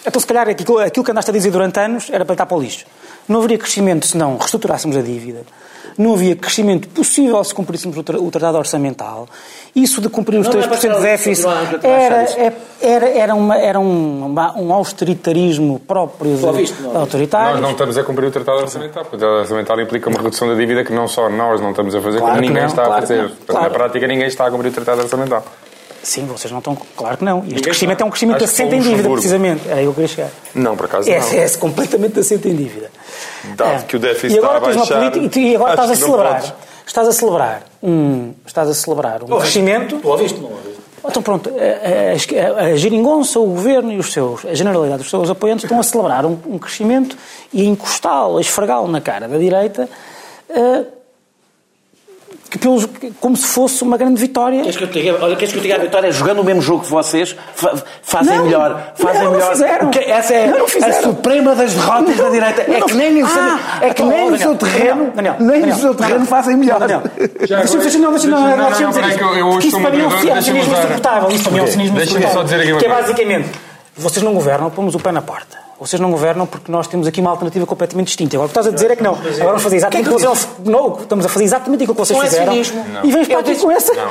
Então, 0.07 0.19
se 0.19 0.27
calhar, 0.27 0.47
aquilo, 0.49 0.79
aquilo 0.79 1.03
que 1.03 1.11
andaste 1.11 1.29
a 1.29 1.33
dizer 1.33 1.51
durante 1.51 1.79
anos 1.79 2.09
era 2.11 2.23
para 2.25 2.33
estar 2.33 2.45
para 2.45 2.57
o 2.57 2.61
lixo. 2.61 2.85
Não 3.27 3.39
haveria 3.39 3.57
crescimento 3.57 4.05
se 4.05 4.17
não 4.17 4.38
reestruturássemos 4.38 4.95
a 4.97 5.01
dívida 5.01 5.43
não 5.97 6.13
havia 6.13 6.36
crescimento 6.36 6.88
possível 6.89 7.43
se 7.43 7.53
cumpríssemos 7.53 7.97
o 7.97 8.31
tratado 8.31 8.58
orçamental. 8.58 9.27
Isso 9.75 9.99
de 9.99 10.10
cumprir 10.10 10.39
os 10.39 10.47
3% 10.47 10.89
é 10.89 10.95
de 10.95 11.01
déficit 11.01 11.47
era, 11.84 12.23
é, 12.23 12.53
era, 12.81 13.10
era, 13.10 13.36
uma, 13.36 13.58
era 13.58 13.79
um, 13.79 14.34
um 14.58 14.73
austeritarismo 14.73 15.79
próprio 15.79 16.38
de, 16.38 16.45
autoritário. 16.95 17.53
Nós 17.53 17.62
não 17.62 17.71
estamos 17.71 17.97
a 17.97 18.03
cumprir 18.03 18.27
o 18.27 18.31
tratado 18.31 18.60
orçamental, 18.60 19.03
porque 19.03 19.17
o 19.17 19.19
tratado 19.19 19.39
orçamental 19.41 19.81
implica 19.81 20.10
uma 20.10 20.21
redução 20.21 20.47
da 20.47 20.55
dívida 20.55 20.84
que 20.84 20.93
não 20.93 21.08
só 21.08 21.29
nós 21.29 21.60
não 21.60 21.71
estamos 21.71 21.93
a 21.93 22.01
fazer, 22.01 22.19
claro 22.19 22.36
como 22.36 22.47
ninguém 22.47 22.62
não, 22.62 22.69
está 22.69 22.86
claro 22.86 22.97
a 22.97 23.01
fazer. 23.01 23.31
Claro. 23.45 23.65
Na 23.65 23.69
prática, 23.69 24.08
ninguém 24.08 24.27
está 24.27 24.47
a 24.47 24.51
cumprir 24.51 24.69
o 24.69 24.73
tratado 24.73 25.01
orçamental. 25.01 25.43
Sim, 26.05 26.27
vocês 26.27 26.51
não 26.51 26.59
estão. 26.59 26.77
Claro 26.95 27.17
que 27.17 27.25
não. 27.25 27.43
Este 27.47 27.61
crescimento 27.61 28.01
é 28.01 28.05
um 28.05 28.11
crescimento 28.11 28.43
assente 28.43 28.75
em 28.75 28.79
dívida, 28.79 29.09
precisamente. 29.09 29.67
Era 29.67 29.77
aí 29.77 29.81
que 29.81 29.87
eu 29.87 29.93
queria 29.93 30.07
chegar. 30.07 30.29
Não, 30.53 30.77
por 30.77 30.85
acaso 30.85 31.09
é, 31.09 31.19
não. 31.19 31.27
É, 31.31 31.45
é 31.45 31.49
completamente 31.49 32.19
assente 32.19 32.47
em 32.47 32.55
dívida. 32.55 32.91
Dado 33.55 33.81
é. 33.81 33.85
que 33.87 33.95
o 33.95 33.99
déficit 33.99 34.35
e 34.35 34.37
agora 34.37 34.57
está 34.59 34.69
a 34.69 34.75
baixar... 34.75 35.11
Política, 35.11 35.39
e 35.39 35.55
agora 35.55 35.71
estás 35.71 35.89
a 35.89 35.95
celebrar. 35.95 36.55
Estás 36.85 37.07
a 37.07 37.11
celebrar 37.11 37.63
um, 37.81 38.33
estás 38.45 38.69
a 38.69 38.73
celebrar 38.75 39.23
um 39.23 39.39
crescimento. 39.39 39.97
Tu 39.97 40.07
ouviste, 40.07 40.39
não 40.39 40.51
ouviste? 40.51 40.75
Então 41.03 41.23
pronto, 41.23 41.49
a, 41.49 42.61
a, 42.61 42.65
a 42.65 42.75
geringonça, 42.75 43.39
o 43.39 43.47
governo 43.47 43.91
e 43.91 43.97
os 43.97 44.13
seus, 44.13 44.45
a 44.45 44.53
generalidade 44.53 44.99
dos 44.99 45.09
seus 45.09 45.27
apoiantes 45.27 45.65
estão 45.65 45.79
a 45.79 45.83
celebrar 45.83 46.23
um, 46.23 46.37
um 46.45 46.59
crescimento 46.59 47.17
e 47.51 47.61
a 47.61 47.65
encostá-lo, 47.65 48.37
a 48.37 48.41
esfregá-lo 48.41 48.87
na 48.87 49.01
cara 49.01 49.27
da 49.27 49.37
direita, 49.39 49.89
uh, 50.49 50.85
que 52.55 52.59
pelos, 52.59 52.87
como 53.19 53.35
se 53.35 53.47
fosse 53.47 53.83
uma 53.83 53.97
grande 53.97 54.19
vitória. 54.19 54.61
Queres 54.61 54.77
que 54.77 54.83
eu 54.83 54.87
te 54.87 55.01
diga, 55.01 55.17
olha, 55.21 55.35
queres 55.35 55.51
que 55.51 55.57
eu 55.57 55.61
te 55.61 55.67
diga 55.67 55.75
a 55.75 55.83
vitória 55.83 56.11
jogando 56.11 56.39
o 56.39 56.43
mesmo 56.43 56.61
jogo 56.61 56.83
que 56.83 56.89
vocês? 56.89 57.35
Fazem 58.01 58.37
não, 58.37 58.45
melhor. 58.45 58.93
Fazem 58.95 59.23
não, 59.23 59.31
melhor. 59.31 59.51
Fizeram. 59.51 59.91
essa 59.93 60.33
é 60.33 60.47
não, 60.47 60.65
a 60.65 60.93
suprema 61.01 61.55
das 61.55 61.73
derrotas 61.73 62.15
da 62.15 62.29
direita. 62.29 62.61
É 62.61 62.81
que 62.81 62.93
nem 62.93 63.21
no, 63.21 63.27
ah, 63.27 63.59
é 63.81 63.93
que 63.93 64.03
nem 64.03 64.31
no 64.31 64.37
seu 64.37 64.55
terreno, 64.55 65.11
Daniel, 65.13 65.35
nem 65.39 65.47
Daniel, 65.47 65.67
no 65.67 65.81
seu 65.81 65.95
terreno 65.95 66.25
fazem 66.25 66.55
melhor. 66.55 66.79
Deixa-me 66.79 67.83
deixa, 67.83 67.97
não, 67.97 68.11
deixa, 68.11 68.27
não, 68.27 68.41
não, 68.41 68.57
não, 68.57 68.69
deixa-me 68.69 68.93
dizer 68.93 69.05
isto. 69.09 69.67
Isso 69.67 69.81
para 69.81 69.91
mim 69.91 70.01
é 70.01 70.07
um 70.07 70.41
cinismo 70.41 70.73
insuportável. 70.73 71.29
Isso 71.29 71.43
para 71.43 71.51
mim 71.51 71.59
é 71.59 71.63
um 71.63 71.67
cinismo 71.67 72.01
insuportável. 72.01 72.77
Que 72.77 72.85
é 72.85 72.89
basicamente, 72.89 73.49
vocês 73.97 74.23
não 74.23 74.33
governam, 74.33 74.69
pomos 74.69 74.95
o 74.95 74.99
pé 74.99 75.11
na 75.11 75.21
porta. 75.21 75.64
Vocês 75.79 75.99
não 75.99 76.09
governam 76.09 76.45
porque 76.45 76.71
nós 76.71 76.88
temos 76.88 77.05
aqui 77.05 77.19
uma 77.19 77.29
alternativa 77.29 77.65
completamente 77.65 78.07
distinta. 78.07 78.38
Agora 78.38 78.47
o 78.47 78.49
que 78.49 78.57
estás 78.57 78.67
a 78.67 78.75
dizer 78.75 78.91
é 78.91 78.95
que 78.95 79.03
não. 79.03 79.13
Agora 79.13 79.45
vamos 79.45 79.63
fazer 79.63 79.75
exatamente 79.75 80.07
aquilo 80.07 80.19
que 80.19 80.25
vocês 80.25 80.49
não, 80.63 80.99
estamos 81.01 81.25
a 81.25 81.29
fazer 81.29 81.45
exatamente 81.45 81.83
aquilo 81.83 81.95
que 81.95 82.05
vocês 82.05 82.19
fizeram. 82.19 82.53
E 83.03 83.11
vens 83.11 83.27
para 83.27 83.39
aqui 83.39 83.55
com 83.55 83.71
essa. 83.71 83.93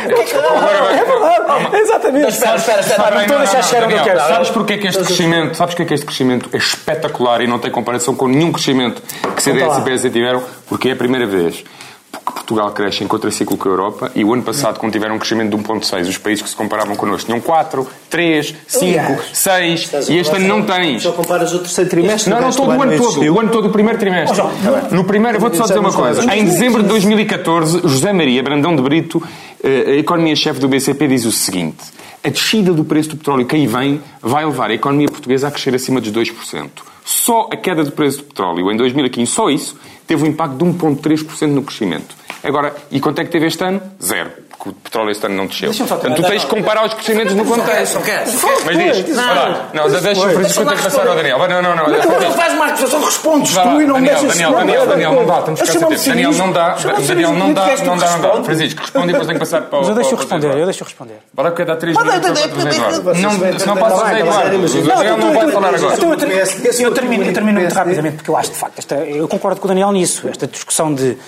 É 0.95 1.05
verdade. 1.05 1.77
Exatamente. 1.77 2.29
Espera, 2.29 2.57
espera, 2.57 2.81
espera. 2.81 3.11
Não 3.15 3.21
estou 3.23 3.37
a 3.37 3.41
deixar 3.41 3.63
chegar 3.63 3.85
onde 3.85 3.95
eu 3.95 4.03
quero. 4.03 4.21
Sabes 4.21 4.51
porquê 4.51 4.79
que 4.79 4.87
este 4.87 5.05
crescimento, 5.05 5.57
sabes 5.57 5.75
porquê 5.75 5.89
que 5.89 5.95
este 5.95 6.07
crescimento 6.07 6.49
é 6.53 6.57
espetacular 6.57 7.41
e 7.41 7.47
não 7.47 7.59
tem 7.59 7.71
comparação 7.71 8.15
com 8.15 8.29
nenhum 8.29 8.53
crescimento 8.53 9.03
que 9.35 9.43
CDS 9.43 9.79
e 9.79 9.81
PS 9.83 10.03
tiveram? 10.03 10.43
Porque 10.69 10.91
é 10.91 10.93
a 10.93 10.97
primeira 10.97 11.27
vez 11.27 11.65
que 12.19 12.33
Portugal 12.33 12.71
cresce 12.73 13.03
em 13.03 13.07
contraciclo 13.07 13.57
com 13.57 13.69
a 13.69 13.73
Europa 13.73 14.13
e 14.15 14.25
o 14.25 14.33
ano 14.33 14.43
passado, 14.43 14.79
quando 14.79 14.93
tiveram 14.93 15.17
um 15.17 15.19
crescimento 15.19 15.57
de 15.57 15.63
1,6, 15.63 16.09
os 16.09 16.19
países 16.19 16.43
que 16.43 16.49
se 16.49 16.57
comparavam 16.57 16.97
connosco 16.97 17.27
tinham 17.27 17.41
4, 17.41 17.87
3, 18.11 18.55
5, 18.67 19.23
6 19.33 20.09
e 20.09 20.19
este 20.19 20.37
ano 20.37 20.47
não 20.47 20.63
tens. 20.63 21.03
Só 21.03 21.13
comparas 21.13 21.53
o 21.53 21.59
terceiro 21.59 21.91
trimestre? 21.91 22.31
Não, 22.33 22.41
não, 22.41 22.51
todo 22.51 22.69
o 22.69 22.83
ano 22.83 22.97
todo. 22.97 23.35
O 23.35 23.41
ano 23.41 23.51
todo, 23.51 23.69
o 23.69 23.71
primeiro 23.71 23.99
trimestre. 23.99 24.43
No 24.91 25.05
primeiro, 25.05 25.41
vou-te 25.41 25.57
só 25.57 25.65
dizer 25.65 25.79
uma 25.79 25.93
coisa. 25.93 26.35
Em 26.35 26.45
dezembro 26.45 26.83
de 26.83 26.89
2014, 26.89 27.81
José 27.85 28.13
Maria 28.13 28.43
Brandão 28.43 28.77
de 28.77 28.83
Brito, 28.83 29.23
eh, 29.63 29.85
a 29.87 29.95
economia-chefe 29.97 30.61
do 30.61 30.69
BCP, 30.69 31.09
diz 31.09 31.25
o 31.25 31.33
seguinte. 31.33 31.83
A 32.23 32.31
descida 32.31 32.73
do 32.73 32.85
preço 32.85 33.11
do 33.11 33.17
petróleo 33.17 33.45
que 33.45 33.55
aí 33.55 33.67
vem 33.67 34.01
vai 34.21 34.45
levar 34.47 34.71
a 34.71 34.75
economia 34.75 35.09
portuguesa 35.09 35.49
a 35.49 35.51
crescer 35.51 35.75
acima 35.75 36.01
dos 36.01 36.11
2%. 36.11 36.69
Só 37.05 37.49
a 37.53 37.57
queda 37.57 37.85
do 37.85 37.93
preço 37.93 38.19
do 38.19 38.25
petróleo 38.25 38.73
em 38.73 38.77
2015, 38.79 39.31
só 39.31 39.51
isso, 39.51 39.77
teve 40.07 40.23
um 40.23 40.27
impacto 40.27 40.57
de 40.57 40.65
1,3% 40.65 41.47
no 41.49 41.63
crescimento. 41.63 42.15
Agora, 42.43 42.75
e 42.91 43.01
quanto 43.01 43.21
é 43.21 43.25
que 43.25 43.31
teve 43.31 43.47
este 43.47 43.65
ano? 43.65 43.81
Zero. 44.03 44.44
Que 44.65 44.71
o 44.71 44.73
petróleo 44.73 45.11
este 45.11 45.27
ano 45.27 45.37
não 45.37 45.47
desceu. 45.47 45.73
Portanto, 45.75 46.17
tu 46.17 46.23
tens 46.23 46.43
que 46.43 46.51
comparar 46.51 46.87
os 46.87 46.95
crescimentos 46.95 47.35
no 47.35 47.45
contexto. 47.45 48.01
Mas 48.65 48.79
diz, 48.79 49.15
não, 49.15 49.89
não, 49.89 50.01
deixa 50.01 50.27
o 50.27 50.31
Francisco 50.31 50.67
que 50.67 50.83
passar 50.83 51.07
ao 51.07 51.15
Daniel. 51.15 51.39
Não, 51.39 51.63
não, 51.63 51.77
não. 51.77 51.87
Não 51.87 52.33
faz 52.33 52.55
uma 52.55 52.67
acusação, 52.69 53.05
respondes 53.05 53.53
tu 53.53 53.83
e 53.83 53.87
não 53.87 53.95
Daniel, 53.95 54.21
deixas... 54.21 54.39
Daniel, 54.39 54.53
Daniel, 54.53 54.87
Daniel, 54.87 55.13
não 55.13 55.27
dá, 55.27 55.39
estamos 55.39 55.61
a 55.61 55.67
tempo. 55.67 56.05
Daniel, 56.07 56.33
não 56.33 56.53
dá, 56.53 56.75
Daniel, 57.07 57.33
não 57.33 57.53
dá, 57.53 57.77
não 57.85 57.97
dá, 57.97 58.11
não 58.17 58.21
dá. 58.21 58.43
Francisco, 58.45 58.81
responde 58.81 59.05
e 59.05 59.13
depois 59.13 59.27
tem 59.27 59.35
que 59.35 59.41
passar 59.41 59.63
para 59.63 59.79
o... 59.79 59.81
Mas 59.81 59.89
eu 59.91 59.95
deixo 59.95 60.17
responder, 60.17 60.59
eu 60.59 60.65
deixo 60.65 60.85
responder. 60.85 61.19
Bora 61.35 61.51
porque 61.51 61.65
dá 61.65 61.77
3 61.77 61.97
minutos 61.97 63.61
se 63.61 63.67
não 63.67 63.77
passa 63.77 64.07
a 64.07 64.19
Eduardo. 64.19 64.57
O 64.57 64.87
Daniel 64.87 65.17
não 65.19 65.33
vai 65.35 65.51
falar 65.51 65.75
agora. 65.75 65.95
Então, 65.95 66.11
eu 66.11 66.17
termino, 66.95 67.25
eu 67.25 67.33
termino 67.35 67.61
muito 67.61 67.75
rapidamente, 67.75 68.17
porque 68.17 68.31
eu 68.31 68.37
acho, 68.37 68.51
de 68.51 68.57
facto, 68.57 68.95
eu 68.95 69.29
concordo 69.29 69.61
com 69.61 69.67
o 69.67 69.69
Daniel 69.69 69.93
nisso, 69.93 70.27
esta 70.27 70.47
discussão 70.47 70.95
de 70.95 71.19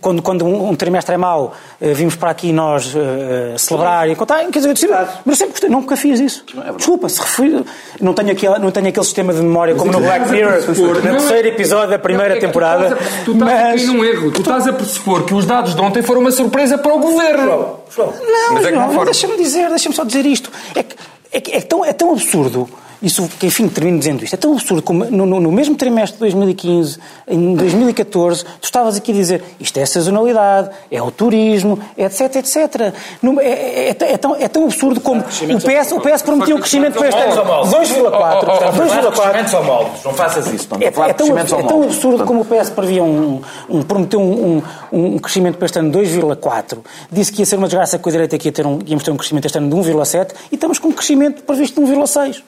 quando, 0.00 0.22
quando 0.22 0.44
um, 0.44 0.70
um, 0.70 0.76
trimestre 0.76 1.14
é 1.14 1.18
mau, 1.18 1.54
uh, 1.80 1.94
vimos 1.94 2.16
para 2.16 2.30
aqui 2.38 2.52
nós 2.52 2.94
uh, 2.94 3.58
celebrar 3.58 4.08
e 4.08 4.14
contar, 4.14 4.38
quer 4.46 4.60
dizer, 4.60 4.68
eu 4.68 4.74
disse, 4.74 4.86
mas 4.86 5.08
eu 5.26 5.34
sempre 5.34 5.50
gostei, 5.50 5.68
nunca 5.68 5.96
fiz 5.96 6.20
isso. 6.20 6.44
É 6.64 6.72
Desculpa, 6.72 7.08
se 7.08 7.20
refiro, 7.20 7.66
não 8.00 8.14
tenho, 8.14 8.30
aquele, 8.30 8.58
não 8.60 8.70
tenho 8.70 8.88
aquele 8.88 9.04
sistema 9.04 9.34
de 9.34 9.42
memória 9.42 9.74
como 9.74 9.90
no 9.90 9.98
Black 9.98 10.30
Mirror, 10.30 10.62
no 10.66 11.02
terceiro 11.02 11.48
episódio 11.48 11.90
da 11.90 11.98
primeira 11.98 12.36
é 12.36 12.38
temporada. 12.38 12.96
Tu 13.24 13.32
estás 13.32 13.52
a, 13.52 13.54
mas... 13.54 13.86
num 13.86 14.04
erro, 14.04 14.30
tu 14.30 14.40
estás 14.40 14.66
a 14.68 14.72
pressupor 14.72 15.24
que 15.24 15.34
os 15.34 15.44
dados 15.44 15.74
de 15.74 15.80
ontem 15.80 16.02
foram 16.02 16.20
uma 16.20 16.30
surpresa 16.30 16.78
para 16.78 16.94
o 16.94 17.00
governo. 17.00 17.80
Não, 17.96 18.14
mas 18.52 18.64
é 18.64 18.70
não, 18.70 18.92
não 18.92 19.04
deixa-me 19.04 19.36
dizer, 19.36 19.68
deixa-me 19.68 19.94
só 19.94 20.04
dizer 20.04 20.24
isto. 20.24 20.50
É 20.74 20.82
que, 20.82 20.96
é, 21.32 21.40
que 21.40 21.52
é, 21.52 21.60
tão, 21.60 21.84
é 21.84 21.92
tão 21.92 22.12
absurdo 22.12 22.68
isso, 23.00 23.28
enfim, 23.42 23.68
termino 23.68 23.98
dizendo 23.98 24.24
isto. 24.24 24.34
É 24.34 24.36
tão 24.36 24.52
absurdo 24.52 24.82
como 24.82 25.04
no, 25.04 25.24
no, 25.24 25.52
mesmo 25.52 25.76
trimestre 25.76 26.14
de 26.14 26.20
2015, 26.20 26.98
em 27.28 27.54
2014, 27.54 28.44
tu 28.44 28.64
estavas 28.64 28.96
aqui 28.96 29.12
a 29.12 29.14
dizer 29.14 29.42
isto 29.60 29.78
é 29.78 29.82
a 29.82 29.86
sazonalidade, 29.86 30.70
é 30.90 31.00
o 31.00 31.10
turismo, 31.10 31.78
etc, 31.96 32.36
etc. 32.36 32.92
No, 33.22 33.40
é, 33.40 33.46
é, 33.46 33.88
é, 33.90 34.16
tão, 34.16 34.34
é 34.34 34.48
tão 34.48 34.64
absurdo 34.64 35.00
como 35.00 35.20
o 35.20 35.24
PS, 35.24 35.92
o 35.92 36.00
PS 36.00 36.22
prometeu 36.22 36.56
o 36.56 36.60
crescimento 36.60 36.98
para 36.98 37.08
este 37.08 37.20
ano 37.20 37.34
2,4. 37.34 38.48
2,4 38.72 39.48
são 39.48 39.64
moldes, 39.64 40.04
não 40.04 40.14
faças 40.14 40.46
isso. 40.52 40.68
Não 40.70 40.80
é, 40.80 40.86
é, 40.86 40.90
tão, 40.90 41.38
é 41.38 41.44
tão 41.44 41.82
absurdo 41.84 42.24
como 42.24 42.40
o 42.40 42.44
PS 42.44 42.70
previa 42.70 43.04
um, 43.04 43.40
um 43.68 43.82
prometeu 43.82 44.20
um, 44.20 44.62
um, 44.92 45.14
um, 45.14 45.18
crescimento 45.18 45.56
para 45.56 45.66
este 45.66 45.78
ano 45.78 45.90
de 45.90 45.98
2,4, 45.98 46.78
disse 47.12 47.32
que 47.32 47.42
ia 47.42 47.46
ser 47.46 47.56
uma 47.56 47.68
desgraça 47.68 47.98
com 47.98 48.08
a 48.08 48.12
direita 48.12 48.36
que 48.36 48.48
ia 48.48 48.52
ter 48.52 48.66
um, 48.66 48.80
íamos 48.86 49.04
ter 49.04 49.10
um 49.10 49.16
crescimento 49.16 49.46
este 49.46 49.58
ano 49.58 49.70
de 49.70 49.90
1,7 49.90 50.32
e 50.50 50.54
estamos 50.56 50.78
com 50.78 50.88
um 50.88 50.92
crescimento 50.92 51.42
previsto 51.42 51.84
de 51.84 51.92
1,6. 51.92 52.42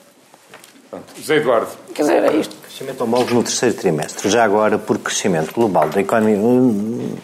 Pronto. 0.91 1.05
José 1.17 1.37
Eduardo. 1.37 1.69
Quer 1.95 2.01
dizer, 2.01 2.23
é 2.25 2.35
isto. 2.35 2.53
Crescimento 2.57 3.01
homólogo 3.01 3.33
no 3.33 3.43
terceiro 3.43 3.73
trimestre. 3.75 4.29
Já 4.29 4.43
agora, 4.43 4.77
por 4.77 4.97
crescimento 4.99 5.53
global 5.53 5.87
da 5.87 6.01
economia. 6.01 6.35
Hum, 6.35 7.15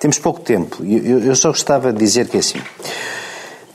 temos 0.00 0.18
pouco 0.18 0.40
tempo. 0.40 0.82
Eu, 0.82 1.36
só 1.36 1.50
gostava 1.50 1.92
de 1.92 1.98
dizer 1.98 2.28
que 2.28 2.38
é 2.38 2.40
assim. 2.40 2.62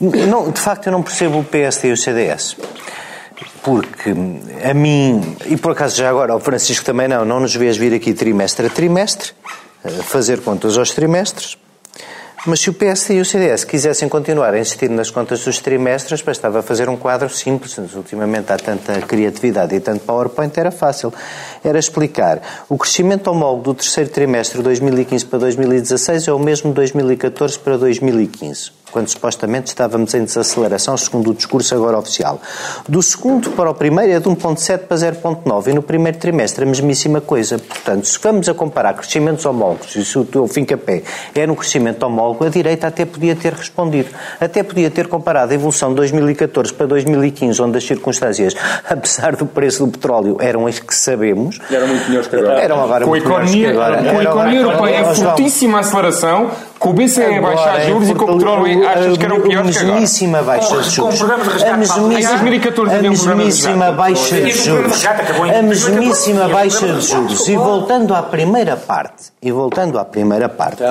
Não, 0.00 0.50
de 0.50 0.60
facto, 0.60 0.88
eu 0.88 0.92
não 0.92 1.00
percebo 1.00 1.38
o 1.38 1.44
PSD 1.44 1.90
e 1.90 1.92
o 1.92 1.96
CDS. 1.96 2.56
Porque 3.62 4.10
a 4.68 4.74
mim, 4.74 5.36
e 5.46 5.56
por 5.56 5.72
acaso 5.72 5.96
já 5.96 6.10
agora 6.10 6.32
ao 6.32 6.40
Francisco 6.40 6.84
também 6.84 7.06
não, 7.06 7.24
não 7.24 7.38
nos 7.38 7.54
vês 7.54 7.76
vir 7.76 7.94
aqui 7.94 8.12
trimestre 8.12 8.66
a 8.66 8.70
trimestre, 8.70 9.32
fazer 10.04 10.40
contas 10.40 10.76
aos 10.76 10.90
trimestres, 10.90 11.56
mas 12.46 12.60
se 12.60 12.70
o 12.70 12.72
PSD 12.72 13.14
e 13.16 13.20
o 13.20 13.24
CDS 13.24 13.64
quisessem 13.64 14.08
continuar 14.08 14.54
a 14.54 14.58
insistir 14.58 14.88
nas 14.88 15.10
contas 15.10 15.44
dos 15.44 15.58
trimestres, 15.58 16.22
bastava 16.22 16.62
fazer 16.62 16.88
um 16.88 16.96
quadro 16.96 17.28
simples. 17.28 17.76
Ultimamente 17.94 18.52
há 18.52 18.56
tanta 18.56 19.00
criatividade 19.02 19.74
e 19.74 19.80
tanto 19.80 20.04
PowerPoint, 20.04 20.58
era 20.58 20.70
fácil. 20.70 21.12
Era 21.62 21.78
explicar 21.78 22.40
o 22.68 22.78
crescimento 22.78 23.28
homólogo 23.28 23.62
do 23.62 23.74
terceiro 23.74 24.10
trimestre 24.10 24.58
de 24.58 24.64
2015 24.64 25.26
para 25.26 25.38
2016 25.40 26.28
é 26.28 26.32
o 26.32 26.38
mesmo 26.38 26.70
de 26.70 26.76
2014 26.76 27.58
para 27.58 27.76
2015 27.76 28.79
quando 28.90 29.08
supostamente 29.08 29.68
estávamos 29.68 30.14
em 30.14 30.24
desaceleração, 30.24 30.96
segundo 30.96 31.30
o 31.30 31.34
discurso 31.34 31.74
agora 31.74 31.98
oficial. 31.98 32.40
Do 32.88 33.02
segundo 33.02 33.50
para 33.50 33.70
o 33.70 33.74
primeiro 33.74 34.12
é 34.12 34.18
de 34.18 34.28
1,7 34.28 34.86
para 34.86 34.96
0,9 34.96 35.68
e 35.68 35.74
no 35.74 35.82
primeiro 35.82 36.18
trimestre 36.18 36.64
a 36.64 36.66
mesmíssima 36.66 37.20
coisa. 37.20 37.58
Portanto, 37.58 38.06
se 38.06 38.18
vamos 38.22 38.48
a 38.48 38.54
comparar 38.54 38.94
crescimentos 38.94 39.44
homólogos 39.46 39.94
e 39.96 40.04
se 40.04 40.18
o 40.18 40.24
teu 40.24 40.46
fim-capé 40.46 41.02
é 41.34 41.46
no 41.46 41.56
crescimento 41.56 42.02
homólogo, 42.04 42.44
a 42.44 42.48
direita 42.48 42.86
até 42.86 43.04
podia 43.04 43.34
ter 43.36 43.52
respondido. 43.52 44.10
Até 44.40 44.62
podia 44.62 44.90
ter 44.90 45.06
comparado 45.06 45.52
a 45.52 45.54
evolução 45.54 45.90
de 45.90 45.96
2014 45.96 46.72
para 46.72 46.86
2015, 46.86 47.62
onde 47.62 47.78
as 47.78 47.84
circunstâncias, 47.84 48.54
apesar 48.88 49.36
do 49.36 49.46
preço 49.46 49.86
do 49.86 49.92
petróleo, 49.92 50.36
eram 50.40 50.66
as 50.66 50.78
que 50.78 50.94
sabemos. 50.94 51.58
Eram 51.70 51.88
muito 51.88 52.06
melhores 52.06 52.28
que 52.28 52.36
agora. 52.36 52.60
Eram 52.60 52.82
agora 52.82 53.04
com 53.04 53.14
a 53.14 53.18
economia, 53.18 53.72
Com 53.72 53.80
a 53.80 54.22
economia 54.22 54.60
europeia 54.60 55.00
em 55.00 55.14
fortíssima 55.14 55.80
aceleração, 55.80 56.50
com 56.80 56.90
o 56.90 56.92
BCE 56.94 57.22
a 57.22 57.42
baixar 57.42 57.80
juros 57.82 58.08
e 58.08 58.14
com 58.14 58.24
o 58.24 58.38
petróleo 58.38 58.88
achas 58.88 59.18
que 59.18 59.24
eram 59.24 59.40
piores 59.42 59.76
que 59.76 59.84
agora? 59.84 59.92
A 59.92 60.00
mesmíssima 60.00 60.42
baixa 60.42 60.80
de 60.80 60.90
juros. 60.90 61.20
A 62.90 63.02
mesmíssima 63.02 63.92
baixa 63.92 64.40
de 64.40 64.50
juros. 64.52 65.04
A 65.06 65.62
mesmíssima 65.62 66.48
baixa 66.48 66.88
de 66.88 67.00
juros. 67.02 67.48
E 67.48 67.54
voltando 67.54 68.14
à 68.14 68.22
primeira 68.22 68.76
parte, 68.78 69.30
e 69.42 69.52
voltando 69.52 69.98
à 69.98 70.04
primeira 70.06 70.48
parte, 70.48 70.82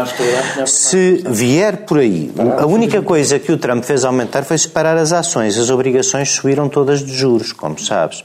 se 0.67 1.23
vier 1.27 1.77
por 1.77 1.97
aí, 1.97 2.31
a 2.59 2.67
única 2.67 3.01
coisa 3.01 3.39
que 3.39 3.51
o 3.51 3.57
Trump 3.57 3.83
fez 3.83 4.05
aumentar 4.05 4.43
foi 4.43 4.59
separar 4.59 4.95
as 4.95 5.11
ações. 5.11 5.57
As 5.57 5.71
obrigações 5.71 6.29
subiram 6.29 6.69
todas 6.69 7.03
de 7.03 7.11
juros, 7.11 7.51
como 7.51 7.79
sabes 7.79 8.23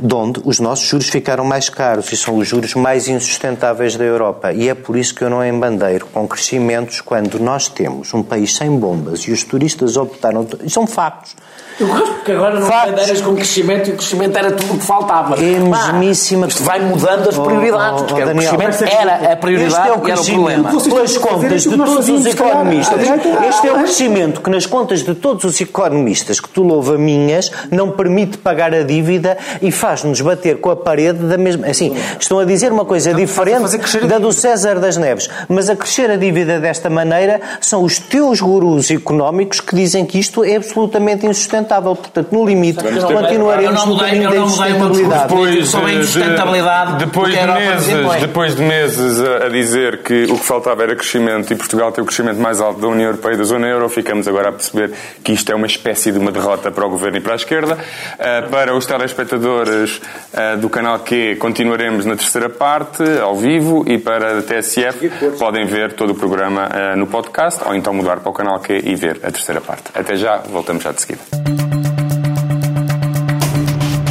de 0.00 0.14
onde 0.14 0.40
os 0.44 0.58
nossos 0.58 0.86
juros 0.86 1.08
ficaram 1.08 1.44
mais 1.44 1.68
caros 1.68 2.10
e 2.12 2.16
são 2.16 2.36
os 2.36 2.48
juros 2.48 2.74
mais 2.74 3.08
insustentáveis 3.08 3.96
da 3.96 4.04
Europa. 4.04 4.52
E 4.52 4.68
é 4.68 4.74
por 4.74 4.96
isso 4.96 5.14
que 5.14 5.22
eu 5.22 5.30
não 5.30 5.44
embandeiro 5.44 6.06
com 6.06 6.26
crescimentos 6.26 7.00
quando 7.00 7.38
nós 7.38 7.68
temos 7.68 8.12
um 8.14 8.22
país 8.22 8.54
sem 8.54 8.70
bombas 8.76 9.20
e 9.20 9.32
os 9.32 9.44
turistas 9.44 9.96
optaram. 9.96 10.46
São 10.68 10.86
factos. 10.86 11.36
Eu 11.82 11.88
gosto 11.88 12.14
porque 12.14 12.30
agora 12.30 12.60
não 12.60 12.68
bandeiras 12.68 13.20
com 13.20 13.34
crescimento 13.34 13.90
e 13.90 13.92
o 13.92 13.96
crescimento 13.96 14.38
era 14.38 14.52
tudo 14.52 14.74
o 14.74 14.78
que 14.78 14.84
faltava. 14.84 15.34
É 15.34 15.58
mesmíssima. 15.58 16.46
Isto 16.46 16.62
vai 16.62 16.78
mudando 16.78 17.28
as 17.28 17.36
prioridades. 17.36 18.02
Oh, 18.02 18.04
oh, 18.04 18.18
oh, 18.18 18.30
o 18.30 18.34
crescimento 18.34 18.84
era 18.84 19.32
a 19.32 19.36
prioridade 19.36 19.72
este 19.72 19.88
é 19.88 19.92
o 19.92 20.08
era 20.08 20.20
o 20.20 20.24
problema. 20.24 20.70
Pelas 20.70 21.18
contas 21.18 21.62
de 21.64 21.76
todos 21.76 22.08
os 22.08 22.26
economistas. 22.26 23.00
Este 23.48 23.66
é 23.66 23.72
o 23.72 23.78
crescimento 23.78 24.40
que 24.40 24.48
nas 24.48 24.64
contas 24.64 25.02
de 25.02 25.12
todos 25.12 25.42
os 25.42 25.60
economistas, 25.60 26.38
que 26.38 26.48
tu 26.48 26.62
louva 26.62 26.96
minhas, 26.96 27.50
não 27.68 27.90
permite 27.90 28.38
pagar 28.38 28.72
a 28.72 28.84
dívida 28.84 29.36
e 29.60 29.72
faz-nos 29.72 30.20
bater 30.20 30.60
com 30.60 30.70
a 30.70 30.76
parede 30.76 31.18
da 31.26 31.36
mesma. 31.36 31.66
Assim, 31.66 31.96
estão 32.20 32.38
a 32.38 32.44
dizer 32.44 32.70
uma 32.70 32.84
coisa 32.84 33.12
diferente 33.12 33.76
da 34.06 34.18
do 34.20 34.32
César 34.32 34.78
das 34.78 34.96
Neves. 34.96 35.28
Mas 35.48 35.68
a 35.68 35.74
crescer 35.74 36.08
a 36.12 36.16
dívida 36.16 36.60
desta 36.60 36.88
maneira 36.88 37.40
são 37.60 37.82
os 37.82 37.98
teus 37.98 38.40
gurus 38.40 38.88
económicos 38.88 39.60
que 39.60 39.74
dizem 39.74 40.06
que 40.06 40.20
isto 40.20 40.44
é 40.44 40.54
absolutamente 40.54 41.26
insustentável 41.26 41.71
insustentável. 41.72 41.96
Portanto, 41.96 42.28
no 42.32 42.44
limite, 42.44 42.82
continuaremos 42.82 43.86
no 43.86 43.98
caminho 43.98 44.30
da 44.30 44.36
insustentabilidade. 44.36 45.28
Depois, 45.28 45.68
sobre 45.68 45.90
a 45.90 45.94
insustentabilidade. 45.94 47.04
Depois 47.04 47.32
de, 47.32 47.46
meses, 47.46 48.20
depois 48.20 48.56
de 48.56 48.62
meses 48.62 49.20
a 49.20 49.48
dizer 49.48 50.02
que 50.02 50.24
o 50.24 50.38
que 50.38 50.44
faltava 50.44 50.82
era 50.82 50.94
crescimento 50.94 51.52
e 51.52 51.56
Portugal 51.56 51.92
tem 51.92 52.02
o 52.02 52.06
crescimento 52.06 52.38
mais 52.38 52.60
alto 52.60 52.80
da 52.80 52.88
União 52.88 53.08
Europeia 53.08 53.34
e 53.34 53.36
da 53.38 53.44
Zona 53.44 53.66
Euro, 53.66 53.88
ficamos 53.88 54.28
agora 54.28 54.50
a 54.50 54.52
perceber 54.52 54.92
que 55.22 55.32
isto 55.32 55.50
é 55.50 55.54
uma 55.54 55.66
espécie 55.66 56.12
de 56.12 56.18
uma 56.18 56.30
derrota 56.30 56.70
para 56.70 56.84
o 56.84 56.90
Governo 56.90 57.18
e 57.18 57.20
para 57.20 57.32
a 57.32 57.36
esquerda. 57.36 57.78
Eh, 58.18 58.42
para 58.42 58.74
os 58.74 58.86
telespectadores 58.86 60.00
eh, 60.32 60.56
do 60.56 60.68
canal 60.68 60.98
Q, 61.00 61.36
continuaremos 61.36 62.04
na 62.04 62.16
terceira 62.16 62.48
parte, 62.48 63.02
ao 63.20 63.36
vivo, 63.36 63.84
e 63.86 63.98
para 63.98 64.38
a 64.38 64.42
TSF 64.42 65.10
podem 65.38 65.66
ver 65.66 65.92
todo 65.92 66.10
o 66.10 66.14
programa 66.14 66.68
eh, 66.72 66.96
no 66.96 67.06
podcast 67.06 67.60
ou 67.66 67.74
então 67.74 67.94
mudar 67.94 68.20
para 68.20 68.30
o 68.30 68.32
canal 68.32 68.58
Q 68.60 68.82
e 68.84 68.94
ver 68.94 69.20
a 69.22 69.30
terceira 69.30 69.60
parte. 69.60 69.84
Até 69.94 70.16
já, 70.16 70.38
voltamos 70.38 70.82
já 70.82 70.92
de 70.92 71.00
seguida. 71.00 71.61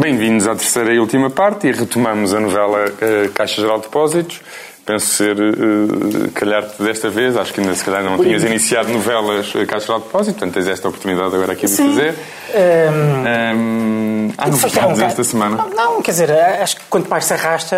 Bem-vindos 0.00 0.48
à 0.48 0.56
terceira 0.56 0.94
e 0.94 0.98
última 0.98 1.28
parte 1.28 1.66
e 1.66 1.72
retomamos 1.72 2.32
a 2.32 2.40
novela 2.40 2.86
uh, 2.86 3.30
Caixa 3.32 3.60
Geral 3.60 3.76
de 3.76 3.82
Depósitos. 3.82 4.40
Penso 4.86 5.04
ser, 5.04 5.36
uh, 5.38 6.30
calhar-te 6.32 6.82
desta 6.82 7.10
vez, 7.10 7.36
acho 7.36 7.52
que 7.52 7.60
ainda 7.60 7.74
se 7.74 7.84
calhar 7.84 8.02
não 8.02 8.16
Por 8.16 8.24
tinhas 8.24 8.42
iniciado 8.42 8.88
novelas 8.90 9.54
uh, 9.54 9.66
Caixa 9.66 9.84
Geral 9.84 9.98
de 9.98 10.06
Depósitos, 10.06 10.38
portanto 10.38 10.54
tens 10.54 10.68
esta 10.68 10.88
oportunidade 10.88 11.34
agora 11.34 11.52
aqui 11.52 11.66
de 11.66 11.72
Sim. 11.72 11.90
fazer. 11.90 12.14
Um... 12.14 13.58
Um, 13.58 14.32
há 14.38 14.48
novidades 14.48 15.00
esta 15.00 15.22
semana? 15.22 15.56
Não, 15.58 15.68
não, 15.68 16.00
quer 16.00 16.12
dizer, 16.12 16.30
acho 16.32 16.76
que 16.76 16.82
quanto 16.88 17.10
mais 17.10 17.26
se 17.26 17.34
arrasta, 17.34 17.76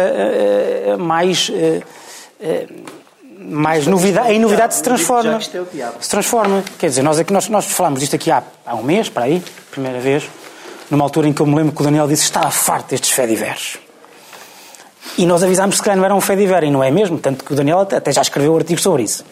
mais 1.00 1.50
mais 3.40 3.88
novidade, 3.88 4.30
em 4.30 4.38
novidade 4.38 4.76
se 4.76 4.82
transforma. 4.84 5.40
Se 5.40 6.08
transforma. 6.08 6.62
Quer 6.78 6.86
dizer, 6.86 7.02
nós, 7.02 7.18
aqui, 7.18 7.32
nós, 7.32 7.48
nós 7.48 7.64
falámos 7.64 7.98
disto 7.98 8.14
aqui 8.14 8.30
há, 8.30 8.44
há 8.64 8.76
um 8.76 8.84
mês, 8.84 9.08
para 9.08 9.24
aí, 9.24 9.42
primeira 9.72 9.98
vez, 9.98 10.28
numa 10.92 11.04
altura 11.04 11.26
em 11.26 11.32
que 11.32 11.40
eu 11.40 11.46
me 11.46 11.56
lembro 11.56 11.72
que 11.72 11.80
o 11.80 11.84
Daniel 11.84 12.06
disse 12.06 12.24
que 12.24 12.28
estava 12.28 12.50
farto 12.50 12.90
destes 12.90 13.10
fediveres. 13.10 13.78
E 15.16 15.24
nós 15.24 15.42
avisámos 15.42 15.74
que 15.74 15.78
se 15.78 15.82
calhar 15.82 15.96
não 15.96 16.04
era 16.04 16.14
um 16.14 16.20
fediver, 16.20 16.62
e 16.64 16.70
não 16.70 16.84
é 16.84 16.90
mesmo, 16.90 17.18
tanto 17.18 17.44
que 17.44 17.52
o 17.52 17.56
Daniel 17.56 17.80
até 17.80 18.12
já 18.12 18.20
escreveu 18.20 18.52
um 18.52 18.56
artigo 18.56 18.80
sobre 18.80 19.02
isso. 19.02 19.24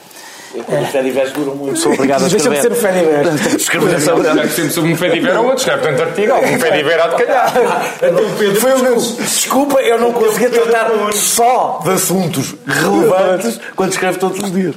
Os 0.53 0.89
Fediveres 0.91 1.33
duram 1.33 1.55
muito, 1.55 1.79
sou 1.79 1.93
obrigado 1.93 2.25
a 2.25 2.29
Deixa-me 2.29 2.57
escrever. 2.57 2.63
ser 2.63 2.73
o 2.73 2.75
Fediver. 2.75 3.57
Escrever 3.57 4.01
sobre... 4.01 4.27
Escreve 4.27 4.49
sempre 4.49 4.73
sobre 4.73 4.93
um 4.93 4.97
Fediver 4.97 5.39
ou 5.39 5.45
outro, 5.45 5.59
escreve 5.59 5.87
tanto 5.87 6.03
artigo, 6.03 6.33
algum 6.33 6.59
Fediver 6.59 7.01
há 7.01 7.07
de 7.07 7.25
calhar. 7.25 7.53
Foi 8.59 8.73
o 8.73 8.79
meu. 8.81 8.97
Desculpa, 8.97 9.81
eu 9.81 10.01
não 10.01 10.13
conseguia 10.13 10.51
tratar 10.51 10.91
só 11.13 11.81
de 11.85 11.91
assuntos 11.91 12.57
relevantes 12.67 13.61
quando 13.77 13.93
escrevo 13.93 14.19
todos 14.19 14.43
os 14.43 14.51
dias. 14.51 14.75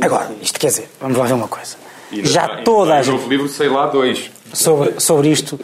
Agora, 0.00 0.28
isto 0.40 0.60
quer 0.60 0.68
dizer, 0.68 0.88
vamos 1.00 1.18
lá 1.18 1.24
ver 1.24 1.32
uma 1.32 1.48
coisa. 1.48 1.76
Já 2.12 2.62
toda 2.62 2.94
a 2.94 3.02
gente, 3.02 3.26
livro, 3.28 3.48
sei 3.48 3.68
lá, 3.68 3.86
dois. 3.86 4.30
sobre, 4.52 5.00
sobre 5.00 5.28
isto, 5.30 5.58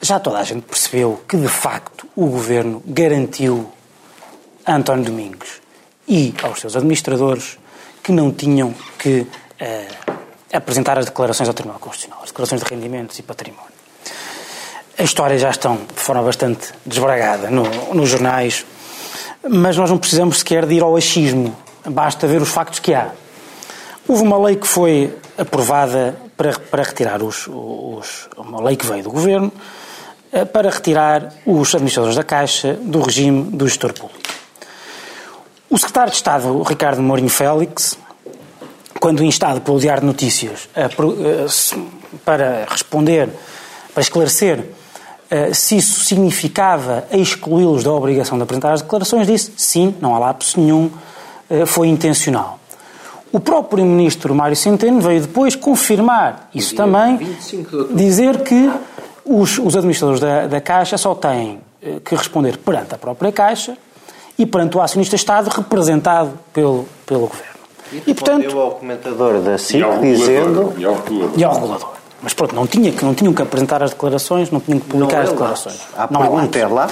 já 0.00 0.18
toda 0.18 0.38
a 0.38 0.44
gente 0.44 0.62
percebeu 0.62 1.22
que, 1.28 1.36
de 1.36 1.48
facto, 1.48 2.06
o 2.16 2.26
governo 2.26 2.82
garantiu 2.86 3.72
a 4.66 4.74
António 4.74 5.04
Domingos 5.04 5.60
e 6.08 6.34
aos 6.42 6.60
seus 6.60 6.76
administradores 6.76 7.58
que 8.02 8.12
não 8.12 8.32
tinham 8.32 8.74
que 8.98 9.26
eh, 9.60 9.86
apresentar 10.52 10.98
as 10.98 11.06
declarações 11.06 11.48
ao 11.48 11.54
Tribunal 11.54 11.78
Constitucional, 11.78 12.20
as 12.22 12.30
declarações 12.30 12.62
de 12.62 12.68
rendimentos 12.68 13.18
e 13.18 13.22
património. 13.22 13.72
As 14.98 15.04
histórias 15.04 15.40
já 15.40 15.50
estão 15.50 15.76
de 15.76 16.00
forma 16.00 16.22
bastante 16.22 16.72
desbragada 16.84 17.50
no, 17.50 17.62
nos 17.94 18.08
jornais, 18.08 18.66
mas 19.48 19.76
nós 19.76 19.90
não 19.90 19.98
precisamos 19.98 20.38
sequer 20.38 20.66
de 20.66 20.74
ir 20.74 20.82
ao 20.82 20.96
achismo, 20.96 21.56
basta 21.86 22.26
ver 22.26 22.42
os 22.42 22.48
factos 22.48 22.80
que 22.80 22.92
há. 22.92 23.10
Houve 24.06 24.22
uma 24.22 24.36
lei 24.36 24.56
que 24.56 24.66
foi 24.66 25.16
aprovada 25.38 26.16
para, 26.36 26.58
para 26.58 26.82
retirar 26.82 27.22
os, 27.22 27.46
os. 27.48 28.28
Uma 28.36 28.62
lei 28.62 28.76
que 28.76 28.86
veio 28.86 29.02
do 29.02 29.10
governo 29.10 29.52
eh, 30.32 30.44
para 30.46 30.70
retirar 30.70 31.32
os 31.44 31.74
administradores 31.74 32.16
da 32.16 32.24
Caixa 32.24 32.74
do 32.74 33.02
regime 33.02 33.50
do 33.50 33.68
gestor 33.68 33.92
público. 33.92 34.18
O 35.68 35.76
secretário 35.76 36.10
de 36.10 36.16
Estado, 36.16 36.62
Ricardo 36.62 37.02
Mourinho 37.02 37.28
Félix, 37.28 37.98
quando 38.98 39.22
instado 39.22 39.60
pelo 39.60 39.78
Diário 39.78 40.00
de 40.00 40.06
Notícias 40.06 40.68
eh, 40.74 40.88
para 42.24 42.66
responder, 42.68 43.28
para 43.92 44.02
esclarecer 44.02 44.64
eh, 45.30 45.52
se 45.52 45.76
isso 45.76 46.00
significava 46.04 47.04
excluí-los 47.12 47.84
da 47.84 47.92
obrigação 47.92 48.38
de 48.38 48.44
apresentar 48.44 48.72
as 48.72 48.80
declarações, 48.80 49.26
disse 49.26 49.52
sim, 49.56 49.94
não 50.00 50.14
há 50.14 50.18
lapso 50.18 50.58
nenhum, 50.58 50.90
foi 51.66 51.88
intencional. 51.88 52.61
O 53.32 53.40
próprio 53.40 53.70
Primeiro-Ministro 53.78 54.34
Mário 54.34 54.54
Centeno 54.56 55.00
veio 55.00 55.22
depois 55.22 55.56
confirmar 55.56 56.50
isso 56.54 56.74
também, 56.74 57.18
dizer 57.94 58.42
que 58.42 58.70
os, 59.24 59.58
os 59.58 59.74
administradores 59.74 60.20
da, 60.20 60.46
da 60.46 60.60
Caixa 60.60 60.98
só 60.98 61.14
têm 61.14 61.60
eh, 61.82 61.96
que 62.04 62.14
responder 62.14 62.58
perante 62.58 62.94
a 62.94 62.98
própria 62.98 63.32
Caixa 63.32 63.76
e 64.38 64.44
perante 64.44 64.76
o 64.76 64.80
acionista-Estado 64.82 65.48
representado 65.48 66.32
pelo, 66.52 66.86
pelo 67.06 67.28
Governo. 67.28 67.52
E, 68.06 68.14
portanto, 68.14 68.44
Eu 68.44 68.60
ao 68.60 68.70
comentador 68.72 69.40
da 69.40 69.58
SIC 69.58 69.80
E 69.80 70.00
dizendo. 70.00 70.74
e 70.78 70.84
ao 70.84 70.94
regulador. 70.94 71.30
e 71.36 71.44
ao 71.44 71.54
regulador. 71.54 71.92
Mas 72.22 72.32
pronto, 72.32 72.54
não, 72.54 72.66
tinha 72.66 72.92
que, 72.92 73.04
não 73.04 73.14
tinham 73.14 73.32
que 73.34 73.42
apresentar 73.42 73.82
as 73.82 73.90
declarações, 73.90 74.50
não 74.50 74.60
tinham 74.60 74.78
que 74.78 74.86
publicar 74.86 75.22
as 75.22 75.30
declarações. 75.30 75.80
A 75.96 76.06
não 76.10 76.22
é 76.22 76.28
pergunta 76.28 76.58
é 76.58 76.66
lá. 76.66 76.88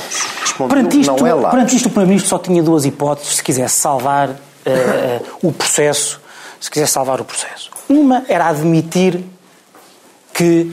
Perante 0.69 1.01
isto, 1.01 1.17
não 1.17 1.27
é 1.27 1.35
lá. 1.35 1.51
perante 1.51 1.77
isto, 1.77 1.87
o 1.87 1.91
Primeiro-Ministro 1.91 2.29
só 2.29 2.39
tinha 2.39 2.63
duas 2.63 2.85
hipóteses 2.85 3.37
se 3.37 3.43
quisesse 3.43 3.77
salvar 3.77 4.31
eh, 4.67 4.71
eh, 4.73 5.21
o 5.43 5.53
processo, 5.53 6.20
se 6.61 6.71
quisesse 6.71 6.93
salvar 6.93 7.21
o 7.21 7.25
processo. 7.25 7.71
Uma 7.89 8.25
era 8.29 8.47
admitir 8.49 9.25
que 10.33 10.71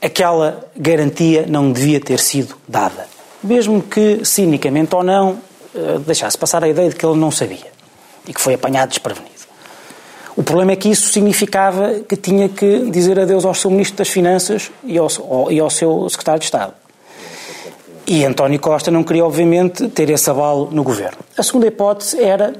aquela 0.00 0.68
garantia 0.76 1.46
não 1.48 1.72
devia 1.72 2.00
ter 2.00 2.18
sido 2.18 2.56
dada. 2.66 3.06
Mesmo 3.42 3.82
que, 3.82 4.24
cinicamente 4.24 4.94
ou 4.94 5.02
não, 5.02 5.38
eh, 5.74 5.98
deixasse 6.06 6.36
passar 6.36 6.62
a 6.64 6.68
ideia 6.68 6.90
de 6.90 6.96
que 6.96 7.04
ele 7.06 7.16
não 7.18 7.30
sabia 7.30 7.70
e 8.26 8.32
que 8.34 8.40
foi 8.40 8.54
apanhado 8.54 8.90
desprevenido. 8.90 9.32
O 10.36 10.42
problema 10.42 10.72
é 10.72 10.76
que 10.76 10.88
isso 10.88 11.10
significava 11.10 12.00
que 12.08 12.16
tinha 12.16 12.48
que 12.48 12.90
dizer 12.90 13.18
adeus 13.20 13.44
ao 13.44 13.54
seu 13.54 13.70
Ministro 13.70 13.98
das 13.98 14.08
Finanças 14.08 14.70
e 14.84 14.96
ao, 14.98 15.08
ao- 15.30 15.52
e 15.52 15.60
ao 15.60 15.68
seu 15.70 16.08
Secretário 16.08 16.40
de 16.40 16.46
Estado. 16.46 16.72
E 18.06 18.24
António 18.24 18.58
Costa 18.58 18.90
não 18.90 19.04
queria, 19.04 19.24
obviamente, 19.24 19.88
ter 19.88 20.10
esse 20.10 20.28
avalo 20.28 20.68
no 20.70 20.82
governo. 20.82 21.18
A 21.36 21.42
segunda 21.42 21.66
hipótese 21.66 22.22
era, 22.22 22.52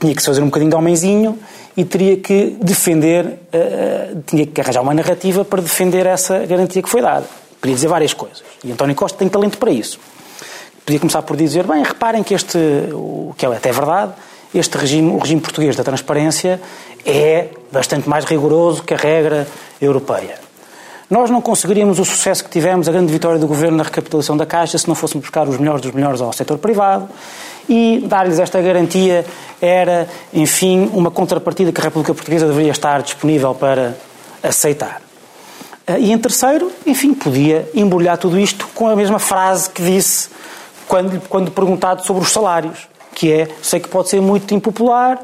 tinha 0.00 0.14
que 0.14 0.20
se 0.20 0.26
fazer 0.26 0.42
um 0.42 0.46
bocadinho 0.46 0.70
de 0.70 0.76
homenzinho 0.76 1.38
e 1.76 1.84
teria 1.84 2.16
que 2.16 2.56
defender, 2.60 3.38
eh, 3.52 4.14
tinha 4.26 4.46
que 4.46 4.60
arranjar 4.60 4.82
uma 4.82 4.94
narrativa 4.94 5.44
para 5.44 5.60
defender 5.60 6.06
essa 6.06 6.38
garantia 6.46 6.82
que 6.82 6.88
foi 6.88 7.02
dada. 7.02 7.26
Podia 7.60 7.74
dizer 7.74 7.88
várias 7.88 8.14
coisas. 8.14 8.42
E 8.64 8.72
António 8.72 8.96
Costa 8.96 9.18
tem 9.18 9.28
talento 9.28 9.58
para 9.58 9.70
isso. 9.70 10.00
Podia 10.84 10.98
começar 10.98 11.22
por 11.22 11.36
dizer, 11.36 11.66
bem, 11.66 11.82
reparem 11.82 12.22
que 12.22 12.34
este, 12.34 12.58
o 12.92 13.34
que 13.36 13.44
é 13.44 13.48
até 13.48 13.70
verdade, 13.70 14.12
este 14.54 14.76
regime, 14.76 15.12
o 15.12 15.18
regime 15.18 15.40
português 15.40 15.76
da 15.76 15.84
transparência 15.84 16.60
é 17.04 17.48
bastante 17.70 18.08
mais 18.08 18.24
rigoroso 18.24 18.82
que 18.82 18.94
a 18.94 18.96
regra 18.96 19.46
europeia. 19.80 20.49
Nós 21.10 21.28
não 21.28 21.42
conseguiríamos 21.42 21.98
o 21.98 22.04
sucesso 22.04 22.44
que 22.44 22.50
tivemos, 22.50 22.88
a 22.88 22.92
grande 22.92 23.12
vitória 23.12 23.36
do 23.36 23.48
Governo 23.48 23.78
na 23.78 23.82
recapitalização 23.82 24.36
da 24.36 24.46
Caixa, 24.46 24.78
se 24.78 24.86
não 24.86 24.94
fôssemos 24.94 25.26
buscar 25.26 25.48
os 25.48 25.58
melhores 25.58 25.82
dos 25.82 25.90
melhores 25.90 26.20
ao 26.20 26.32
setor 26.32 26.56
privado 26.56 27.08
e 27.68 28.04
dar-lhes 28.06 28.38
esta 28.38 28.62
garantia 28.62 29.26
era, 29.60 30.08
enfim, 30.32 30.88
uma 30.92 31.10
contrapartida 31.10 31.72
que 31.72 31.80
a 31.80 31.84
República 31.84 32.14
Portuguesa 32.14 32.46
deveria 32.46 32.70
estar 32.70 33.02
disponível 33.02 33.52
para 33.52 33.96
aceitar. 34.40 35.02
Ah, 35.84 35.98
E 35.98 36.12
em 36.12 36.18
terceiro, 36.18 36.70
enfim, 36.86 37.12
podia 37.12 37.68
embrulhar 37.74 38.16
tudo 38.16 38.38
isto 38.38 38.68
com 38.72 38.88
a 38.88 38.94
mesma 38.94 39.18
frase 39.18 39.68
que 39.68 39.82
disse 39.82 40.28
quando, 40.86 41.20
quando 41.28 41.50
perguntado 41.50 42.06
sobre 42.06 42.22
os 42.22 42.30
salários, 42.30 42.88
que 43.16 43.32
é, 43.32 43.48
sei 43.60 43.80
que 43.80 43.88
pode 43.88 44.08
ser 44.08 44.20
muito 44.20 44.54
impopular, 44.54 45.20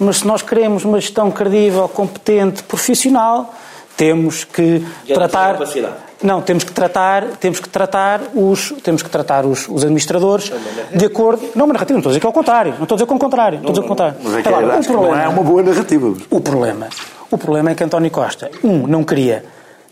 mas 0.00 0.18
se 0.18 0.26
nós 0.26 0.42
queremos 0.42 0.84
uma 0.84 1.00
gestão 1.00 1.30
credível, 1.30 1.88
competente, 1.88 2.64
profissional, 2.64 3.54
temos 3.98 4.44
que 4.44 4.82
Já 5.04 5.14
tratar 5.14 5.58
não 5.58 6.08
não, 6.22 6.40
temos 6.42 6.64
que 6.64 6.72
tratar, 6.72 7.24
temos 7.38 7.60
que 7.60 7.68
tratar 7.68 8.20
os, 8.34 8.72
temos 8.82 9.02
que 9.02 9.10
tratar 9.10 9.44
os, 9.46 9.68
os 9.68 9.82
administradores 9.82 10.50
de 10.92 11.04
acordo. 11.04 11.42
Não, 11.54 11.64
uma 11.64 11.72
narrativa, 11.74 11.94
não 11.94 12.00
estou 12.00 12.10
a 12.10 12.12
dizer 12.12 12.20
que 12.20 12.26
é 12.26 12.30
o 12.30 12.32
contrário. 12.32 12.74
Não 12.76 12.82
estou 12.82 12.94
a 12.94 12.98
dizer 12.98 13.06
que 13.06 13.12
é 13.12 13.16
o 13.16 13.18
contrário. 13.20 13.56
Estou 13.58 13.68
a 13.68 13.72
dizer 13.72 13.82
que 13.82 13.84
é 13.84 13.86
o 13.86 13.88
contrário. 13.88 14.16
Mas 14.24 14.34
é 14.34 14.42
que 14.42 14.48
Agora, 14.48 14.66
o 14.66 14.70
acho 14.72 14.80
que 14.88 14.94
não 14.94 15.00
problema- 15.00 15.22
é 15.22 15.28
uma 15.28 15.42
boa 15.44 15.62
narrativa. 15.62 16.14
o 16.30 16.40
problema, 16.40 16.88
o 17.30 17.38
problema 17.38 17.70
é 17.70 17.74
que 17.76 17.84
António 17.84 18.10
Costa, 18.10 18.50
um, 18.64 18.86
não 18.88 19.04
queria 19.04 19.44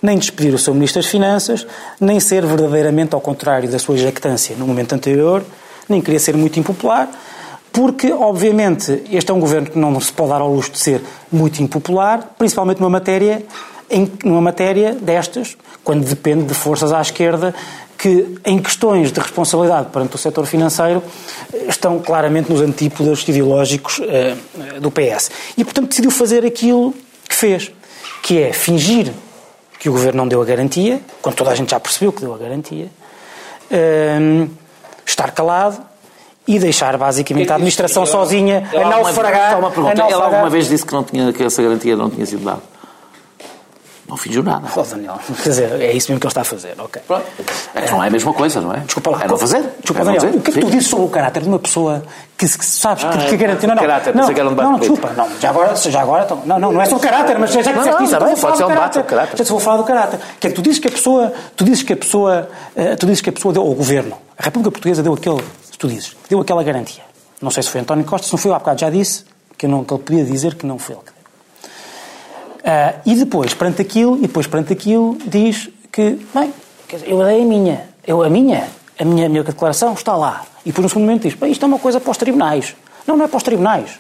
nem 0.03 0.19
despedir 0.19 0.53
o 0.53 0.59
seu 0.59 0.75
Ministro 0.75 1.01
das 1.01 1.09
Finanças, 1.11 1.65
nem 2.01 2.19
ser 2.19 2.45
verdadeiramente 2.45 3.15
ao 3.15 3.21
contrário 3.21 3.69
da 3.69 3.79
sua 3.79 3.97
jactância 3.97 4.57
no 4.59 4.67
momento 4.67 4.95
anterior, 4.95 5.45
nem 5.89 6.01
queria 6.01 6.19
ser 6.19 6.37
muito 6.37 6.59
impopular, 6.59 7.09
porque, 7.73 8.13
obviamente, 8.13 9.05
este 9.13 9.31
é 9.31 9.35
um 9.35 9.39
governo 9.41 9.71
que 9.71 9.79
não 9.79 10.01
se 10.01 10.13
pode 10.13 10.31
dar 10.31 10.41
ao 10.41 10.53
luxo 10.53 10.73
de 10.73 10.79
ser 10.79 11.01
muito 11.31 11.63
impopular, 11.63 12.31
principalmente 12.37 12.81
numa 12.81 12.91
matéria, 12.91 13.45
em, 13.91 14.11
numa 14.25 14.41
matéria 14.41 14.93
destas, 14.95 15.57
quando 15.85 16.05
depende 16.05 16.45
de 16.45 16.55
forças 16.55 16.93
à 16.93 17.01
esquerda 17.01 17.55
que, 17.97 18.39
em 18.45 18.59
questões 18.59 19.11
de 19.11 19.19
responsabilidade 19.21 19.89
perante 19.91 20.15
o 20.17 20.19
setor 20.19 20.47
financeiro, 20.47 21.03
estão 21.69 21.99
claramente 21.99 22.51
nos 22.51 22.61
antípodas 22.61 23.27
ideológicos 23.27 24.01
eh, 24.03 24.37
do 24.81 24.91
PS. 24.91 25.31
E, 25.57 25.65
portanto, 25.65 25.89
decidiu 25.89 26.11
fazer 26.11 26.45
aquilo 26.45 26.95
que 27.29 27.35
fez, 27.35 27.73
que 28.23 28.41
é 28.41 28.53
fingir 28.53 29.13
que 29.79 29.89
o 29.89 29.93
governo 29.93 30.19
não 30.19 30.29
deu 30.29 30.43
a 30.43 30.45
garantia, 30.45 31.01
quando 31.23 31.37
toda 31.37 31.51
a 31.51 31.55
gente 31.55 31.71
já 31.71 31.81
percebeu 31.81 32.13
que 32.13 32.21
deu 32.21 32.35
a 32.35 32.39
garantia, 32.39 32.89
eh, 33.71 34.47
estar 35.07 35.31
calado 35.31 35.81
e 36.47 36.59
deixar 36.59 36.97
basicamente 36.97 37.51
a 37.51 37.55
administração 37.55 38.07
sozinha 38.07 38.69
a 38.75 38.89
naufragar. 38.89 39.53
Só 39.53 39.59
uma 39.59 39.71
pergunta. 39.71 39.91
a 40.03 40.07
Ele 40.07 40.15
alguma 40.15 40.21
naufragar. 40.31 40.51
vez 40.51 40.69
disse 40.69 40.85
que, 40.87 40.93
não 40.93 41.03
tinha, 41.03 41.33
que 41.33 41.43
essa 41.43 41.63
garantia 41.63 41.97
não 41.97 42.11
tinha 42.11 42.27
sido 42.27 42.45
dada? 42.45 42.63
Não 44.09 44.17
fingiu 44.17 44.43
nada. 44.43 44.69
Oh, 44.77 44.83
Daniel, 44.83 45.19
quer 45.43 45.49
dizer, 45.49 45.81
é 45.81 45.93
isso 45.93 46.11
mesmo 46.13 46.21
que 46.21 46.27
ele 46.27 46.31
está 46.31 46.43
a 46.43 46.45
fazer, 46.45 46.75
ok. 46.79 47.03
Pronto. 47.07 47.25
É 47.75 47.83
que 47.83 47.91
não 47.91 48.05
é 48.05 48.07
a 48.07 48.11
mesma 48.11 48.33
coisa, 48.33 48.61
não 48.61 48.73
é? 48.73 48.79
Desculpa 48.79 49.11
lá. 49.11 49.25
É 49.25 49.27
não 49.27 49.37
fazer. 49.37 49.63
Desculpa, 49.81 50.01
é 50.03 50.05
não 50.05 50.13
Daniel. 50.13 50.21
fazer. 50.21 50.37
O 50.39 50.41
que 50.43 50.51
é 50.51 50.55
que 50.55 50.61
tu 50.61 50.71
dizes 50.71 50.89
sobre 50.89 51.07
o 51.07 51.09
caráter 51.09 51.43
de 51.43 51.49
uma 51.49 51.59
pessoa 51.59 52.05
que, 52.39 52.47
que 52.47 52.65
sabes 52.65 53.03
que, 53.03 53.11
Ah, 53.11 53.27
que 53.29 53.37
garante. 53.37 53.67
Não, 53.67 53.75
não. 53.75 53.83
caráter, 53.83 54.15
não, 54.15 54.29
que 54.29 54.35
debate 54.35 54.55
não, 54.55 54.79
político. 54.79 54.95
desculpa. 54.97 55.13
Não, 55.29 55.41
já 55.41 55.51
agora, 55.51 55.75
já 55.77 56.01
agora 56.03 56.25
então, 56.25 56.43
não, 56.47 56.59
não, 56.61 56.73
não 56.73 56.81
é 56.83 56.85
sobre 56.85 57.05
o 57.07 57.11
caráter, 57.11 57.39
mas 57.39 57.53
já 57.53 57.63
que 57.65 57.69
Não, 57.71 57.83
disseste 57.83 57.97
não, 58.01 58.05
isso, 58.05 58.17
vou 58.21 58.37
falar 58.37 58.37
pode 58.37 58.57
ser 58.59 58.65
um 58.65 58.69
debate 58.69 59.03
caráter. 59.03 59.37
Já 59.39 59.45
te 59.45 59.51
vou 59.51 59.61
falar 59.61 59.77
do 59.79 59.85
caráter. 59.85 60.21
Que 60.39 60.47
é 60.47 60.51
que 60.51 60.57
tu 60.57 60.63
dizes 60.63 60.79
que 60.79 60.87
a 60.87 60.91
pessoa, 60.93 61.33
tu 61.57 61.65
dizes 61.65 61.83
que 61.83 61.93
a 61.93 61.97
pessoa, 61.97 62.49
eh, 62.77 62.95
tu 62.95 63.07
dizes 63.07 63.21
que 63.21 63.31
a 63.31 63.33
pessoa 63.33 63.53
deu, 63.53 63.65
ou 63.65 63.73
o 63.73 63.75
governo, 63.75 64.17
a 64.39 64.43
República 64.45 64.71
Portuguesa 64.71 65.03
deu 65.03 65.15
aquele, 65.15 65.43
tu 65.79 65.89
dizes, 65.89 66.17
deu 66.31 66.41
aquela 66.41 66.63
garantia. 66.63 67.03
Não 67.43 67.51
sei 67.51 67.63
se 67.65 67.71
foi 67.71 67.81
António 67.81 68.05
Costa, 68.05 68.27
se 68.29 68.33
não 68.33 68.39
foi, 68.39 68.53
há 68.53 68.59
bocado 68.59 68.81
já 68.81 68.89
disse 68.89 69.25
que, 69.59 69.67
não, 69.67 69.83
que 69.85 69.93
ele 69.93 70.03
podia 70.03 70.25
dizer 70.25 70.55
que 70.55 70.65
não 70.65 70.79
foi 70.79 70.95
ele 70.95 71.05
Ah, 72.67 72.95
e 73.07 73.15
depois, 73.15 73.55
perante 73.55 73.81
aquilo, 73.81 74.17
e 74.17 74.23
depois 74.23 74.49
perante 74.49 74.73
aquilo, 74.73 75.17
diz 75.25 75.71
que, 75.93 76.19
bem, 76.35 76.53
dizer, 76.91 77.09
eu 77.09 77.25
dei 77.25 77.43
a 77.43 77.45
minha, 77.45 77.85
eu 78.05 78.25
a 78.25 78.29
minha, 78.29 78.65
a 78.99 79.05
minha, 79.05 79.27
a 79.27 79.29
minha 79.29 79.45
declaração 79.45 79.95
está 79.95 80.17
lá. 80.17 80.45
E 80.65 80.71
depois 80.71 80.83
no 80.83 80.89
segundo 80.89 81.07
momento 81.07 81.23
diz, 81.23 81.35
bem, 81.35 81.53
isto 81.53 81.65
é 81.65 81.69
uma 81.69 81.79
coisa 81.79 82.01
para 82.01 82.11
os 82.11 82.17
tribunais. 82.17 82.75
Não, 83.07 83.17
não 83.17 83.25
é 83.25 83.29
para 83.29 83.37
os 83.37 83.45
tribunais. 83.45 83.93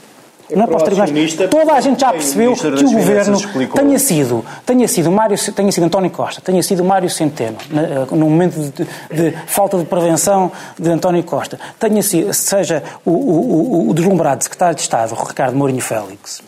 Não 0.50 0.64
é 0.64 0.66
para 0.66 0.76
os 0.78 0.82
tribunais. 0.82 1.34
Toda 1.48 1.74
a 1.74 1.80
gente 1.80 2.00
já 2.00 2.10
percebeu 2.10 2.54
que 2.54 2.66
o 2.66 2.90
governo 2.90 3.38
tenha 3.72 3.98
sido, 4.00 4.44
tenha 4.64 4.88
sido 4.88 5.12
Mário, 5.12 5.36
tenha 5.52 5.70
sido 5.70 5.84
António 5.84 6.10
Costa, 6.10 6.40
tenha 6.40 6.62
sido 6.62 6.84
Mário 6.84 7.08
Centeno, 7.08 7.56
eh, 7.72 8.14
no 8.14 8.28
momento 8.28 8.58
de, 8.60 8.84
de 9.14 9.36
falta 9.46 9.78
de 9.78 9.84
prevenção 9.84 10.50
de 10.76 10.90
António 10.90 11.22
Costa, 11.22 11.58
tenha 11.78 12.02
sido, 12.02 12.32
seja 12.34 12.82
o, 13.04 13.10
o, 13.10 13.90
o 13.90 13.94
deslumbrado 13.94 14.42
secretário 14.42 14.74
de 14.74 14.82
Estado, 14.82 15.14
Ricardo 15.14 15.56
Mourinho 15.56 15.80
Félix. 15.80 16.42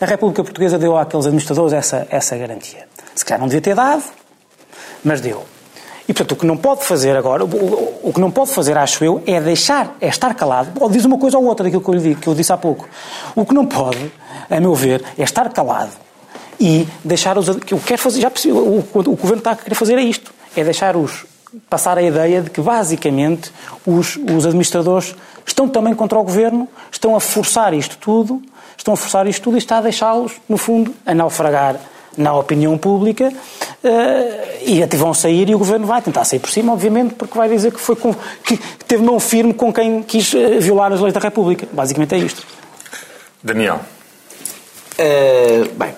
A 0.00 0.06
República 0.06 0.42
Portuguesa 0.42 0.78
deu 0.78 0.96
àqueles 0.96 1.26
administradores 1.26 1.72
essa, 1.72 2.06
essa 2.10 2.36
garantia. 2.36 2.86
Se 3.14 3.24
calhar 3.24 3.40
não 3.40 3.48
devia 3.48 3.60
ter 3.60 3.74
dado, 3.74 4.02
mas 5.04 5.20
deu. 5.20 5.44
E, 6.06 6.12
portanto, 6.12 6.32
o 6.32 6.36
que 6.36 6.46
não 6.46 6.56
pode 6.56 6.84
fazer 6.84 7.16
agora, 7.16 7.44
o, 7.44 8.00
o 8.02 8.12
que 8.12 8.20
não 8.20 8.30
pode 8.30 8.50
fazer, 8.50 8.76
acho 8.76 9.02
eu, 9.04 9.22
é 9.26 9.40
deixar, 9.40 9.96
é 10.00 10.08
estar 10.08 10.34
calado, 10.34 10.70
ou 10.78 10.90
diz 10.90 11.04
uma 11.04 11.18
coisa 11.18 11.38
ou 11.38 11.44
outra 11.44 11.64
daquilo 11.64 11.82
que 11.82 12.08
eu, 12.08 12.16
que 12.16 12.26
eu 12.26 12.34
disse 12.34 12.52
há 12.52 12.56
pouco. 12.56 12.86
O 13.34 13.46
que 13.46 13.54
não 13.54 13.64
pode, 13.64 14.12
a 14.50 14.60
meu 14.60 14.74
ver, 14.74 15.02
é 15.16 15.22
estar 15.22 15.50
calado 15.50 15.92
e 16.60 16.86
deixar 17.02 17.38
os. 17.38 17.48
que 17.56 17.72
eu 17.72 17.78
quero 17.78 18.00
fazer, 18.00 18.20
já 18.20 18.30
o, 18.52 18.80
o, 18.80 18.84
o 18.98 19.16
governo 19.16 19.38
está 19.38 19.52
a 19.52 19.56
querer 19.56 19.74
fazer 19.74 19.98
é 19.98 20.02
isto, 20.02 20.32
é 20.54 20.62
deixar 20.62 20.94
os. 20.94 21.24
passar 21.70 21.96
a 21.96 22.02
ideia 22.02 22.42
de 22.42 22.50
que, 22.50 22.60
basicamente, 22.60 23.50
os, 23.86 24.16
os 24.16 24.44
administradores 24.44 25.14
estão 25.46 25.68
também 25.68 25.94
contra 25.94 26.18
o 26.18 26.22
governo, 26.22 26.68
estão 26.92 27.16
a 27.16 27.20
forçar 27.20 27.72
isto 27.72 27.96
tudo, 27.96 28.42
estão 28.84 28.92
a 28.92 28.96
forçar 28.98 29.26
isto 29.26 29.42
tudo 29.42 29.56
e 29.56 29.58
está 29.58 29.78
a 29.78 29.80
deixá-los, 29.80 30.34
no 30.46 30.58
fundo, 30.58 30.94
a 31.06 31.14
naufragar 31.14 31.80
na 32.18 32.34
opinião 32.34 32.76
pública 32.76 33.32
uh, 33.32 34.62
e 34.62 34.82
até 34.82 34.94
vão 34.94 35.14
sair 35.14 35.48
e 35.48 35.54
o 35.54 35.58
governo 35.58 35.86
vai 35.86 36.02
tentar 36.02 36.22
sair 36.24 36.38
por 36.38 36.50
cima, 36.50 36.74
obviamente, 36.74 37.14
porque 37.14 37.36
vai 37.36 37.48
dizer 37.48 37.72
que, 37.72 37.80
foi 37.80 37.96
com, 37.96 38.14
que 38.44 38.58
teve 38.86 39.02
mão 39.02 39.18
firme 39.18 39.54
com 39.54 39.72
quem 39.72 40.02
quis 40.02 40.34
uh, 40.34 40.60
violar 40.60 40.92
as 40.92 41.00
leis 41.00 41.14
da 41.14 41.18
República. 41.18 41.66
Basicamente 41.72 42.14
é 42.14 42.18
isto. 42.18 42.46
Daniel. 43.42 43.80
Uh, 44.98 45.66
bem. 45.76 45.94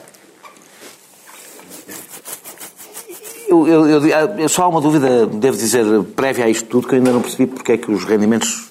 Eu, 3.48 3.66
eu, 3.66 4.06
eu, 4.06 4.08
eu, 4.38 4.48
só 4.48 4.62
há 4.62 4.68
uma 4.68 4.80
dúvida, 4.80 5.26
devo 5.26 5.56
dizer, 5.56 5.84
prévia 6.14 6.44
a 6.44 6.48
isto 6.48 6.68
tudo, 6.68 6.86
que 6.86 6.94
eu 6.94 6.98
ainda 6.98 7.10
não 7.10 7.20
percebi 7.20 7.46
porque 7.48 7.72
é 7.72 7.76
que 7.76 7.90
os 7.90 8.04
rendimentos 8.04 8.70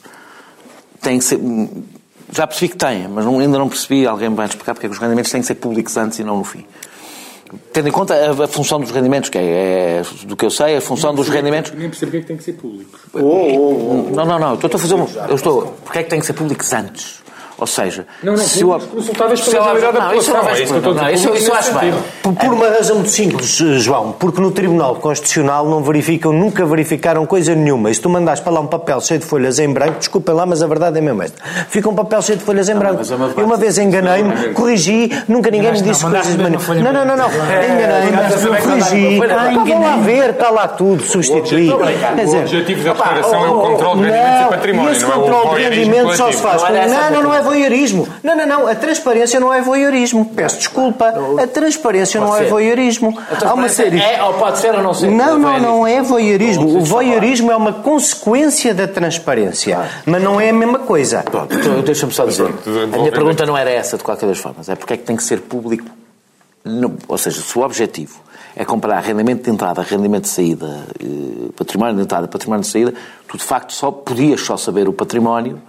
têm 1.01 1.19
que 1.19 1.25
ser. 1.25 1.39
Já 2.35 2.45
percebi 2.45 2.69
que 2.69 2.77
têm, 2.77 3.07
mas 3.07 3.23
não, 3.23 3.39
ainda 3.39 3.57
não 3.57 3.69
percebi, 3.69 4.05
alguém 4.05 4.33
vai 4.33 4.45
explicar 4.45 4.73
porque 4.73 4.87
é 4.87 4.89
que 4.89 4.95
os 4.95 5.01
rendimentos 5.01 5.31
têm 5.31 5.39
que 5.39 5.47
ser 5.47 5.55
públicos 5.55 5.95
antes 5.95 6.19
e 6.19 6.23
não 6.23 6.37
no 6.37 6.43
fim. 6.43 6.65
Tendo 7.71 7.87
em 7.87 7.91
conta 7.91 8.13
a, 8.13 8.43
a, 8.43 8.47
função 8.47 8.79
dos 8.79 8.91
rendimentos, 8.91 9.29
que 9.29 9.37
é, 9.37 9.41
é, 9.41 10.03
do 10.25 10.35
que 10.35 10.45
eu 10.45 10.49
sei, 10.49 10.75
a 10.75 10.81
função 10.81 11.15
dos 11.15 11.29
rendimentos. 11.29 11.71
Nem 11.71 11.89
porque 11.89 12.05
é 12.05 12.19
que 12.19 12.27
tem 12.27 12.35
que 12.35 12.43
ser 12.43 12.53
público. 12.53 12.99
Oh, 13.13 13.19
oh, 13.19 14.07
oh. 14.09 14.15
Não, 14.15 14.25
não, 14.25 14.37
não, 14.37 14.49
eu 14.49 14.55
estou 14.55 14.75
a 14.75 14.79
fazer 14.79 14.95
um. 14.95 15.07
Eu 15.29 15.35
estou. 15.35 15.67
Porque 15.83 15.99
é 15.99 16.03
que 16.03 16.09
tem 16.09 16.19
que 16.19 16.25
ser 16.25 16.33
públicos 16.33 16.73
antes? 16.73 17.23
Ou 17.57 17.65
seja, 17.65 18.05
não, 18.21 18.33
não, 18.33 18.43
se 18.43 18.63
o 18.65 18.79
consultáveis 18.79 19.41
pela 19.41 19.73
da 19.91 20.01
população. 20.01 20.49
É 21.07 21.13
isso 21.13 21.29
eu 21.29 21.35
Isso, 21.35 21.53
acho 21.53 21.73
bem. 21.79 21.93
Por, 22.21 22.33
por 22.33 22.53
uma 22.53 22.67
razão 22.67 22.97
muito 22.97 23.11
simples, 23.11 23.47
João. 23.47 24.11
Porque 24.11 24.41
no 24.41 24.51
Tribunal 24.51 24.95
Constitucional 24.95 25.65
não 25.69 25.81
verificam, 25.81 26.33
nunca 26.33 26.65
verificaram 26.65 27.25
coisa 27.25 27.55
nenhuma. 27.55 27.89
E 27.89 27.95
se 27.95 28.01
tu 28.01 28.09
mandares 28.09 28.41
para 28.41 28.51
lá 28.51 28.59
um 28.59 28.67
papel 28.67 28.99
cheio 28.99 29.21
de 29.21 29.25
folhas 29.25 29.57
em 29.57 29.71
branco, 29.71 29.99
desculpem 29.99 30.35
lá, 30.35 30.45
mas 30.45 30.61
a 30.61 30.67
verdade 30.67 30.97
é 30.97 31.01
mesmo 31.01 31.21
esta. 31.21 31.41
Fica 31.69 31.89
um 31.89 31.95
papel 31.95 32.21
cheio 32.21 32.37
de 32.37 32.43
folhas 32.43 32.67
em 32.67 32.75
branco. 32.75 33.01
É 33.01 33.41
Eu 33.41 33.45
uma 33.45 33.55
vez 33.55 33.77
enganei-me, 33.77 34.53
corrigi, 34.53 35.09
nunca 35.27 35.49
ninguém 35.49 35.71
me 35.71 35.81
disse 35.81 36.03
coisas 36.03 36.35
de 36.35 36.43
maneira. 36.43 36.63
Não, 36.83 36.91
não, 36.91 37.05
não, 37.05 37.15
não. 37.15 37.29
Enganei-me, 37.29 38.61
corrigi. 38.61 39.19
Vão 39.65 39.81
lá 39.81 39.97
ver, 39.97 40.31
está 40.31 40.49
lá 40.49 40.67
tudo, 40.67 41.03
substituí. 41.03 41.69
O 41.69 41.75
objetivo 41.75 42.83
da 42.83 42.91
declaração 42.93 43.45
é 43.45 43.49
o 43.49 43.61
controle 43.61 44.01
de 44.01 44.11
rendimentos 44.11 44.45
e 44.45 44.49
património. 44.49 44.91
Esse 44.91 45.05
controle 45.05 45.55
de 45.55 45.69
rendimentos 45.69 46.17
só 46.17 46.31
se 46.31 46.41
faz. 46.41 46.61
Não, 46.63 47.11
não, 47.11 47.23
não 47.23 47.33
é 47.33 47.44
voyeurismo. 47.45 48.07
Não, 48.23 48.35
não, 48.35 48.45
não. 48.45 48.67
A 48.67 48.75
transparência 48.75 49.39
não 49.39 49.53
é 49.53 49.61
voyeurismo. 49.61 50.25
Peço 50.25 50.57
desculpa. 50.57 51.13
A 51.41 51.47
transparência 51.47 52.19
não 52.19 52.35
é 52.35 52.43
voyeurismo. 52.43 53.17
Há 53.43 53.53
uma 53.53 53.69
série. 53.69 53.99
É 53.99 54.21
ou 54.23 54.33
pode 54.33 54.57
ser 54.59 54.73
ou 54.75 54.83
não 54.83 54.93
ser? 54.93 55.09
Não, 55.09 55.37
não, 55.37 55.59
não 55.59 55.87
é 55.87 56.01
voyeurismo. 56.01 56.77
O 56.77 56.81
voyeurismo 56.81 57.51
é 57.51 57.55
uma 57.55 57.73
consequência 57.73 58.73
da 58.73 58.87
transparência. 58.87 59.89
Mas 60.05 60.21
não 60.21 60.41
é 60.41 60.49
a 60.49 60.53
mesma 60.53 60.79
coisa. 60.79 61.23
Pronto, 61.23 61.55
então 61.55 61.81
deixa-me 61.81 62.11
só 62.11 62.25
dizer. 62.25 62.51
A 62.93 62.97
minha 62.97 63.11
pergunta 63.11 63.45
não 63.45 63.57
era 63.57 63.69
essa, 63.69 63.97
de 63.97 64.03
qualquer 64.03 64.27
das 64.27 64.39
formas. 64.39 64.67
É 64.67 64.75
porque 64.75 64.93
é 64.93 64.97
que 64.97 65.03
tem 65.03 65.15
que 65.15 65.23
ser 65.23 65.41
público. 65.41 65.89
Ou 67.07 67.17
seja, 67.17 67.41
se 67.41 67.57
o 67.57 67.61
objetivo 67.61 68.25
é 68.55 68.63
comparar 68.63 69.01
rendimento 69.01 69.43
de 69.43 69.51
entrada, 69.51 69.81
rendimento 69.81 70.23
de 70.23 70.29
saída, 70.29 70.87
eh, 70.99 71.51
património 71.55 71.95
de 71.95 72.01
entrada, 72.01 72.27
património 72.27 72.61
de 72.63 72.69
saída, 72.69 72.93
tu 73.27 73.37
de 73.37 73.43
facto 73.43 73.73
só 73.73 73.91
podias 73.91 74.41
só 74.41 74.55
saber 74.55 74.87
o 74.87 74.93
património 74.93 75.61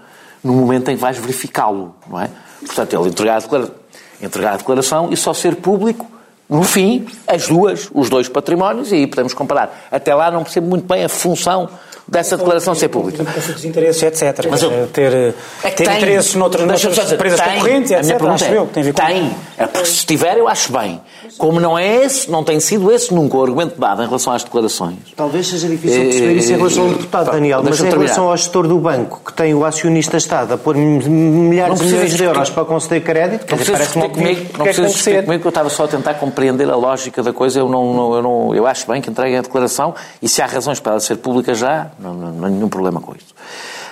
no 0.47 0.53
momento 0.55 0.91
em 0.91 0.95
que 0.95 1.01
vais 1.01 1.19
verificá-lo, 1.19 1.95
não 2.07 2.21
é? 2.21 2.31
Portanto, 2.65 2.95
ele 2.95 3.09
entregar 3.09 3.37
a, 3.37 3.41
declaração, 3.41 3.75
entregar 4.23 4.53
a 4.55 4.57
declaração 4.57 5.13
e 5.13 5.17
só 5.17 5.35
ser 5.35 5.57
público, 5.57 6.07
no 6.49 6.63
fim, 6.63 7.07
as 7.27 7.49
duas, 7.49 7.91
os 7.93 8.09
dois 8.09 8.29
patrimónios, 8.29 8.93
e 8.93 8.97
aí 8.97 9.07
podemos 9.07 9.35
comparar. 9.35 9.89
Até 9.91 10.15
lá 10.15 10.31
não 10.31 10.45
percebo 10.45 10.69
muito 10.69 10.87
bem 10.87 11.05
a 11.05 11.09
função 11.09 11.69
dessa 12.09 12.37
declaração 12.37 12.75
ser 12.75 12.89
pública. 12.89 13.25
Conflitos 13.25 13.63
de 13.63 13.69
interesses, 13.69 14.03
etc. 14.03 14.47
Mas 14.49 14.63
eu, 14.63 14.87
ter, 14.89 15.35
é 15.63 15.71
ter 15.71 15.85
tem, 15.85 15.97
interesses 15.97 16.35
noutras, 16.35 16.65
noutras 16.65 17.13
empresas 17.13 17.41
tem, 17.41 17.55
concorrentes, 17.55 17.91
etc. 17.91 18.01
A 18.01 18.05
minha 18.05 18.19
pergunta 18.19 18.45
é, 18.45 18.57
eu, 18.57 18.67
tem, 18.67 18.93
tem. 18.93 19.37
É 19.59 19.67
porque 19.67 19.87
se 19.87 20.07
tiver, 20.07 20.39
eu 20.39 20.49
acho 20.49 20.73
bem. 20.73 21.01
Como 21.39 21.61
não 21.61 21.79
é 21.79 22.05
esse, 22.05 22.31
não 22.31 22.45
tem 22.45 22.61
sido 22.61 22.91
esse 22.93 23.13
nunca 23.13 23.37
o 23.37 23.43
argumento 23.43 23.79
dado 23.79 24.03
em 24.03 24.07
relação 24.07 24.33
às 24.33 24.45
declarações. 24.45 24.97
Talvez 25.17 25.49
seja 25.49 25.69
difícil 25.69 26.03
perceber 26.03 26.35
isso 26.35 26.53
em 26.53 26.57
relação 26.57 26.85
ao 26.85 26.91
deputado, 26.91 27.31
Daniel, 27.33 27.63
mas 27.63 27.81
em 27.81 27.89
relação 27.89 28.29
ao 28.29 28.37
gestor 28.37 28.67
do 28.67 28.79
banco, 28.79 29.21
que 29.25 29.33
tem 29.33 29.55
o 29.55 29.65
acionista 29.65 30.17
Estado 30.17 30.55
a 30.55 30.59
pôr 30.59 30.77
milhares 30.77 31.79
de 31.79 31.87
milhões 31.87 32.15
de 32.15 32.25
euros 32.25 32.51
para 32.51 32.65
conceder 32.65 33.03
crédito, 33.03 33.47
não 33.51 33.57
precisa 33.57 33.79
discutir 33.79 34.09
comigo, 34.11 34.47
não 34.57 34.65
precisa 34.65 34.89
discutir 34.89 35.25
comigo, 35.25 35.41
que 35.41 35.47
eu 35.47 35.51
estava 35.51 35.69
só 35.69 35.85
a 35.85 35.89
tentar 35.89 36.15
compreender 36.15 36.69
a 36.71 36.77
lógica 36.77 37.23
da 37.23 37.33
coisa. 37.33 37.61
Eu, 37.61 37.69
não, 37.69 37.93
não, 37.93 38.15
eu, 38.15 38.23
não, 38.23 38.55
eu 38.55 38.67
acho 38.67 38.87
bem 38.87 39.03
que 39.03 39.11
entreguem 39.11 39.39
a 39.39 39.43
declaração 39.43 39.95
e 40.23 40.29
se 40.29 40.41
há 40.41 40.47
razões 40.47 40.81
para 40.81 40.93
ela 40.93 41.01
ser 41.01 41.17
pública 41.17 41.55
já, 41.55 41.91
não, 41.99 42.15
não, 42.15 42.33
não 42.33 42.47
há 42.47 42.51
nenhum 42.51 42.69
problema 42.69 43.01
com 43.01 43.15
isso. 43.15 43.35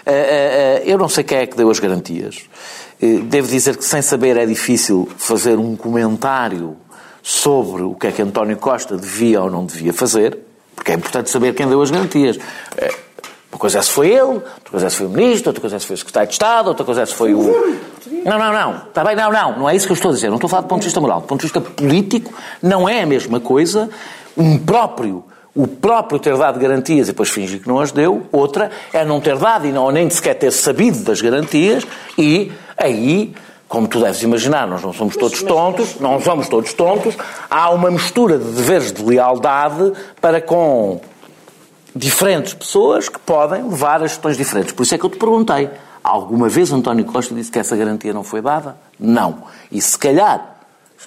Eh, 0.07 0.13
eh, 0.13 0.83
eh, 0.87 0.93
eu 0.93 0.99
não 0.99 1.09
sei 1.09 1.25
quem 1.25 1.39
é 1.39 1.47
que 1.47 1.57
deu 1.57 1.71
as 1.71 1.79
garantias. 1.79 2.43
Devo 3.01 3.49
dizer 3.49 3.77
que 3.77 3.85
sem 3.85 4.01
saber 4.01 4.37
é 4.37 4.47
difícil 4.47 5.09
fazer 5.17 5.59
um 5.59 5.77
comentário 5.77 6.77
sobre 7.23 7.83
o 7.83 7.95
que 7.95 8.07
é 8.07 8.13
que 8.13 8.23
António 8.23 8.57
Costa 8.57 8.97
devia 8.97 9.43
ou 9.43 9.51
não 9.51 9.67
devia 9.67 9.93
fazer, 9.93 10.39
porque 10.75 10.93
é 10.93 10.95
importante 10.95 11.29
saber 11.29 11.55
quem 11.55 11.67
deu 11.67 11.83
as 11.83 11.91
garantias. 11.91 12.39
Uma 13.51 13.59
coisa 13.59 13.79
é 13.79 13.83
se 13.83 13.91
foi 13.91 14.09
ele, 14.09 14.21
outra 14.21 14.71
coisa 14.71 14.87
é 14.87 14.91
se 14.91 14.97
foi 14.97 15.07
o 15.07 15.11
ministro, 15.11 15.51
outra 15.51 15.61
coisa 15.61 15.77
é 15.77 15.79
se 15.79 15.87
foi 15.87 15.95
o 15.95 15.99
secretário 15.99 16.29
de 16.29 16.35
Estado, 16.35 16.69
outra 16.69 16.85
coisa 16.85 17.03
é 17.03 17.07
se 17.07 17.15
foi 17.15 17.35
o. 17.35 17.43
Não, 18.25 18.39
não, 18.39 18.53
não. 18.53 18.77
Está 18.89 19.05
bem, 19.05 19.15
não, 19.17 19.31
não. 19.31 19.59
Não 19.59 19.71
é 19.71 19.77
isso 19.77 19.87
que 19.87 19.93
eu 19.93 19.97
estou 19.97 20.11
a 20.11 20.15
dizer. 20.15 20.29
Não 20.29 20.37
estou 20.37 20.49
a 20.49 20.51
falar 20.51 20.63
do 20.63 20.69
ponto 20.69 20.81
de 20.81 20.87
vista 20.87 21.01
moral. 21.01 21.21
Do 21.21 21.27
ponto 21.27 21.41
de 21.41 21.47
vista 21.47 21.61
político, 21.61 22.33
não 22.63 22.89
é 22.89 23.03
a 23.03 23.07
mesma 23.07 23.39
coisa 23.41 23.91
um 24.37 24.59
próprio 24.59 25.25
o 25.55 25.67
próprio 25.67 26.19
ter 26.19 26.37
dado 26.37 26.59
garantias 26.59 27.09
e 27.09 27.13
depois 27.13 27.31
fingir 27.31 27.61
que 27.61 27.69
não 27.69 27.79
as 27.79 27.93
deu, 27.93 28.27
outra 28.33 28.71
é 28.93 29.05
não 29.05 29.21
ter 29.21 29.39
dado 29.39 29.67
e 29.67 29.73
não, 29.73 29.91
nem 29.91 30.11
sequer 30.11 30.35
ter 30.35 30.51
sabido 30.51 31.05
das 31.05 31.21
garantias 31.21 31.87
e 32.19 32.51
aí, 32.77 33.33
como 33.69 33.87
tu 33.87 34.01
deves 34.01 34.23
imaginar, 34.23 34.67
nós 34.67 34.83
não 34.83 34.93
somos 34.93 35.17
todos 35.17 35.43
tontos, 35.43 36.01
não 36.01 36.21
somos 36.21 36.49
todos 36.49 36.73
tontos, 36.73 37.17
há 37.49 37.71
uma 37.71 37.91
mistura 37.91 38.37
de 38.37 38.51
deveres 38.51 38.93
de 38.93 39.03
lealdade 39.05 39.93
para 40.21 40.41
com 40.41 41.01
diferentes 41.95 42.53
pessoas 42.53 43.09
que 43.09 43.21
podem 43.21 43.63
levar 43.63 44.03
a 44.03 44.07
gestões 44.09 44.37
diferentes. 44.37 44.73
Por 44.73 44.83
isso 44.83 44.95
é 44.97 44.99
que 44.99 45.05
eu 45.05 45.11
te 45.11 45.19
perguntei, 45.19 45.71
alguma 46.03 46.49
vez 46.49 46.73
António 46.73 47.05
Costa 47.05 47.33
disse 47.33 47.53
que 47.53 47.59
essa 47.61 47.77
garantia 47.77 48.13
não 48.13 48.25
foi 48.25 48.43
dada? 48.43 48.77
Não. 48.99 49.45
E 49.71 49.81
se 49.81 49.97
calhar 49.97 50.54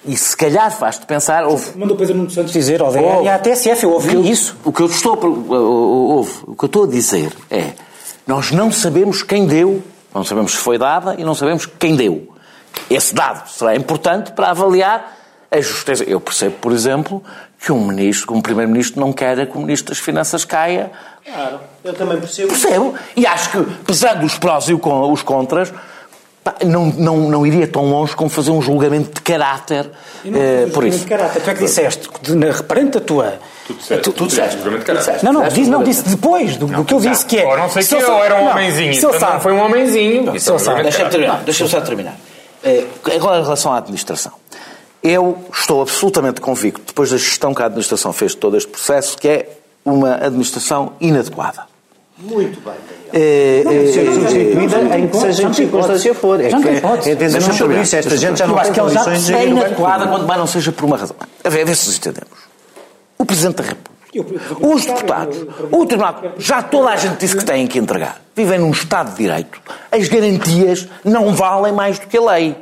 e 0.04 0.16
se 0.16 0.36
calhar 0.36 0.70
faz-te 0.70 1.06
pensar. 1.06 1.44
Houve... 1.44 1.76
Mandou 1.78 1.96
Pedro 1.96 2.16
Nuno 2.16 2.30
Santos 2.30 2.52
dizer 2.52 2.80
ao 2.80 2.92
DEA 2.92 3.22
e 3.22 3.28
à 3.28 3.38
TSF, 3.38 3.84
eu 3.84 3.92
ouvi 3.92 4.30
isso. 4.30 4.56
O 4.64 4.72
que 4.72 4.82
eu 4.82 4.86
estou 4.86 5.18
ouve, 5.50 6.32
o 6.46 6.54
que 6.54 6.64
eu 6.64 6.66
estou 6.66 6.84
a 6.84 6.86
dizer 6.86 7.32
é 7.50 7.72
nós 8.26 8.50
não 8.50 8.70
sabemos 8.70 9.22
quem 9.22 9.46
deu, 9.46 9.82
não 10.14 10.24
sabemos 10.24 10.52
se 10.52 10.58
foi 10.58 10.78
dada 10.78 11.14
e 11.18 11.24
não 11.24 11.34
sabemos 11.34 11.66
quem 11.66 11.96
deu. 11.96 12.28
Esse 12.90 13.14
dado 13.14 13.48
será 13.48 13.74
importante 13.74 14.32
para 14.32 14.50
avaliar 14.50 15.16
a 15.50 15.60
justiça. 15.60 16.04
Eu 16.04 16.20
percebo, 16.20 16.56
por 16.60 16.72
exemplo, 16.72 17.22
que 17.58 17.72
um 17.72 17.86
ministro, 17.86 18.34
um 18.34 18.40
primeiro-ministro, 18.40 19.00
não 19.00 19.12
quer 19.12 19.46
que 19.46 19.56
o 19.56 19.60
ministro 19.60 19.88
das 19.88 19.98
Finanças 19.98 20.44
caia. 20.44 20.90
Claro, 21.24 21.60
eu 21.82 21.94
também 21.94 22.18
percebo. 22.18 22.48
Percebo. 22.48 22.94
E 23.16 23.26
acho 23.26 23.50
que, 23.50 23.64
pesando 23.84 24.24
os 24.24 24.38
prós 24.38 24.68
e 24.68 24.74
os 24.74 25.22
contras, 25.22 25.72
não, 26.64 26.86
não, 26.86 27.16
não 27.30 27.46
iria 27.46 27.66
tão 27.66 27.84
longe 27.84 28.14
como 28.14 28.30
fazer 28.30 28.50
um 28.50 28.60
julgamento 28.60 29.14
de 29.14 29.20
caráter 29.20 29.90
eh, 30.24 30.68
por 30.72 30.84
isso. 30.84 31.00
De 31.00 31.06
caráter. 31.06 31.42
Tu 31.42 31.50
é 31.50 31.54
que 31.54 31.64
disseste, 31.64 32.08
perante 32.66 32.98
a 32.98 33.00
tua. 33.00 33.34
Tu 33.66 33.74
disseste, 33.74 34.02
tu, 34.02 34.12
tu 34.12 34.26
disseste, 34.26 34.56
julgamento 34.56 34.80
de 34.80 34.86
caráter. 34.86 35.24
Não, 35.24 35.32
não, 35.32 35.48
disse, 35.48 35.70
não, 35.70 35.82
disse 35.82 36.08
depois 36.08 36.56
do, 36.56 36.66
não, 36.66 36.80
do 36.80 36.84
que 36.84 36.94
eu 36.94 37.00
disse 37.00 37.26
que 37.26 37.38
é. 37.38 37.46
Ou 37.46 37.56
não 37.56 37.68
sei 37.68 37.84
que 37.84 37.94
ou 37.94 38.24
era 38.24 38.36
um 38.36 38.44
não, 38.44 38.52
homenzinho. 38.52 38.94
Se 38.94 39.06
então 39.06 39.32
não 39.32 39.40
foi 39.40 39.52
um 39.52 39.60
homenzinho. 39.60 40.40
Se 40.40 40.50
Deixa-me 40.82 41.10
terminar. 41.10 41.42
Deixa-me 41.44 41.70
só 41.70 41.80
terminar. 41.80 42.16
Eh, 42.62 42.84
agora, 43.14 43.40
em 43.40 43.42
relação 43.42 43.72
à 43.72 43.78
administração. 43.78 44.32
Eu 45.02 45.46
estou 45.52 45.80
absolutamente 45.80 46.40
convicto, 46.40 46.82
depois 46.84 47.10
da 47.10 47.16
gestão 47.16 47.54
que 47.54 47.62
a 47.62 47.66
administração 47.66 48.12
fez 48.12 48.32
de 48.32 48.38
todo 48.38 48.56
este 48.56 48.68
processo, 48.68 49.16
que 49.16 49.28
é 49.28 49.48
uma 49.84 50.14
administração 50.16 50.92
inadequada. 51.00 51.66
Muito 52.18 52.60
bem. 52.60 52.74
É, 53.12 53.62
ser 53.92 54.12
substituída 54.12 54.98
em 54.98 55.08
que 55.08 55.16
seja 55.16 55.42
em 55.44 55.52
circunstância 55.52 56.14
for. 56.14 56.40
É 56.40 56.48
que 56.48 57.10
entendemos 57.10 57.56
sobre 57.56 57.80
isso. 57.80 57.96
Esta 57.96 58.16
gente 58.16 58.38
já 58.38 58.46
não 58.46 58.58
tem 58.58 58.72
condições 58.72 59.26
de 59.26 59.34
É 59.34 59.46
inadequada 59.46 60.06
quando 60.06 60.26
mais 60.26 60.38
não 60.38 60.46
seja 60.46 60.72
por 60.72 60.84
uma 60.84 60.96
razão. 60.96 61.16
A 61.44 61.48
ver, 61.48 61.62
a 61.62 61.64
ver 61.64 61.74
se 61.76 61.86
nos 61.86 61.96
entendemos. 61.96 62.38
O 63.18 63.24
Presidente 63.24 63.56
da 63.56 63.64
República 63.64 63.98
os 64.60 64.86
deputados, 64.86 65.46
o 65.70 65.86
Tribunal, 65.86 66.22
já 66.38 66.62
toda 66.62 66.90
a 66.90 66.96
gente 66.96 67.18
disse 67.18 67.36
que 67.36 67.44
têm 67.44 67.66
que 67.66 67.78
entregar. 67.78 68.20
Vivem 68.34 68.58
num 68.58 68.70
Estado 68.70 69.10
de 69.10 69.18
Direito. 69.18 69.60
As 69.90 70.08
garantias 70.08 70.88
não 71.04 71.34
valem 71.34 71.72
mais 71.72 71.98
do 71.98 72.06
que 72.06 72.16
a 72.16 72.20
lei. 72.20 72.56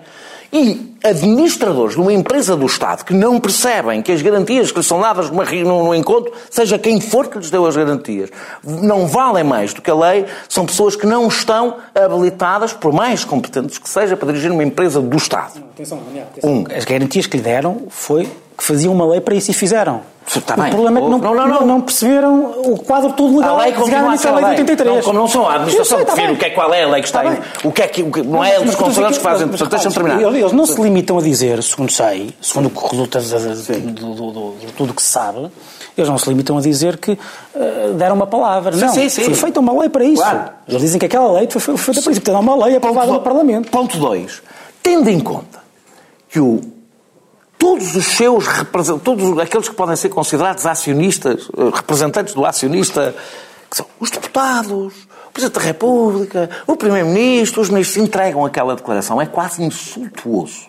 E 0.57 0.97
administradores 1.05 1.95
de 1.95 2.01
uma 2.01 2.15
empresa 2.15 2.57
do 2.57 2.65
Estado 2.65 3.05
que 3.05 3.13
não 3.13 3.39
percebem 3.39 4.01
que 4.01 4.11
as 4.11 4.23
garantias 4.23 4.73
que 4.73 4.79
lhes 4.79 4.87
são 4.87 4.99
dadas 5.03 5.29
no, 5.31 5.85
no 5.85 5.95
encontro, 5.95 6.33
seja 6.51 6.79
quem 6.79 6.99
for 6.99 7.29
que 7.29 7.37
lhes 7.37 7.51
deu 7.51 7.67
as 7.67 7.77
garantias, 7.77 8.31
não 8.65 9.07
valem 9.07 9.45
mais 9.45 9.75
do 9.75 9.83
que 9.83 9.91
a 9.91 9.95
lei, 9.95 10.25
são 10.49 10.65
pessoas 10.65 10.97
que 10.97 11.05
não 11.07 11.29
estão 11.29 11.77
habilitadas, 11.95 12.73
por 12.73 12.91
mais 12.91 13.23
competentes 13.23 13.77
que 13.77 13.87
seja, 13.87 14.17
para 14.17 14.29
dirigir 14.29 14.51
uma 14.51 14.65
empresa 14.65 14.99
do 14.99 15.17
Estado. 15.19 15.63
Atenção, 15.75 16.01
atenção. 16.33 16.51
Um. 16.51 16.65
As 16.75 16.87
garantias 16.87 17.27
que 17.27 17.37
lhe 17.37 17.43
deram 17.43 17.83
foi 17.91 18.27
que 18.57 18.65
faziam 18.65 18.93
uma 18.93 19.07
lei 19.07 19.21
para 19.21 19.35
isso 19.35 19.51
e 19.51 19.55
fizeram. 19.55 20.01
Está 20.27 20.55
o 20.55 20.61
bem. 20.61 20.71
problema 20.71 20.99
é 20.99 21.03
que 21.03 21.09
não, 21.09 21.19
não, 21.19 21.35
não, 21.35 21.47
não, 21.47 21.67
não 21.67 21.81
perceberam 21.81 22.51
o 22.65 22.79
quadro 22.79 23.13
todo 23.13 23.37
legal. 23.37 23.61
A 23.61 23.63
lei 23.63 23.73
continua 23.73 24.13
a 24.13 24.17
ser 24.17 24.29
a 24.29 24.35
lei 24.35 24.45
de 24.57 24.63
83. 24.63 24.97
Não, 24.97 25.03
como 25.03 25.19
não 25.21 25.29
são 25.29 25.49
a 25.49 25.55
administração 25.55 25.99
que 25.99 26.05
define 26.05 26.33
o 26.33 26.37
que 26.37 26.45
é 26.47 26.51
qual 26.51 26.75
é 26.75 26.83
a 26.83 26.89
lei 26.89 27.01
que 27.01 27.07
está, 27.07 27.25
está 27.25 27.33
aí. 27.33 27.43
O 27.63 27.71
que 27.71 27.83
é 27.83 27.87
que, 27.87 28.03
não 28.25 28.45
é 28.45 28.59
os 28.59 28.75
conselheiros 28.75 29.19
que 29.19 29.23
fazem. 29.23 29.47
Portanto, 29.47 29.71
deixa-me 29.71 29.95
terminar. 29.95 30.21
Eles 30.35 30.53
não 30.53 30.67
se 30.67 30.81
limitam 30.81 31.19
a 31.19 31.23
dizer, 31.23 31.63
segundo 31.63 31.93
sei, 31.93 32.35
segundo 32.41 32.67
o 32.67 32.71
que 32.71 32.89
resulta 32.89 33.21
de 33.21 34.73
tudo 34.77 34.93
que 34.93 35.03
se 35.03 35.09
sabe, 35.09 35.49
eles 35.97 36.11
não 36.11 36.19
se 36.19 36.29
limitam 36.29 36.59
a 36.59 36.61
dizer 36.61 36.97
que 36.99 37.13
uh, 37.13 37.95
deram 37.95 38.17
uma 38.17 38.27
palavra. 38.27 38.73
Sim, 38.73 38.81
não, 38.81 38.95
sim, 38.95 39.09
sim. 39.09 39.25
foi 39.25 39.35
feita 39.35 39.61
uma 39.61 39.79
lei 39.79 39.89
para 39.89 40.05
isso. 40.05 40.23
Claro. 40.23 40.51
Eles 40.69 40.83
dizem 40.83 40.99
que 40.99 41.07
aquela 41.07 41.33
lei 41.33 41.49
foi 41.49 41.61
feita 41.61 42.03
para 42.03 42.13
isso. 42.13 42.21
Portanto, 42.21 42.37
há 42.37 42.41
uma 42.41 42.65
lei 42.67 42.77
aprovada 42.77 43.13
no 43.13 43.21
Parlamento. 43.21 43.71
Ponto 43.71 43.97
2. 43.97 44.43
Tendo 44.83 45.09
em 45.09 45.21
conta 45.21 45.61
que 46.29 46.41
o 46.41 46.61
todos 47.67 47.97
os 47.97 48.07
seus 48.07 48.45
todos 49.03 49.39
aqueles 49.41 49.69
que 49.69 49.75
podem 49.75 49.97
ser 49.97 50.09
considerados 50.09 50.65
acionistas, 50.65 51.49
eh, 51.57 51.71
representantes 51.75 52.33
do 52.33 52.47
acionista, 52.47 53.13
que 53.69 53.77
são 53.77 53.87
os 53.99 54.09
deputados, 54.09 54.95
o 55.27 55.33
Presidente 55.33 55.59
da 55.59 55.67
República, 55.67 56.51
o 56.65 56.77
Primeiro-Ministro, 56.77 57.61
os 57.61 57.69
ministros 57.69 57.97
entregam 57.97 58.45
aquela 58.45 58.77
declaração. 58.77 59.21
É 59.21 59.27
quase 59.27 59.65
insultuoso. 59.65 60.69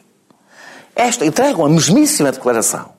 Esta, 0.95 1.23
entregam 1.23 1.63
a 1.63 1.69
mesmíssima 1.69 2.31
declaração. 2.31 2.89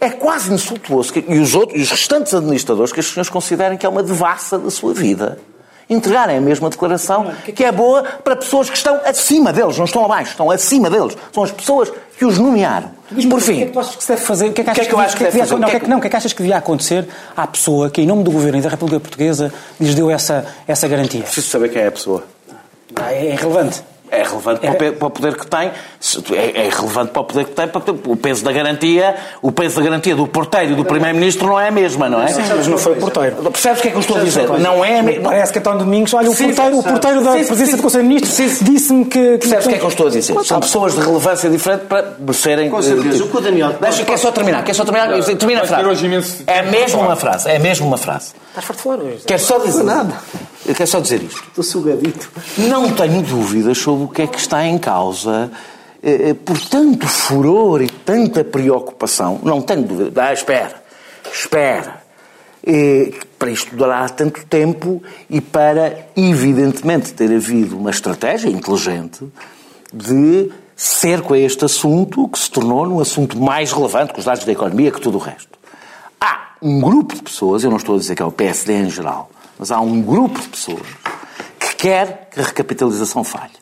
É 0.00 0.08
quase 0.08 0.50
insultuoso 0.50 1.12
que, 1.12 1.22
e 1.28 1.38
os 1.38 1.54
outros, 1.54 1.82
os 1.82 1.90
restantes 1.90 2.32
administradores, 2.32 2.92
que 2.92 3.00
as 3.00 3.06
senhores 3.06 3.28
considerem 3.28 3.76
que 3.76 3.84
é 3.84 3.88
uma 3.90 4.02
devassa 4.02 4.58
da 4.58 4.70
sua 4.70 4.94
vida 4.94 5.38
entregarem 5.88 6.36
a 6.36 6.40
mesma 6.40 6.68
declaração, 6.68 7.32
que 7.54 7.64
é 7.64 7.72
boa 7.72 8.02
para 8.02 8.36
pessoas 8.36 8.68
que 8.68 8.76
estão 8.76 9.00
acima 9.04 9.52
deles, 9.52 9.78
não 9.78 9.84
estão 9.84 10.04
abaixo, 10.04 10.32
estão 10.32 10.50
acima 10.50 10.90
deles. 10.90 11.16
São 11.32 11.42
as 11.42 11.50
pessoas 11.50 11.92
que 12.18 12.24
os 12.24 12.38
nomearam. 12.38 12.90
Por 13.30 13.40
fim. 13.40 13.54
O 13.54 13.56
que 13.56 13.62
é 13.62 13.66
que 13.66 13.72
tu 13.72 13.80
achas 13.80 13.96
que 13.96 14.02
se 14.02 14.08
deve 14.08 14.22
fazer? 14.22 14.48
O 14.48 14.52
que 14.52 14.60
é 14.60 14.64
que 14.64 14.70
achas 14.70 14.86
que, 14.86 14.94
eu 14.94 14.98
acho 14.98 15.16
que, 15.16 15.24
devia 15.24 15.46
Não, 15.46 15.98
o 15.98 16.00
que 16.00 16.06
é 16.06 16.10
que 16.10 16.16
achas 16.16 16.32
que 16.32 16.42
devia 16.42 16.58
acontecer 16.58 17.08
à 17.36 17.46
pessoa 17.46 17.88
que, 17.88 18.02
em 18.02 18.06
nome 18.06 18.22
do 18.22 18.30
governo 18.30 18.58
e 18.58 18.62
da 18.62 18.68
República 18.68 19.00
Portuguesa, 19.00 19.52
lhes 19.80 19.94
deu 19.94 20.10
essa, 20.10 20.44
essa 20.66 20.86
garantia? 20.86 21.22
Preciso 21.22 21.48
saber 21.48 21.70
quem 21.70 21.82
é 21.82 21.86
a 21.86 21.92
pessoa. 21.92 22.24
É 23.08 23.32
irrelevante 23.32 23.82
é 24.10 24.22
relevante 24.22 24.66
é. 24.66 24.92
Para, 24.92 25.06
o, 25.06 25.10
poder 25.10 25.36
que 25.36 25.46
tem, 25.46 25.70
é, 26.32 26.66
é, 26.66 26.68
relevante 26.68 27.12
para 27.12 27.22
o 27.22 27.24
poder 27.24 27.44
que 27.44 27.52
tem, 27.52 27.68
para 27.68 27.82
o 27.90 28.16
peso 28.16 28.44
da 28.44 28.52
garantia, 28.52 29.16
o 29.42 29.52
peso 29.52 29.76
da 29.76 29.82
garantia 29.82 30.14
do 30.14 30.26
porteiro 30.26 30.72
e 30.72 30.74
do 30.74 30.84
primeiro-ministro 30.84 31.46
não 31.46 31.60
é 31.60 31.68
a 31.68 31.70
mesma, 31.70 32.08
não 32.08 32.22
é? 32.22 32.28
Sim, 32.28 32.42
mas 32.56 32.66
não 32.66 32.78
foi 32.78 32.92
o 32.92 32.96
porteiro. 32.96 33.36
Percebes 33.36 33.78
o 33.78 33.82
que 33.82 33.88
é 33.88 33.90
que 33.90 33.96
eu 33.96 34.00
estou 34.00 34.16
a 34.16 34.20
dizer? 34.20 34.48
Não 34.58 34.84
é 34.84 35.00
a 35.00 35.02
mesma. 35.02 35.24
Parece 35.24 35.52
que 35.52 35.58
António 35.58 35.80
Domingos, 35.80 36.14
olha, 36.14 36.30
o 36.30 36.34
sim, 36.34 36.46
porteiro, 36.46 36.78
o 36.78 36.82
porteiro 36.82 37.24
da 37.24 37.32
presidência 37.32 37.76
do 37.76 37.82
Conselho 37.82 38.02
de 38.02 38.08
Ministros 38.08 38.58
disse-me 38.60 39.04
que... 39.04 39.38
Percebes 39.38 39.66
o 39.66 39.68
que 39.68 39.74
é 39.74 39.78
que 39.78 39.84
eu 39.84 39.88
estou 39.88 40.06
a 40.06 40.10
dizer? 40.10 40.44
São 40.44 40.60
pessoas 40.60 40.94
de 40.94 41.00
relevância 41.00 41.50
diferente 41.50 41.86
para 41.86 42.14
merecerem... 42.18 42.70
Com 42.70 42.82
certeza. 42.82 43.24
O 43.24 43.28
que 43.28 43.36
o 43.36 43.40
Daniel... 43.40 43.74
Deixa, 43.80 44.04
quer 44.04 44.18
só 44.18 44.30
terminar, 44.30 44.64
quer 44.64 44.74
só 44.74 44.84
terminar, 44.84 45.08
termina 45.36 45.62
a 45.62 45.66
frase. 45.66 46.44
É 46.46 46.62
mesmo 46.62 47.00
uma 47.00 47.16
frase, 47.16 47.50
é 47.50 47.58
mesmo 47.58 47.86
uma 47.86 47.98
frase. 47.98 48.32
Estás 48.48 48.64
forte 48.64 48.82
fora 48.82 49.02
hoje. 49.02 49.22
Quer 49.26 49.38
só 49.38 49.58
dizer... 49.58 49.84
Nada. 49.84 50.14
Eu 50.68 50.74
quero 50.74 50.86
só 50.86 51.00
dizer 51.00 51.22
isto. 51.22 51.42
Estou 51.48 51.64
sugadito. 51.64 52.30
Não 52.58 52.92
tenho 52.92 53.22
dúvidas 53.22 53.78
sobre 53.78 54.04
o 54.04 54.08
que 54.08 54.20
é 54.20 54.26
que 54.26 54.38
está 54.38 54.66
em 54.66 54.76
causa. 54.76 55.50
Eh, 56.02 56.28
eh, 56.28 56.34
por 56.34 56.60
tanto 56.60 57.08
furor 57.08 57.80
e 57.80 57.88
tanta 57.88 58.44
preocupação, 58.44 59.40
não 59.42 59.62
tenho 59.62 59.82
dúvida. 59.82 60.24
Ah, 60.24 60.32
espera, 60.32 60.82
espera. 61.32 62.02
Eh, 62.62 63.12
para 63.38 63.50
isto 63.50 63.74
durará 63.74 64.08
tanto 64.10 64.44
tempo 64.44 65.02
e 65.30 65.40
para, 65.40 66.06
evidentemente, 66.14 67.14
ter 67.14 67.34
havido 67.34 67.78
uma 67.78 67.90
estratégia 67.90 68.50
inteligente 68.50 69.26
de 69.90 70.50
cerco 70.76 71.32
a 71.32 71.38
este 71.38 71.64
assunto 71.64 72.28
que 72.28 72.38
se 72.38 72.50
tornou 72.50 72.86
num 72.86 73.00
assunto 73.00 73.38
mais 73.38 73.72
relevante 73.72 74.12
com 74.12 74.18
os 74.18 74.26
dados 74.26 74.44
da 74.44 74.52
economia 74.52 74.90
que 74.90 75.00
tudo 75.00 75.16
o 75.16 75.20
resto. 75.20 75.58
Há 76.20 76.50
um 76.60 76.78
grupo 76.78 77.14
de 77.14 77.22
pessoas, 77.22 77.64
eu 77.64 77.70
não 77.70 77.78
estou 77.78 77.96
a 77.96 77.98
dizer 77.98 78.14
que 78.14 78.22
é 78.22 78.24
o 78.24 78.30
PSD 78.30 78.74
em 78.74 78.90
geral, 78.90 79.30
mas 79.58 79.70
há 79.70 79.80
um 79.80 80.00
grupo 80.00 80.40
de 80.40 80.48
pessoas 80.48 80.86
que 81.58 81.74
quer 81.76 82.28
que 82.30 82.40
a 82.40 82.44
recapitalização 82.44 83.24
falhe. 83.24 83.52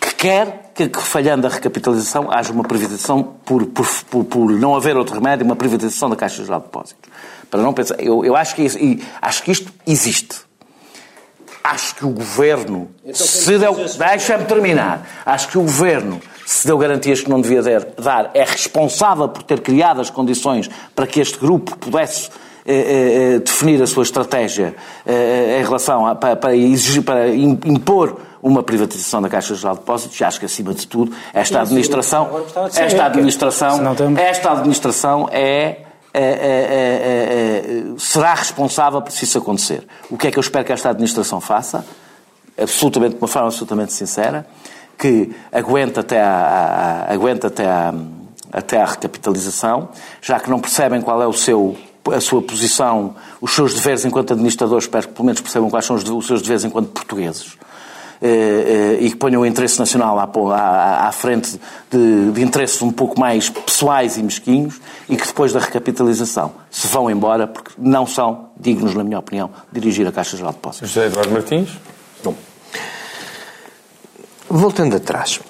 Que 0.00 0.14
quer 0.14 0.72
que, 0.74 0.88
que 0.88 1.02
falhando 1.02 1.46
a 1.46 1.50
recapitalização, 1.50 2.30
haja 2.30 2.52
uma 2.52 2.64
privatização, 2.64 3.22
por, 3.22 3.64
por, 3.66 3.86
por, 4.10 4.24
por, 4.24 4.50
não 4.50 4.74
haver 4.74 4.96
outro 4.96 5.14
remédio, 5.14 5.46
uma 5.46 5.56
privatização 5.56 6.10
da 6.10 6.16
Caixa 6.16 6.44
Geral 6.44 6.60
de 6.60 6.66
Depósitos. 6.66 7.10
Para 7.50 7.62
não 7.62 7.72
pensar, 7.72 8.00
eu, 8.00 8.24
eu 8.24 8.36
acho, 8.36 8.54
que 8.54 8.62
isso, 8.62 8.78
acho 9.22 9.42
que 9.42 9.52
isto 9.52 9.72
existe. 9.86 10.36
Acho 11.64 11.94
que 11.96 12.04
o 12.04 12.10
governo 12.10 12.90
então, 13.02 13.14
se 13.14 13.58
deu. 13.58 13.74
Deixa-me 13.74 14.44
terminar. 14.44 15.06
Acho 15.24 15.48
que 15.48 15.58
o 15.58 15.62
governo 15.62 16.20
se 16.44 16.64
deu 16.64 16.78
garantias 16.78 17.20
que 17.20 17.28
não 17.28 17.40
devia 17.40 17.60
dar, 17.98 18.30
é 18.32 18.44
responsável 18.44 19.28
por 19.28 19.42
ter 19.42 19.60
criado 19.60 20.00
as 20.00 20.08
condições 20.08 20.70
para 20.94 21.04
que 21.04 21.18
este 21.18 21.36
grupo 21.38 21.76
pudesse 21.76 22.30
eh, 22.68 22.72
eh, 22.72 23.34
eh, 23.34 23.38
definir 23.38 23.80
a 23.80 23.86
sua 23.86 24.02
estratégia 24.02 24.74
em 25.06 25.62
relação 25.62 26.04
a, 26.04 26.16
para, 26.16 26.34
para, 26.34 26.56
exigir, 26.56 27.00
para 27.00 27.28
impor 27.28 28.20
uma 28.42 28.60
privatização 28.60 29.22
da 29.22 29.28
Caixa 29.28 29.54
Geral 29.54 29.74
de 29.74 29.80
Depósitos, 29.82 30.20
acho 30.20 30.40
que 30.40 30.46
acima 30.46 30.74
de 30.74 30.84
tudo 30.84 31.14
esta 31.32 31.60
administração, 31.60 32.44
esta 32.74 33.06
administração, 33.06 33.80
esta 34.18 34.50
administração 34.50 35.28
é, 35.30 35.82
é, 36.12 36.20
é, 36.20 37.84
será 37.98 38.34
responsável 38.34 39.00
por 39.00 39.12
isso 39.12 39.38
acontecer. 39.38 39.86
O 40.10 40.18
que 40.18 40.26
é 40.26 40.32
que 40.32 40.38
eu 40.38 40.40
espero 40.40 40.64
que 40.64 40.72
esta 40.72 40.90
administração 40.90 41.40
faça? 41.40 41.86
Absolutamente, 42.60 43.14
de 43.14 43.22
uma 43.22 43.28
forma 43.28 43.46
absolutamente 43.46 43.92
sincera, 43.92 44.44
que 44.98 45.30
aguente 45.52 46.00
até 46.00 46.20
a, 46.20 47.06
a 47.08 47.12
aguente 47.12 47.46
até 47.46 47.64
a, 47.64 47.94
até 48.52 48.80
a 48.80 48.86
recapitalização, 48.86 49.90
já 50.20 50.40
que 50.40 50.50
não 50.50 50.58
percebem 50.58 51.00
qual 51.00 51.22
é 51.22 51.26
o 51.28 51.32
seu 51.32 51.76
a 52.12 52.20
sua 52.20 52.42
posição, 52.42 53.14
os 53.40 53.54
seus 53.54 53.74
deveres 53.74 54.04
enquanto 54.04 54.32
administradores, 54.32 54.84
espero 54.84 55.08
que 55.08 55.14
pelo 55.14 55.26
menos 55.26 55.40
percebam 55.40 55.70
quais 55.70 55.84
são 55.84 55.96
os 55.96 56.26
seus 56.26 56.42
deveres 56.42 56.64
enquanto 56.64 56.88
portugueses. 56.88 57.56
Eh, 58.20 58.96
eh, 58.98 59.04
e 59.04 59.10
que 59.10 59.16
ponham 59.16 59.42
o 59.42 59.46
interesse 59.46 59.78
nacional 59.78 60.18
à, 60.18 60.24
à, 60.54 61.08
à 61.08 61.12
frente 61.12 61.60
de, 61.90 62.30
de, 62.32 62.42
interesses 62.42 62.80
um 62.80 62.90
pouco 62.90 63.20
mais 63.20 63.50
pessoais 63.50 64.16
e 64.16 64.22
mesquinhos 64.22 64.80
e 65.06 65.16
que 65.16 65.26
depois 65.26 65.52
da 65.52 65.60
recapitalização 65.60 66.52
se 66.70 66.86
vão 66.86 67.10
embora 67.10 67.46
porque 67.46 67.72
não 67.76 68.06
são 68.06 68.48
dignos, 68.58 68.94
na 68.94 69.04
minha 69.04 69.18
opinião, 69.18 69.50
de 69.70 69.80
dirigir 69.80 70.06
a 70.06 70.12
Caixa 70.12 70.34
Geral 70.34 70.52
de 70.52 70.56
Depósitos. 70.56 70.88
José 70.88 71.08
Eduardo 71.08 71.30
Martins? 71.30 71.68
Bom. 72.24 72.34
Voltando 74.48 74.96
atrás, 74.96 75.40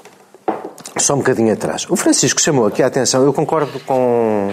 só 0.97 1.15
um 1.15 1.19
bocadinho 1.19 1.53
atrás. 1.53 1.87
O 1.89 1.95
Francisco 1.95 2.41
chamou 2.41 2.67
aqui 2.67 2.83
a 2.83 2.89
atenção, 2.89 3.23
eu 3.23 3.33
concordo 3.33 3.79
com 3.81 4.51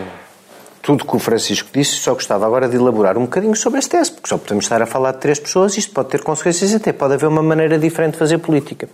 tudo 0.83 1.05
que 1.05 1.15
o 1.15 1.19
Francisco 1.19 1.69
disse, 1.73 1.93
só 1.93 2.13
gostava 2.13 2.45
agora 2.45 2.67
de 2.67 2.75
elaborar 2.75 3.17
um 3.17 3.21
bocadinho 3.21 3.55
sobre 3.55 3.79
este 3.79 3.91
teste, 3.91 4.15
porque 4.15 4.27
só 4.27 4.37
podemos 4.37 4.65
estar 4.65 4.81
a 4.81 4.85
falar 4.85 5.13
de 5.13 5.19
três 5.19 5.39
pessoas, 5.39 5.77
isto 5.77 5.93
pode 5.93 6.09
ter 6.09 6.21
consequências 6.21 6.75
até 6.75 6.91
pode 6.91 7.13
haver 7.13 7.27
uma 7.27 7.41
maneira 7.41 7.79
diferente 7.79 8.13
de 8.13 8.19
fazer 8.19 8.37
política. 8.39 8.89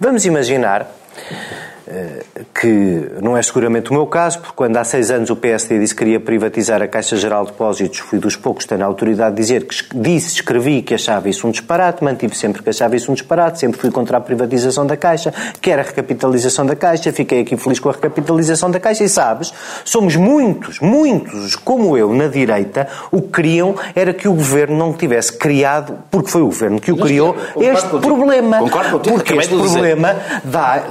Vamos 0.00 0.24
imaginar 0.24 0.90
que 2.54 3.10
não 3.22 3.36
é 3.36 3.42
seguramente 3.42 3.90
o 3.90 3.94
meu 3.94 4.06
caso, 4.06 4.40
porque 4.40 4.54
quando 4.54 4.76
há 4.76 4.84
seis 4.84 5.10
anos 5.10 5.30
o 5.30 5.36
PSD 5.36 5.78
disse 5.78 5.94
que 5.94 6.04
queria 6.04 6.20
privatizar 6.20 6.82
a 6.82 6.88
Caixa 6.88 7.16
Geral 7.16 7.44
de 7.44 7.52
Depósitos, 7.52 7.98
fui 7.98 8.18
dos 8.18 8.36
poucos 8.36 8.64
que 8.64 8.68
tenho 8.68 8.82
a 8.82 8.86
autoridade 8.86 9.34
de 9.36 9.42
dizer 9.42 9.64
que 9.64 9.96
disse, 9.96 10.34
escrevi 10.34 10.82
que 10.82 10.94
achava 10.94 11.28
isso 11.28 11.46
um 11.46 11.50
disparate, 11.50 12.04
mantive 12.04 12.36
sempre 12.36 12.62
que 12.62 12.70
achava 12.70 12.96
isso 12.96 13.10
um 13.10 13.14
disparate, 13.14 13.58
sempre 13.58 13.80
fui 13.80 13.90
contra 13.90 14.18
a 14.18 14.20
privatização 14.20 14.86
da 14.86 14.96
Caixa, 14.96 15.32
quer 15.60 15.78
a 15.78 15.82
recapitalização 15.82 16.66
da 16.66 16.76
Caixa, 16.76 17.12
fiquei 17.12 17.40
aqui 17.40 17.56
feliz 17.56 17.78
com 17.78 17.88
a 17.88 17.92
recapitalização 17.92 18.70
da 18.70 18.80
Caixa 18.80 19.04
e 19.04 19.08
sabes, 19.08 19.52
somos 19.84 20.16
muitos, 20.16 20.80
muitos, 20.80 21.56
como 21.56 21.96
eu, 21.96 22.12
na 22.12 22.26
direita, 22.26 22.88
o 23.10 23.22
que 23.22 23.28
queriam 23.28 23.74
era 23.94 24.12
que 24.12 24.28
o 24.28 24.34
Governo 24.34 24.76
não 24.76 24.92
tivesse 24.92 25.32
criado, 25.32 25.98
porque 26.10 26.30
foi 26.30 26.42
o 26.42 26.46
Governo 26.46 26.80
que 26.80 26.92
o 26.92 26.96
criou, 26.96 27.36
este 27.60 27.88
problema. 27.88 28.58
Concordo 28.58 28.90
contigo, 28.90 29.16
porque 29.16 29.34
este 29.34 29.54
problema 29.54 30.16
dá, 30.44 30.84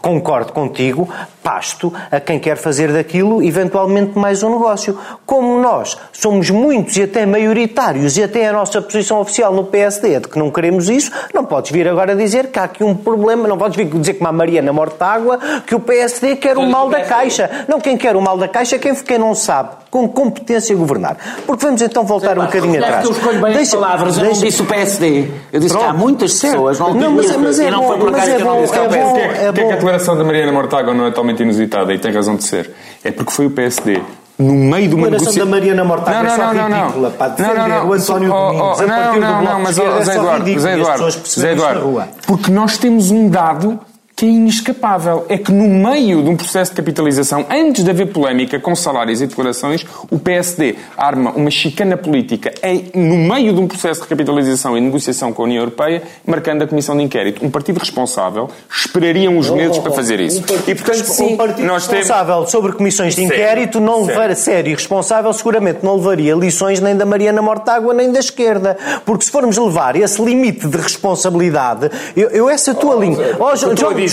concordo 0.00 0.43
concordo 0.44 0.52
contigo, 0.52 1.08
pasto 1.42 1.92
a 2.10 2.20
quem 2.20 2.38
quer 2.38 2.56
fazer 2.56 2.92
daquilo 2.92 3.42
eventualmente 3.42 4.18
mais 4.18 4.42
um 4.42 4.50
negócio. 4.50 4.98
Como 5.24 5.60
nós 5.60 5.96
somos 6.12 6.50
muitos 6.50 6.96
e 6.96 7.02
até 7.02 7.26
maioritários 7.26 8.16
e 8.16 8.22
até 8.22 8.48
a 8.48 8.52
nossa 8.52 8.80
posição 8.80 9.20
oficial 9.20 9.52
no 9.52 9.64
PSD 9.64 10.14
é 10.14 10.20
de 10.20 10.28
que 10.28 10.38
não 10.38 10.50
queremos 10.50 10.88
isso, 10.88 11.10
não 11.32 11.44
podes 11.44 11.70
vir 11.70 11.88
agora 11.88 12.14
dizer 12.16 12.48
que 12.48 12.58
há 12.58 12.64
aqui 12.64 12.84
um 12.84 12.94
problema, 12.94 13.48
não 13.48 13.58
podes 13.58 13.76
vir 13.76 13.86
dizer 13.86 14.14
que 14.14 14.20
uma 14.20 14.32
Mariana 14.32 14.72
Mortágua 14.72 15.38
que 15.66 15.74
o 15.74 15.80
PSD 15.80 16.36
quer 16.36 16.56
o 16.56 16.66
mal 16.66 16.88
da 16.88 17.02
Caixa. 17.02 17.50
Não, 17.68 17.80
quem 17.80 17.96
quer 17.96 18.16
o 18.16 18.20
mal 18.20 18.36
da 18.36 18.48
Caixa 18.48 18.76
é 18.76 18.78
quem, 18.78 18.94
quem 18.94 19.18
não 19.18 19.34
sabe 19.34 19.84
com 19.90 20.08
competência 20.08 20.74
governar. 20.74 21.16
Porque 21.46 21.64
vamos 21.64 21.80
então 21.80 22.04
voltar 22.04 22.36
um 22.36 22.46
bocadinho 22.46 22.82
atrás. 22.82 23.04
Eu 23.04 23.12
escolho 23.12 23.40
bem 23.40 23.52
deixa, 23.52 23.76
as 23.76 23.82
palavras, 23.82 24.18
eu 24.18 24.24
não 24.24 24.32
disse 24.32 24.60
o 24.60 24.66
PSD. 24.66 25.28
Eu 25.52 25.60
disse 25.60 25.72
Pronto, 25.72 25.84
que 25.84 25.90
há 25.90 25.92
muitas 25.92 26.32
pessoas, 26.40 26.80
não, 26.80 26.94
não 26.94 27.10
mas, 27.12 27.36
mas 27.36 27.60
é, 27.60 27.66
é 27.66 27.70
não 27.70 27.86
foi 27.86 27.98
por 27.98 28.08
acaso 28.08 28.30
é 28.30 28.36
que 28.36 28.42
eu 28.42 28.46
não 28.46 28.62
disse. 28.62 28.74
É 28.74 28.88
bom, 28.88 29.16
é, 29.16 29.44
é, 29.44 29.46
é, 29.46 29.52
que 29.52 29.60
a 29.60 29.76
declaração 29.76 30.16
da 30.16 30.24
Mariana 30.34 30.52
Mortágua 30.52 30.92
não 30.92 31.06
é 31.06 31.10
totalmente 31.10 31.42
inusitada 31.42 31.94
e 31.94 31.98
tem 31.98 32.12
razão 32.12 32.34
de 32.34 32.44
ser. 32.44 32.70
É 33.04 33.12
porque 33.12 33.30
foi 33.30 33.46
o 33.46 33.50
PSD 33.50 34.02
no 34.36 34.52
meio 34.52 34.88
de 34.88 34.94
uma 34.96 35.08
negociação... 35.08 35.44
da 35.44 35.50
Mariana 35.50 35.84
Mortágua 35.84 36.22
não, 36.24 36.36
não, 36.36 36.50
é 36.50 36.54
não, 36.54 36.68
não, 36.68 36.80
ridícula, 36.80 37.14
não, 37.38 37.54
não, 37.54 37.68
não. 37.68 37.88
o 37.88 37.92
António 37.92 38.32
oh, 38.32 38.48
oh, 38.48 38.50
Domingos, 38.50 38.80
não, 38.80 39.20
não, 39.20 39.42
não, 39.44 39.60
mas, 39.60 39.78
oh, 39.78 40.02
Zé 40.02 40.16
Eduardo, 40.16 40.58
Zé 40.58 40.74
Eduardo, 40.74 41.10
Zé 41.10 41.52
Eduardo, 41.52 42.02
porque 42.26 42.50
nós 42.50 42.76
temos 42.76 43.12
um 43.12 43.28
dado 43.28 43.78
que 44.16 44.24
é 44.24 44.28
inescapável. 44.28 45.26
É 45.28 45.36
que 45.36 45.50
no 45.52 45.68
meio 45.68 46.22
de 46.22 46.28
um 46.28 46.36
processo 46.36 46.70
de 46.70 46.76
capitalização, 46.76 47.46
antes 47.50 47.82
de 47.82 47.90
haver 47.90 48.12
polémica 48.12 48.58
com 48.60 48.74
salários 48.74 49.20
e 49.20 49.26
declarações, 49.26 49.84
o 50.10 50.18
PSD 50.18 50.76
arma 50.96 51.32
uma 51.32 51.50
chicana 51.50 51.96
política 51.96 52.52
em, 52.62 52.90
no 52.94 53.16
meio 53.16 53.52
de 53.52 53.60
um 53.60 53.66
processo 53.66 54.02
de 54.02 54.08
capitalização 54.08 54.76
e 54.78 54.80
negociação 54.80 55.32
com 55.32 55.42
a 55.42 55.44
União 55.46 55.60
Europeia, 55.60 56.02
marcando 56.26 56.62
a 56.62 56.66
Comissão 56.66 56.96
de 56.96 57.02
Inquérito. 57.02 57.44
Um 57.44 57.50
partido 57.50 57.78
responsável 57.78 58.48
esperaria 58.70 59.30
uns 59.30 59.50
meses 59.50 59.76
oh, 59.76 59.80
oh, 59.80 59.82
para 59.82 59.92
fazer 59.92 60.20
isso. 60.20 60.40
Um 60.40 60.70
e, 60.70 60.74
portanto, 60.74 61.04
sim, 61.04 61.34
um 61.34 61.36
partido 61.36 61.72
responsável 61.72 62.34
temos... 62.36 62.50
sobre 62.50 62.72
comissões 62.72 63.16
de 63.16 63.24
inquérito 63.24 63.78
sério, 63.78 63.80
não 63.80 64.04
levar 64.04 64.30
a 64.30 64.36
sério 64.36 64.70
e 64.70 64.74
responsável 64.74 65.32
seguramente 65.32 65.80
não 65.82 65.96
levaria 65.96 66.34
lições 66.34 66.80
nem 66.80 66.96
da 66.96 67.04
Mariana 67.04 67.42
Mortágua 67.42 67.92
nem 67.92 68.12
da 68.12 68.20
esquerda. 68.20 68.76
Porque 69.04 69.24
se 69.24 69.30
formos 69.30 69.56
levar 69.56 69.96
esse 69.96 70.22
limite 70.22 70.68
de 70.68 70.76
responsabilidade, 70.76 71.90
eu, 72.16 72.28
eu 72.30 72.48
essa 72.48 72.74
tua 72.74 72.96
oh, 72.96 73.00
linha... 73.00 73.16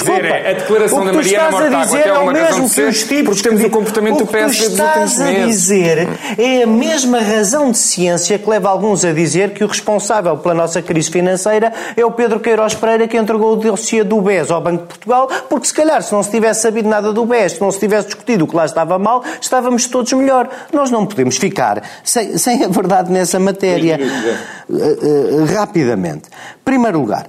Dizer 0.01 0.25
é 0.25 0.51
a 0.51 0.53
declaração 0.53 1.05
da 1.05 1.13
Mariana 1.13 1.51
Mortágua 1.51 1.99
é 1.99 2.13
uma 2.13 2.33
razão 2.33 2.65
de 2.65 2.93
ser, 2.93 3.23
porque 3.23 3.41
temos 3.41 3.63
o 3.63 3.69
comportamento 3.69 4.17
do 4.19 4.27
PS 4.27 4.69
dos 4.69 4.79
últimos 4.79 5.17
meses. 5.17 5.19
O 5.19 5.21
que 5.21 5.21
estás 5.21 5.21
a 5.21 5.31
dizer 5.45 6.09
é 6.37 6.63
a 6.63 6.67
mesma 6.67 7.19
razão 7.19 7.71
de 7.71 7.77
ciência 7.77 8.37
que 8.37 8.49
leva 8.49 8.69
alguns 8.69 9.05
a 9.05 9.11
dizer 9.11 9.51
que 9.51 9.63
o 9.63 9.67
responsável 9.67 10.37
pela 10.37 10.53
nossa 10.53 10.81
crise 10.81 11.09
financeira 11.09 11.71
é 11.95 12.05
o 12.05 12.11
Pedro 12.11 12.39
Queiroz 12.39 12.73
Pereira 12.73 13.07
que 13.07 13.17
entregou 13.17 13.53
o 13.53 13.55
dossiê 13.55 14.03
do 14.03 14.21
BES 14.21 14.51
ao 14.51 14.61
Banco 14.61 14.83
de 14.83 14.87
Portugal, 14.87 15.29
porque 15.49 15.67
se 15.67 15.73
calhar 15.73 16.01
se 16.01 16.11
não 16.11 16.23
se 16.23 16.31
tivesse 16.31 16.61
sabido 16.61 16.87
nada 16.89 17.13
do 17.13 17.25
BES, 17.25 17.53
se 17.53 17.61
não 17.61 17.71
se 17.71 17.79
tivesse 17.79 18.07
discutido 18.07 18.45
o 18.45 18.47
que 18.47 18.55
lá 18.55 18.65
estava 18.65 18.97
mal, 18.97 19.23
estávamos 19.39 19.87
todos 19.87 20.11
melhor. 20.13 20.49
Nós 20.73 20.89
não 20.89 21.05
podemos 21.05 21.37
ficar 21.37 21.83
sem, 22.03 22.37
sem 22.37 22.63
a 22.63 22.67
verdade 22.67 23.11
nessa 23.11 23.39
matéria. 23.39 23.99
Uh, 24.69 25.41
uh, 25.41 25.45
rapidamente. 25.45 26.29
Primeiro 26.63 26.99
lugar, 26.99 27.27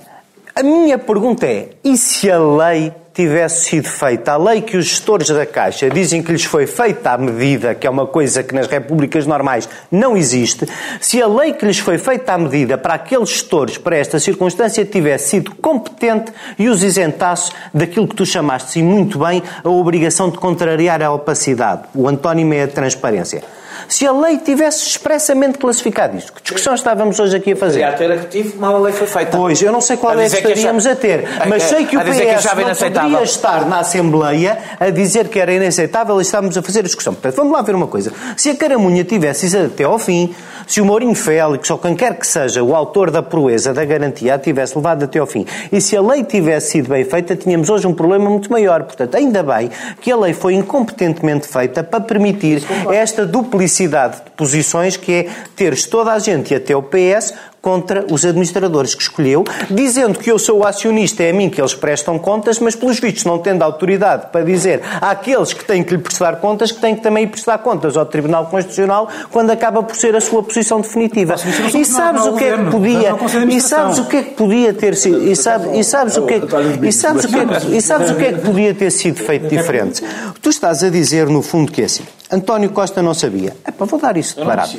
a 0.55 0.63
minha 0.63 0.99
pergunta 0.99 1.47
é: 1.47 1.71
e 1.83 1.97
se 1.97 2.31
a 2.31 2.39
lei 2.39 2.93
tivesse 3.15 3.65
sido 3.67 3.89
feita, 3.89 4.33
a 4.33 4.37
lei 4.37 4.63
que 4.63 4.77
os 4.77 4.87
gestores 4.87 5.29
da 5.29 5.45
Caixa 5.45 5.91
dizem 5.91 6.23
que 6.23 6.33
lhes 6.33 6.45
foi 6.45 6.67
feita 6.67 7.11
à 7.11 7.19
medida, 7.19 7.75
que 7.75 7.87
é 7.87 7.91
uma 7.91 8.07
coisa 8.07 8.43
que 8.43 8.55
nas 8.55 8.67
repúblicas 8.67 9.27
normais 9.27 9.69
não 9.91 10.17
existe, 10.17 10.67
se 11.01 11.21
a 11.23 11.27
lei 11.27 11.53
que 11.53 11.67
lhes 11.67 11.79
foi 11.79 11.99
feita 11.99 12.33
à 12.33 12.39
medida 12.39 12.79
para 12.79 12.95
aqueles 12.95 13.29
gestores, 13.29 13.77
para 13.77 13.97
esta 13.97 14.19
circunstância, 14.19 14.85
tivesse 14.85 15.31
sido 15.31 15.55
competente 15.57 16.33
e 16.59 16.69
os 16.69 16.83
isentasse 16.83 17.53
daquilo 17.73 18.09
que 18.09 18.17
tu 18.17 18.25
chamaste, 18.25 18.79
e 18.79 18.83
muito 18.83 19.19
bem, 19.19 19.43
a 19.63 19.69
obrigação 19.69 20.31
de 20.31 20.39
contrariar 20.39 21.03
a 21.03 21.13
opacidade, 21.13 21.83
o 21.95 22.09
antónimo 22.09 22.55
é 22.55 22.63
a 22.63 22.69
transparência 22.69 23.43
se 23.89 24.07
a 24.07 24.13
lei 24.13 24.39
tivesse 24.39 24.87
expressamente 24.87 25.59
classificado 25.59 26.17
isto. 26.17 26.33
Que 26.33 26.43
discussão 26.43 26.75
estávamos 26.75 27.19
hoje 27.19 27.37
aqui 27.37 27.53
a 27.53 27.57
fazer? 27.57 27.81
Podia 27.81 27.97
ter 27.97 28.13
activo, 28.13 28.59
mal 28.59 28.77
a 28.77 28.79
lei 28.79 28.93
foi 28.93 29.07
feita. 29.07 29.37
Pois, 29.37 29.61
eu 29.61 29.73
não 29.73 29.81
sei 29.81 29.97
qual 29.97 30.17
a 30.17 30.23
é 30.23 30.29
que 30.29 30.37
estaríamos 30.37 30.87
a 30.87 30.97
ter, 30.97 31.29
mas 31.49 31.63
sei 31.65 31.87
que 31.87 31.97
o 31.97 32.01
PS 32.01 32.45
não 32.45 32.75
poderia 32.75 33.23
estar 33.23 33.67
na 33.67 33.81
Assembleia 33.81 34.59
a 34.79 34.91
dizer 34.91 35.29
que 35.29 35.39
era 35.39 35.53
inaceitável 35.53 36.19
e 36.19 36.23
estávamos 36.23 36.57
a 36.57 36.63
fazer 36.63 36.81
a 36.81 36.83
discussão. 36.83 37.15
Portanto, 37.15 37.37
vamos 37.37 37.53
lá 37.53 37.63
ver 37.63 37.75
uma 37.75 37.87
coisa. 37.87 38.13
Se 38.37 38.51
a 38.51 38.57
Caramunha 38.57 39.05
tivesse 39.05 39.47
isso 39.47 39.59
até 39.59 39.85
ao 39.85 39.99
fim, 39.99 40.35
se 40.67 40.81
o 40.81 40.85
Mourinho 40.85 41.15
Félix 41.15 41.71
ou 41.71 41.79
quem 41.79 41.95
quer 41.95 42.19
que 42.19 42.27
seja 42.27 42.63
o 42.63 42.75
autor 42.75 43.11
da 43.11 43.23
proeza, 43.23 43.73
da 43.73 43.85
garantia, 43.85 44.35
a 44.35 44.39
tivesse 44.39 44.77
levado 44.77 45.05
até 45.05 45.19
ao 45.19 45.27
fim, 45.27 45.47
e 45.71 45.81
se 45.81 45.97
a 45.97 46.03
lei 46.03 46.25
tivesse 46.25 46.73
sido 46.73 46.89
bem 46.89 47.05
feita, 47.05 47.37
tínhamos 47.37 47.69
hoje 47.69 47.87
um 47.87 47.95
problema 47.95 48.29
muito 48.29 48.51
maior. 48.51 48.83
Portanto, 48.85 49.15
ainda 49.17 49.43
bem 49.43 49.71
que 50.01 50.11
a 50.11 50.17
lei 50.17 50.33
foi 50.33 50.55
incompetentemente 50.55 51.47
feita 51.47 51.83
para 51.83 52.01
permitir 52.01 52.63
esta 52.91 53.27
duplicidade 53.27 54.17
de 54.25 54.31
posições 54.33 54.97
que 54.97 55.13
é 55.13 55.29
teres 55.57 55.87
toda 55.87 56.13
a 56.13 56.19
gente 56.19 56.53
e 56.53 56.57
até 56.57 56.75
o 56.77 56.83
PS 56.83 57.35
contra 57.63 58.05
os 58.11 58.25
administradores 58.25 58.93
que 58.93 59.03
escolheu, 59.03 59.45
dizendo 59.71 60.19
que 60.19 60.31
eu 60.31 60.39
sou 60.39 60.59
o 60.59 60.67
acionista, 60.67 61.23
é 61.23 61.31
a 61.31 61.33
mim 61.33 61.49
que 61.49 61.61
eles 61.61 61.75
prestam 61.75 62.19
contas, 62.19 62.59
mas 62.59 62.75
pelos 62.75 62.99
vistos 62.99 63.25
não 63.25 63.39
tendo 63.39 63.63
autoridade 63.63 64.27
para 64.33 64.45
dizer 64.45 64.83
àqueles 65.01 65.53
que 65.53 65.65
têm 65.65 65.85
que 65.85 65.95
lhe 65.95 66.03
prestar 66.03 66.37
contas 66.37 66.73
que 66.73 66.81
têm 66.81 66.97
que 66.97 67.01
também 67.01 67.27
prestar 67.29 67.59
contas 67.59 67.97
ao 67.97 68.05
Tribunal 68.05 68.47
Constitucional 68.47 69.09
quando 69.31 69.51
acaba 69.51 69.81
por 69.83 69.95
ser 69.95 70.17
a 70.17 70.21
sua 70.21 70.43
posição 70.43 70.81
definitiva. 70.81 71.37
E 71.73 71.85
sabes 71.85 72.27
o 72.27 72.35
que 72.35 72.45
é 72.45 72.59
que 72.59 72.71
podia 72.71 73.15
e 73.49 73.61
sabes 73.61 73.99
o 73.99 74.05
que 74.07 74.17
é 74.17 74.23
que 74.25 74.31
podia 74.31 74.75
ter 74.75 74.97
sido 74.97 75.23
e 75.23 75.37
sabes 75.37 75.79
e 75.79 75.85
sabes 75.85 76.17
o 76.17 76.27
que 76.27 76.35
é 76.35 76.41
e 76.83 76.93
sabes 76.93 77.25
o 77.25 77.29
que 77.29 77.37
é, 77.39 77.77
e 77.77 77.81
sabes 77.81 78.11
o 78.11 78.17
que 78.17 78.25
é 78.25 78.33
que 78.33 78.41
podia 78.41 78.75
ter 78.75 78.91
sido 78.91 79.19
feito 79.19 79.47
diferente. 79.47 80.03
Tu 80.41 80.51
estás 80.51 80.83
a 80.83 80.91
dizer 80.91 81.29
no 81.29 81.43
fundo 81.43 81.71
que 81.71 81.83
é 81.83 81.85
assim. 81.85 82.03
António 82.31 82.71
Costa 82.71 83.01
não 83.03 83.15
sabia. 83.15 83.55
É 83.65 83.71
para 83.71 83.87
vou 83.87 84.01
dar 84.01 84.17
isso 84.17 84.41
de 84.41 84.45
barato. 84.45 84.77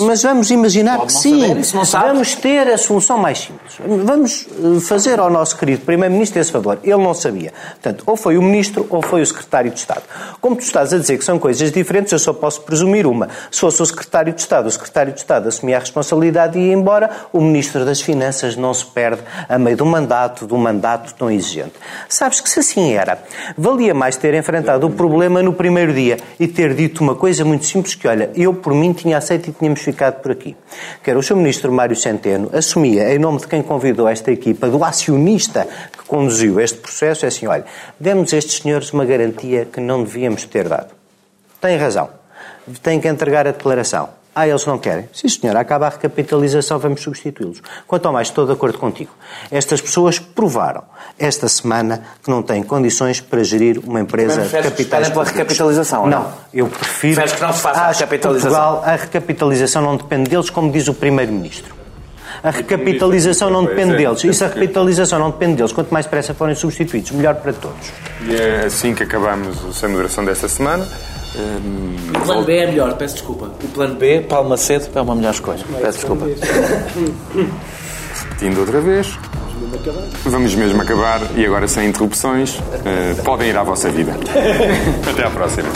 Mas 0.00 0.24
vamos 0.24 0.50
imaginar 0.50 0.98
que 1.06 1.12
sim, 1.12 1.54
vamos 1.92 2.34
ter 2.34 2.66
a 2.66 2.76
solução 2.76 3.16
mais 3.16 3.38
simples. 3.38 3.76
Vamos 4.04 4.48
eh, 4.50 4.80
fazer 4.80 5.20
ao 5.20 5.30
nosso 5.30 5.56
querido 5.56 5.82
Primeiro-Ministro 5.82 6.40
esse 6.40 6.50
favor. 6.50 6.80
Ele 6.82 6.96
não 6.96 7.14
sabia. 7.14 7.52
Portanto, 7.74 8.02
ou 8.04 8.16
foi 8.16 8.36
o 8.36 8.42
Ministro 8.42 8.84
ou 8.90 9.00
foi 9.00 9.22
o 9.22 9.26
Secretário 9.26 9.70
de 9.70 9.78
Estado. 9.78 10.02
Como 10.40 10.56
tu 10.56 10.62
estás 10.62 10.92
a 10.92 10.98
dizer 10.98 11.16
que 11.16 11.24
são 11.24 11.38
coisas 11.38 11.70
diferentes, 11.70 12.12
eu 12.12 12.18
só 12.18 12.32
posso 12.32 12.62
presumir 12.62 13.06
uma. 13.06 13.28
Se 13.52 13.60
fosse 13.60 13.80
o 13.80 13.86
Secretário 13.86 14.32
de 14.32 14.40
Estado, 14.40 14.66
o 14.66 14.70
Secretário 14.70 15.12
de 15.12 15.20
Estado 15.20 15.46
assumia 15.46 15.76
a 15.76 15.80
responsabilidade 15.80 16.58
e 16.58 16.62
ia 16.62 16.72
embora, 16.72 17.08
o 17.32 17.40
Ministro 17.40 17.84
das 17.84 18.00
Finanças 18.00 18.56
não 18.56 18.74
se 18.74 18.84
perde 18.84 19.22
a 19.48 19.56
meio 19.60 19.80
um 19.84 19.86
mandato, 19.86 20.52
um 20.52 20.58
mandato 20.58 21.14
tão 21.14 21.30
exigente. 21.30 21.74
Sabes 22.08 22.40
que 22.40 22.50
se 22.50 22.58
assim 22.58 22.94
era, 22.94 23.22
valia 23.56 23.94
mais 23.94 24.16
ter 24.16 24.34
enfrentado 24.34 24.88
o 24.88 24.90
problema 24.90 25.40
no 25.40 25.52
primeiro 25.52 25.94
dia 25.94 26.16
e 26.40 26.48
ter 26.48 26.74
dito 26.74 27.00
uma 27.00 27.14
coisa 27.14 27.44
muito 27.44 27.64
simples 27.64 27.94
que, 27.94 28.08
olha, 28.08 28.28
eu 28.34 28.52
por 28.52 28.74
mim 28.74 28.92
tinha 28.92 29.16
aceito 29.16 29.50
e 29.50 29.52
tinha 29.52 29.67
tínhamos 29.68 29.80
ficado 29.80 30.20
por 30.20 30.32
aqui. 30.32 30.56
Que 31.02 31.10
era 31.10 31.18
o 31.18 31.22
Sr. 31.22 31.36
Ministro 31.36 31.72
Mário 31.72 31.94
Centeno 31.94 32.50
assumia, 32.52 33.14
em 33.14 33.18
nome 33.18 33.38
de 33.38 33.46
quem 33.46 33.62
convidou 33.62 34.08
esta 34.08 34.30
equipa, 34.30 34.68
do 34.68 34.82
acionista 34.82 35.66
que 35.92 36.04
conduziu 36.06 36.60
este 36.60 36.78
processo, 36.78 37.24
é 37.24 37.28
assim, 37.28 37.46
olha, 37.46 37.64
demos 37.98 38.32
a 38.32 38.36
estes 38.36 38.62
senhores 38.62 38.92
uma 38.92 39.04
garantia 39.04 39.66
que 39.66 39.80
não 39.80 40.02
devíamos 40.02 40.44
ter 40.44 40.68
dado. 40.68 40.94
Tem 41.60 41.76
razão. 41.76 42.08
Tem 42.82 43.00
que 43.00 43.08
entregar 43.08 43.46
a 43.46 43.52
declaração. 43.52 44.17
Ah, 44.38 44.46
eles 44.46 44.64
não 44.66 44.78
querem. 44.78 45.08
Sim, 45.12 45.28
senhor, 45.28 45.56
acaba 45.56 45.88
a 45.88 45.88
recapitalização, 45.88 46.78
vamos 46.78 47.00
substituí-los. 47.00 47.60
Quanto 47.88 48.06
ao 48.06 48.12
mais, 48.12 48.28
estou 48.28 48.46
de 48.46 48.52
acordo 48.52 48.78
contigo. 48.78 49.10
Estas 49.50 49.80
pessoas 49.80 50.20
provaram 50.20 50.84
esta 51.18 51.48
semana 51.48 52.04
que 52.22 52.30
não 52.30 52.40
têm 52.40 52.62
condições 52.62 53.20
para 53.20 53.42
gerir 53.42 53.80
uma 53.84 54.00
empresa 54.00 54.42
de 54.42 54.48
capitais. 54.48 55.08
pela 55.08 55.24
recapitalização? 55.24 56.06
Não, 56.06 56.22
não, 56.22 56.32
eu 56.54 56.68
prefiro. 56.68 57.16
Preferes 57.16 57.32
que 57.32 57.42
não 57.42 57.52
se 57.52 57.60
faça 57.60 57.80
a 57.80 57.90
recapitalização? 57.90 58.50
Portugal, 58.52 58.82
a 58.86 58.94
recapitalização 58.94 59.82
não 59.82 59.96
depende 59.96 60.30
deles, 60.30 60.50
como 60.50 60.70
diz 60.70 60.86
o 60.86 60.94
Primeiro-Ministro. 60.94 61.74
A 62.40 62.50
recapitalização 62.50 63.50
não 63.50 63.64
depende 63.64 63.96
deles. 63.96 64.22
E 64.22 64.32
se 64.32 64.44
a 64.44 64.46
recapitalização 64.46 65.18
não 65.18 65.30
depende 65.32 65.56
deles, 65.56 65.72
quanto 65.72 65.92
mais 65.92 66.06
depressa 66.06 66.32
forem 66.32 66.54
substituídos, 66.54 67.10
melhor 67.10 67.34
para 67.34 67.52
todos. 67.52 67.90
E 68.22 68.36
é 68.36 68.66
assim 68.66 68.94
que 68.94 69.02
acabamos 69.02 69.64
o 69.64 69.72
Sem 69.72 69.88
Moderação 69.88 70.24
desta 70.24 70.46
semana. 70.46 70.86
O 72.14 72.20
plano 72.24 72.44
B 72.44 72.56
é 72.56 72.66
melhor, 72.66 72.96
peço 72.96 73.14
desculpa. 73.14 73.46
O 73.62 73.68
plano 73.68 73.94
B, 73.96 74.20
Palma 74.22 74.56
cedo, 74.56 74.88
é 74.94 75.00
uma 75.00 75.14
melhor 75.14 75.32
escolha. 75.32 75.60
Peço 75.80 75.98
desculpa. 75.98 76.26
Repetindo 78.30 78.58
outra 78.58 78.80
vez. 78.80 79.18
Vamos 80.24 80.54
mesmo 80.54 80.80
acabar 80.80 81.20
e 81.36 81.44
agora 81.44 81.66
sem 81.68 81.88
interrupções. 81.88 82.58
Uh, 82.58 83.22
podem 83.24 83.48
ir 83.48 83.56
à 83.56 83.62
vossa 83.62 83.90
vida. 83.90 84.12
Até 85.10 85.26
à 85.26 85.30
próxima. 85.30 85.68